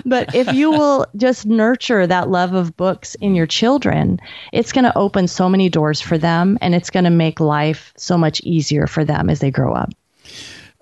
But 0.06 0.34
if 0.34 0.52
you 0.54 0.70
will 0.70 1.06
just 1.16 1.44
nurture 1.44 2.06
that 2.06 2.30
love 2.30 2.54
of 2.54 2.76
books 2.76 3.16
in 3.16 3.34
your 3.34 3.46
children, 3.46 4.20
it's 4.52 4.72
going 4.72 4.84
to 4.84 4.96
open 4.96 5.26
so 5.26 5.48
many 5.48 5.68
doors 5.68 6.00
for 6.00 6.16
them, 6.16 6.56
and 6.60 6.74
it's 6.74 6.88
going 6.88 7.04
to 7.04 7.10
make 7.10 7.40
life 7.40 7.92
so 7.96 8.16
much 8.16 8.40
easier 8.42 8.86
for 8.86 9.04
them 9.04 9.28
as 9.28 9.40
they 9.40 9.50
grow 9.50 9.74
up. 9.74 9.90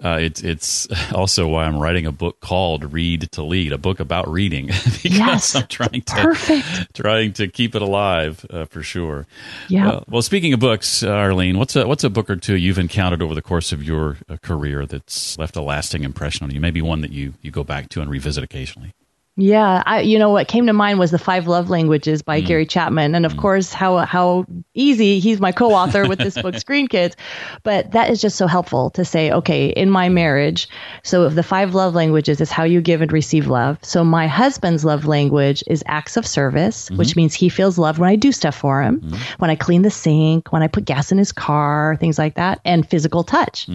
Uh, 0.05 0.19
it's 0.21 0.43
it's 0.43 0.87
also 1.15 1.49
why 1.49 1.65
I'm 1.65 1.79
writing 1.79 2.05
a 2.07 2.13
book 2.13 2.41
called 2.41 2.93
Read 2.93 3.31
to 3.33 3.43
Lead, 3.43 3.73
a 3.73 3.79
book 3.79 3.99
about 3.99 4.29
reading 4.29 4.67
because 4.85 5.05
Yes. 5.05 5.55
I'm 5.55 5.67
trying 5.69 6.03
to 6.03 6.15
Perfect. 6.15 6.95
trying 6.95 7.33
to 7.35 7.49
keep 7.49 7.75
it 7.75 7.81
alive 7.83 8.45
uh, 8.51 8.67
for 8.67 8.83
sure. 8.83 9.27
Yeah. 9.69 9.87
Well, 9.87 10.05
well, 10.09 10.23
speaking 10.23 10.53
of 10.53 10.61
books, 10.61 11.03
uh, 11.03 11.09
Arlene, 11.11 11.59
what's 11.59 11.77
a 11.77 11.87
what's 11.87 12.05
a 12.05 12.11
book 12.11 12.29
or 12.29 12.37
two 12.37 12.57
you've 12.57 12.79
encountered 12.79 13.23
over 13.23 13.35
the 13.35 13.43
course 13.43 13.73
of 13.73 13.83
your 13.83 14.19
uh, 14.29 14.37
career 14.43 14.85
that's 14.85 15.39
left 15.39 15.57
a 15.57 15.63
lasting 15.63 16.05
impression 16.05 16.45
on 16.45 16.51
you? 16.55 16.61
Maybe 16.61 16.83
one 16.83 17.01
that 17.01 17.13
you 17.13 17.33
you 17.41 17.51
go 17.51 17.65
back 17.65 17.89
to 17.91 18.03
and 18.03 18.11
revisit 18.11 18.45
occasionally. 18.45 18.93
Yeah, 19.39 19.83
I, 19.85 20.01
you 20.01 20.19
know 20.19 20.31
what 20.31 20.49
came 20.49 20.67
to 20.67 20.73
mind 20.73 20.99
was 20.99 21.11
the 21.11 21.19
Five 21.19 21.47
Love 21.47 21.69
Languages 21.69 22.23
by 22.23 22.39
mm-hmm. 22.39 22.47
Gary 22.47 22.67
Chapman, 22.67 23.15
and 23.15 23.27
of 23.27 23.33
mm-hmm. 23.33 23.43
course 23.43 23.71
how 23.71 23.99
how 23.99 24.47
easy 24.73 25.19
he's 25.19 25.41
my 25.41 25.53
co-author 25.53 26.09
with 26.09 26.19
this 26.19 26.41
book, 26.41 26.55
Screen 26.59 26.89
Kids. 26.89 27.17
But 27.63 27.93
that 27.93 28.09
is 28.09 28.23
just 28.23 28.37
so 28.37 28.47
helpful 28.47 28.89
to 28.91 29.05
say, 29.05 29.31
okay, 29.31 29.69
in 29.69 29.91
my 29.91 30.09
marriage, 30.09 30.69
so 31.03 31.27
if 31.27 31.35
the 31.35 31.43
five 31.43 31.75
love 31.75 31.95
languages 31.95 32.41
is 32.41 32.51
how 32.51 32.65
you 32.65 32.81
give 32.81 33.03
and 33.03 33.13
receive 33.13 33.47
love. 33.47 33.79
So 33.83 34.03
my 34.03 34.27
husband's 34.27 34.87
love 34.87 35.05
language 35.05 35.63
is 35.67 35.85
acts 35.87 36.17
of 36.17 36.27
service, 36.27 36.87
mm-hmm. 36.87 36.97
which 36.97 37.15
means 37.15 37.35
he 37.35 37.51
feels 37.51 37.77
loved 37.77 37.99
when 37.99 38.09
I 38.09 38.17
do 38.17 38.33
stuff 38.33 38.57
for 38.57 38.81
him, 38.81 39.03
when 39.37 39.51
I 39.51 39.57
clean 39.57 39.83
the 39.83 39.91
sink, 39.91 40.51
when 40.51 40.63
I 40.63 40.69
put 40.69 40.87
gas 40.87 41.13
in 41.13 41.19
his 41.19 41.33
car, 41.33 41.97
things 42.01 42.19
like 42.19 42.37
that, 42.37 42.61
and 42.65 42.89
physical 42.89 43.23
touch. 43.23 43.69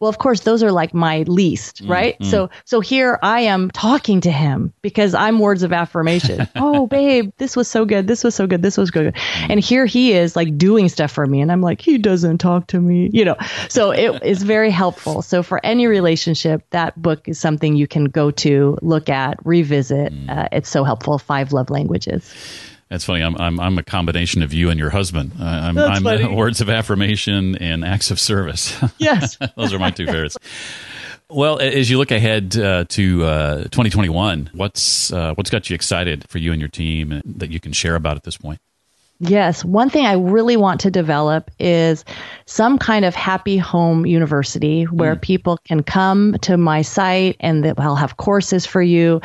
Well, 0.00 0.08
of 0.08 0.18
course, 0.18 0.40
those 0.40 0.64
are 0.64 0.72
like 0.72 0.92
my 0.92 1.22
least, 1.28 1.82
right? 1.84 2.16
So 2.24 2.50
so 2.64 2.80
here 2.80 3.18
I 3.22 3.42
am 3.42 3.70
talking 3.70 4.20
to 4.22 4.32
him 4.32 4.72
because 4.82 5.03
I'm 5.12 5.40
words 5.40 5.64
of 5.64 5.72
affirmation. 5.72 6.48
oh, 6.56 6.86
babe, 6.86 7.32
this 7.38 7.56
was 7.56 7.66
so 7.66 7.84
good. 7.84 8.06
This 8.06 8.22
was 8.22 8.36
so 8.36 8.46
good. 8.46 8.62
This 8.62 8.78
was 8.78 8.92
good. 8.92 9.16
And 9.48 9.58
here 9.58 9.86
he 9.86 10.12
is 10.12 10.36
like 10.36 10.56
doing 10.56 10.88
stuff 10.88 11.10
for 11.10 11.26
me 11.26 11.40
and 11.40 11.50
I'm 11.50 11.60
like, 11.60 11.80
he 11.80 11.98
doesn't 11.98 12.38
talk 12.38 12.68
to 12.68 12.80
me, 12.80 13.10
you 13.12 13.24
know. 13.24 13.36
So 13.68 13.90
it 13.90 14.22
is 14.22 14.44
very 14.44 14.70
helpful. 14.70 15.20
So 15.20 15.42
for 15.42 15.60
any 15.66 15.88
relationship, 15.88 16.62
that 16.70 17.00
book 17.00 17.28
is 17.28 17.40
something 17.40 17.74
you 17.74 17.88
can 17.88 18.04
go 18.04 18.30
to, 18.30 18.78
look 18.82 19.08
at, 19.08 19.44
revisit. 19.44 20.12
Uh, 20.28 20.48
it's 20.52 20.68
so 20.68 20.84
helpful. 20.84 21.18
Five 21.18 21.52
love 21.52 21.70
languages. 21.70 22.32
That's 22.94 23.04
funny. 23.04 23.22
I'm 23.22 23.36
I'm, 23.38 23.58
I'm 23.58 23.78
a 23.78 23.82
combination 23.82 24.42
of 24.42 24.52
you 24.52 24.70
and 24.70 24.78
your 24.78 24.90
husband. 24.90 25.32
Uh, 25.40 25.44
I'm, 25.44 25.74
That's 25.74 25.98
I'm 25.98 26.04
funny. 26.04 26.26
words 26.34 26.60
of 26.60 26.68
affirmation 26.68 27.56
and 27.56 27.84
acts 27.84 28.10
of 28.10 28.20
service. 28.20 28.76
Yes. 28.98 29.36
Those 29.56 29.72
are 29.72 29.78
my 29.78 29.90
two 29.90 30.06
favorites. 30.06 30.36
Well, 31.34 31.58
as 31.58 31.90
you 31.90 31.98
look 31.98 32.12
ahead 32.12 32.56
uh, 32.56 32.84
to 32.90 33.24
uh, 33.24 33.62
2021, 33.64 34.50
what's 34.52 35.12
uh, 35.12 35.34
what's 35.34 35.50
got 35.50 35.68
you 35.68 35.74
excited 35.74 36.24
for 36.28 36.38
you 36.38 36.52
and 36.52 36.60
your 36.60 36.68
team 36.68 37.20
that 37.24 37.50
you 37.50 37.58
can 37.58 37.72
share 37.72 37.96
about 37.96 38.16
at 38.16 38.22
this 38.22 38.36
point? 38.36 38.60
Yes. 39.20 39.64
One 39.64 39.90
thing 39.90 40.06
I 40.06 40.14
really 40.14 40.56
want 40.56 40.80
to 40.80 40.90
develop 40.90 41.50
is 41.58 42.04
some 42.46 42.78
kind 42.78 43.04
of 43.04 43.14
happy 43.14 43.56
home 43.56 44.06
university 44.06 44.84
where 44.84 45.14
mm. 45.14 45.22
people 45.22 45.58
can 45.64 45.82
come 45.82 46.36
to 46.42 46.56
my 46.56 46.82
site 46.82 47.36
and 47.38 47.64
I'll 47.78 47.96
have 47.96 48.16
courses 48.16 48.66
for 48.66 48.82
you 48.82 49.20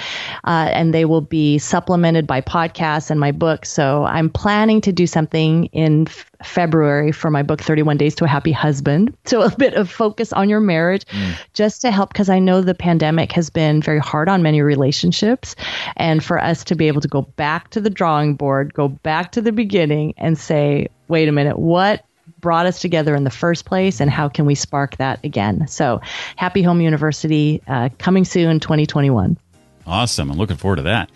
uh, 0.45 0.69
and 0.71 0.93
they 0.93 1.05
will 1.05 1.21
be 1.21 1.57
supplemented 1.57 2.27
by 2.27 2.41
podcasts 2.41 3.09
and 3.09 3.19
my 3.19 3.31
book. 3.31 3.65
So 3.65 4.03
I'm 4.03 4.29
planning 4.29 4.79
to 4.81 4.91
do 4.91 5.07
something 5.07 5.65
in 5.65 6.07
February 6.43 7.11
for 7.11 7.29
my 7.29 7.43
book 7.43 7.61
31 7.61 7.97
Days 7.97 8.15
to 8.15 8.25
a 8.25 8.27
Happy 8.27 8.51
Husband. 8.51 9.15
So 9.25 9.41
a 9.41 9.55
bit 9.55 9.73
of 9.73 9.91
focus 9.91 10.31
on 10.33 10.49
your 10.49 10.59
marriage 10.59 11.05
mm. 11.05 11.37
just 11.53 11.81
to 11.81 11.91
help 11.91 12.13
because 12.13 12.29
I 12.29 12.39
know 12.39 12.61
the 12.61 12.73
pandemic 12.73 13.31
has 13.33 13.49
been 13.49 13.81
very 13.81 13.99
hard 13.99 14.29
on 14.29 14.41
many 14.41 14.61
relationships 14.61 15.55
and 15.97 16.23
for 16.23 16.41
us 16.41 16.63
to 16.65 16.75
be 16.75 16.87
able 16.87 17.01
to 17.01 17.07
go 17.07 17.21
back 17.21 17.69
to 17.71 17.81
the 17.81 17.89
drawing 17.89 18.35
board, 18.35 18.73
go 18.73 18.87
back 18.87 19.33
to 19.33 19.41
the 19.41 19.51
beginning 19.51 20.13
and 20.17 20.37
say, 20.37 20.87
"Wait 21.07 21.27
a 21.27 21.31
minute, 21.31 21.59
what 21.59 22.05
brought 22.39 22.65
us 22.65 22.79
together 22.79 23.15
in 23.15 23.23
the 23.23 23.29
first 23.29 23.65
place 23.65 23.99
and 23.99 24.09
how 24.09 24.29
can 24.29 24.45
we 24.45 24.55
spark 24.55 24.97
that 24.97 25.23
again?" 25.23 25.67
So, 25.67 26.01
Happy 26.37 26.63
Home 26.63 26.81
University 26.81 27.61
uh, 27.67 27.89
coming 27.97 28.25
soon 28.25 28.59
2021. 28.59 29.37
Awesome. 29.85 30.31
I'm 30.31 30.37
looking 30.37 30.57
forward 30.57 30.77
to 30.77 30.81
that. 30.83 31.09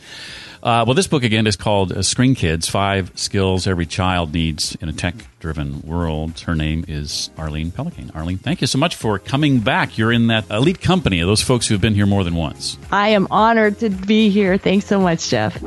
Uh, 0.64 0.86
well, 0.88 0.94
this 0.94 1.08
book 1.08 1.24
again 1.24 1.46
is 1.46 1.58
called 1.58 1.92
uh, 1.92 2.02
Screen 2.02 2.36
Kids 2.36 2.70
Five 2.70 3.12
Skills 3.16 3.68
Every 3.68 3.86
Child 3.86 4.34
Needs 4.34 4.78
in 4.80 4.88
a 4.88 4.94
Tech 4.94 5.14
Driven 5.42 5.82
World. 5.82 6.40
Her 6.40 6.56
name 6.56 6.86
is 6.88 7.30
Arlene 7.38 7.70
Pellicane. 7.70 8.16
Arlene, 8.16 8.38
thank 8.38 8.62
you 8.62 8.68
so 8.68 8.78
much 8.78 8.96
for 8.96 9.20
coming 9.20 9.60
back. 9.60 9.98
You're 9.98 10.14
in 10.14 10.28
that 10.28 10.50
elite 10.50 10.80
company 10.80 11.20
of 11.20 11.28
those 11.28 11.42
folks 11.42 11.68
who 11.68 11.74
have 11.74 11.82
been 11.82 11.96
here 11.96 12.06
more 12.06 12.24
than 12.24 12.36
once. 12.36 12.78
I 12.94 13.10
am 13.10 13.28
honored 13.30 13.80
to 13.80 13.90
be 13.90 14.30
here. 14.30 14.58
Thanks 14.58 14.86
so 14.86 15.02
much, 15.02 15.28
Jeff. 15.28 15.62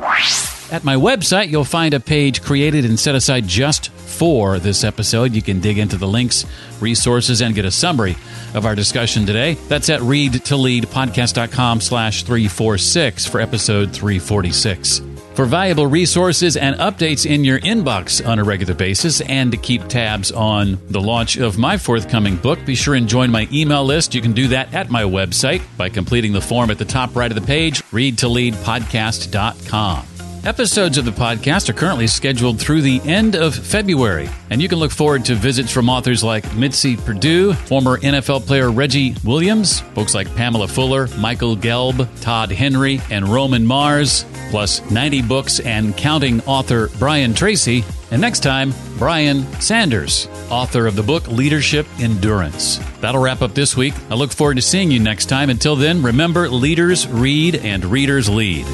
At 0.73 0.83
my 0.83 0.95
website, 0.95 1.49
you'll 1.49 1.63
find 1.63 1.93
a 1.93 1.99
page 1.99 2.41
created 2.41 2.83
and 2.83 2.99
set 2.99 3.13
aside 3.13 3.47
just 3.47 3.91
for 3.91 4.57
this 4.57 4.83
episode. 4.83 5.35
You 5.35 5.43
can 5.43 5.59
dig 5.59 5.77
into 5.77 5.97
the 5.97 6.07
links, 6.07 6.43
resources, 6.79 7.39
and 7.39 7.53
get 7.53 7.65
a 7.65 7.71
summary 7.71 8.17
of 8.53 8.65
our 8.65 8.75
discussion 8.75 9.25
today. 9.25 9.55
That's 9.67 9.89
at 9.89 10.01
readtoleadpodcast.com 10.01 11.81
slash 11.81 12.23
346 12.23 13.25
for 13.25 13.41
episode 13.41 13.91
346. 13.91 15.01
For 15.37 15.45
valuable 15.45 15.85
resources 15.85 16.57
and 16.57 16.75
updates 16.77 17.29
in 17.29 17.43
your 17.43 17.59
inbox 17.59 18.27
on 18.27 18.39
a 18.39 18.43
regular 18.43 18.73
basis, 18.73 19.21
and 19.21 19.51
to 19.51 19.57
keep 19.57 19.87
tabs 19.87 20.31
on 20.31 20.79
the 20.89 20.99
launch 20.99 21.37
of 21.37 21.59
my 21.59 21.77
forthcoming 21.77 22.37
book, 22.37 22.57
be 22.65 22.73
sure 22.73 22.95
and 22.95 23.07
join 23.07 23.29
my 23.29 23.47
email 23.51 23.85
list. 23.85 24.15
You 24.15 24.21
can 24.23 24.33
do 24.33 24.47
that 24.47 24.73
at 24.73 24.89
my 24.89 25.03
website 25.03 25.61
by 25.77 25.89
completing 25.89 26.33
the 26.33 26.41
form 26.41 26.71
at 26.71 26.79
the 26.79 26.85
top 26.85 27.15
right 27.15 27.31
of 27.31 27.39
the 27.39 27.45
page, 27.45 27.83
readtoleadpodcast.com. 27.91 30.16
Episodes 30.47 30.97
of 30.97 31.03
the 31.03 31.11
podcast 31.11 31.67
are 31.67 31.73
currently 31.73 32.07
scheduled 32.07 32.57
through 32.57 32.81
the 32.81 33.01
end 33.03 33.35
of 33.35 33.53
February, 33.53 34.29
and 34.49 34.61
you 34.61 34.69
can 34.69 34.79
look 34.79 34.91
forward 34.91 35.25
to 35.25 35.35
visits 35.35 35.69
from 35.69 35.89
authors 35.89 36.23
like 36.23 36.55
Mitzi 36.55 36.95
Perdue, 36.95 37.51
former 37.51 37.97
NFL 37.97 38.47
player 38.47 38.71
Reggie 38.71 39.13
Williams, 39.25 39.81
folks 39.93 40.15
like 40.15 40.33
Pamela 40.37 40.69
Fuller, 40.69 41.09
Michael 41.17 41.57
Gelb, 41.57 42.07
Todd 42.21 42.49
Henry, 42.49 43.01
and 43.11 43.27
Roman 43.27 43.65
Mars, 43.65 44.23
plus 44.49 44.89
90 44.89 45.21
books 45.23 45.59
and 45.59 45.97
counting 45.97 46.39
author 46.43 46.87
Brian 46.97 47.33
Tracy, 47.33 47.83
and 48.11 48.21
next 48.21 48.39
time, 48.39 48.73
Brian 48.97 49.43
Sanders, 49.59 50.29
author 50.49 50.87
of 50.87 50.95
the 50.95 51.03
book 51.03 51.27
Leadership 51.27 51.85
Endurance. 51.99 52.77
That'll 53.01 53.21
wrap 53.21 53.41
up 53.41 53.53
this 53.53 53.75
week. 53.75 53.95
I 54.09 54.15
look 54.15 54.31
forward 54.31 54.55
to 54.55 54.61
seeing 54.61 54.91
you 54.91 55.01
next 55.01 55.25
time. 55.25 55.49
Until 55.49 55.75
then, 55.75 56.01
remember 56.01 56.47
leaders 56.47 57.05
read 57.05 57.55
and 57.55 57.83
readers 57.83 58.29
lead. 58.29 58.65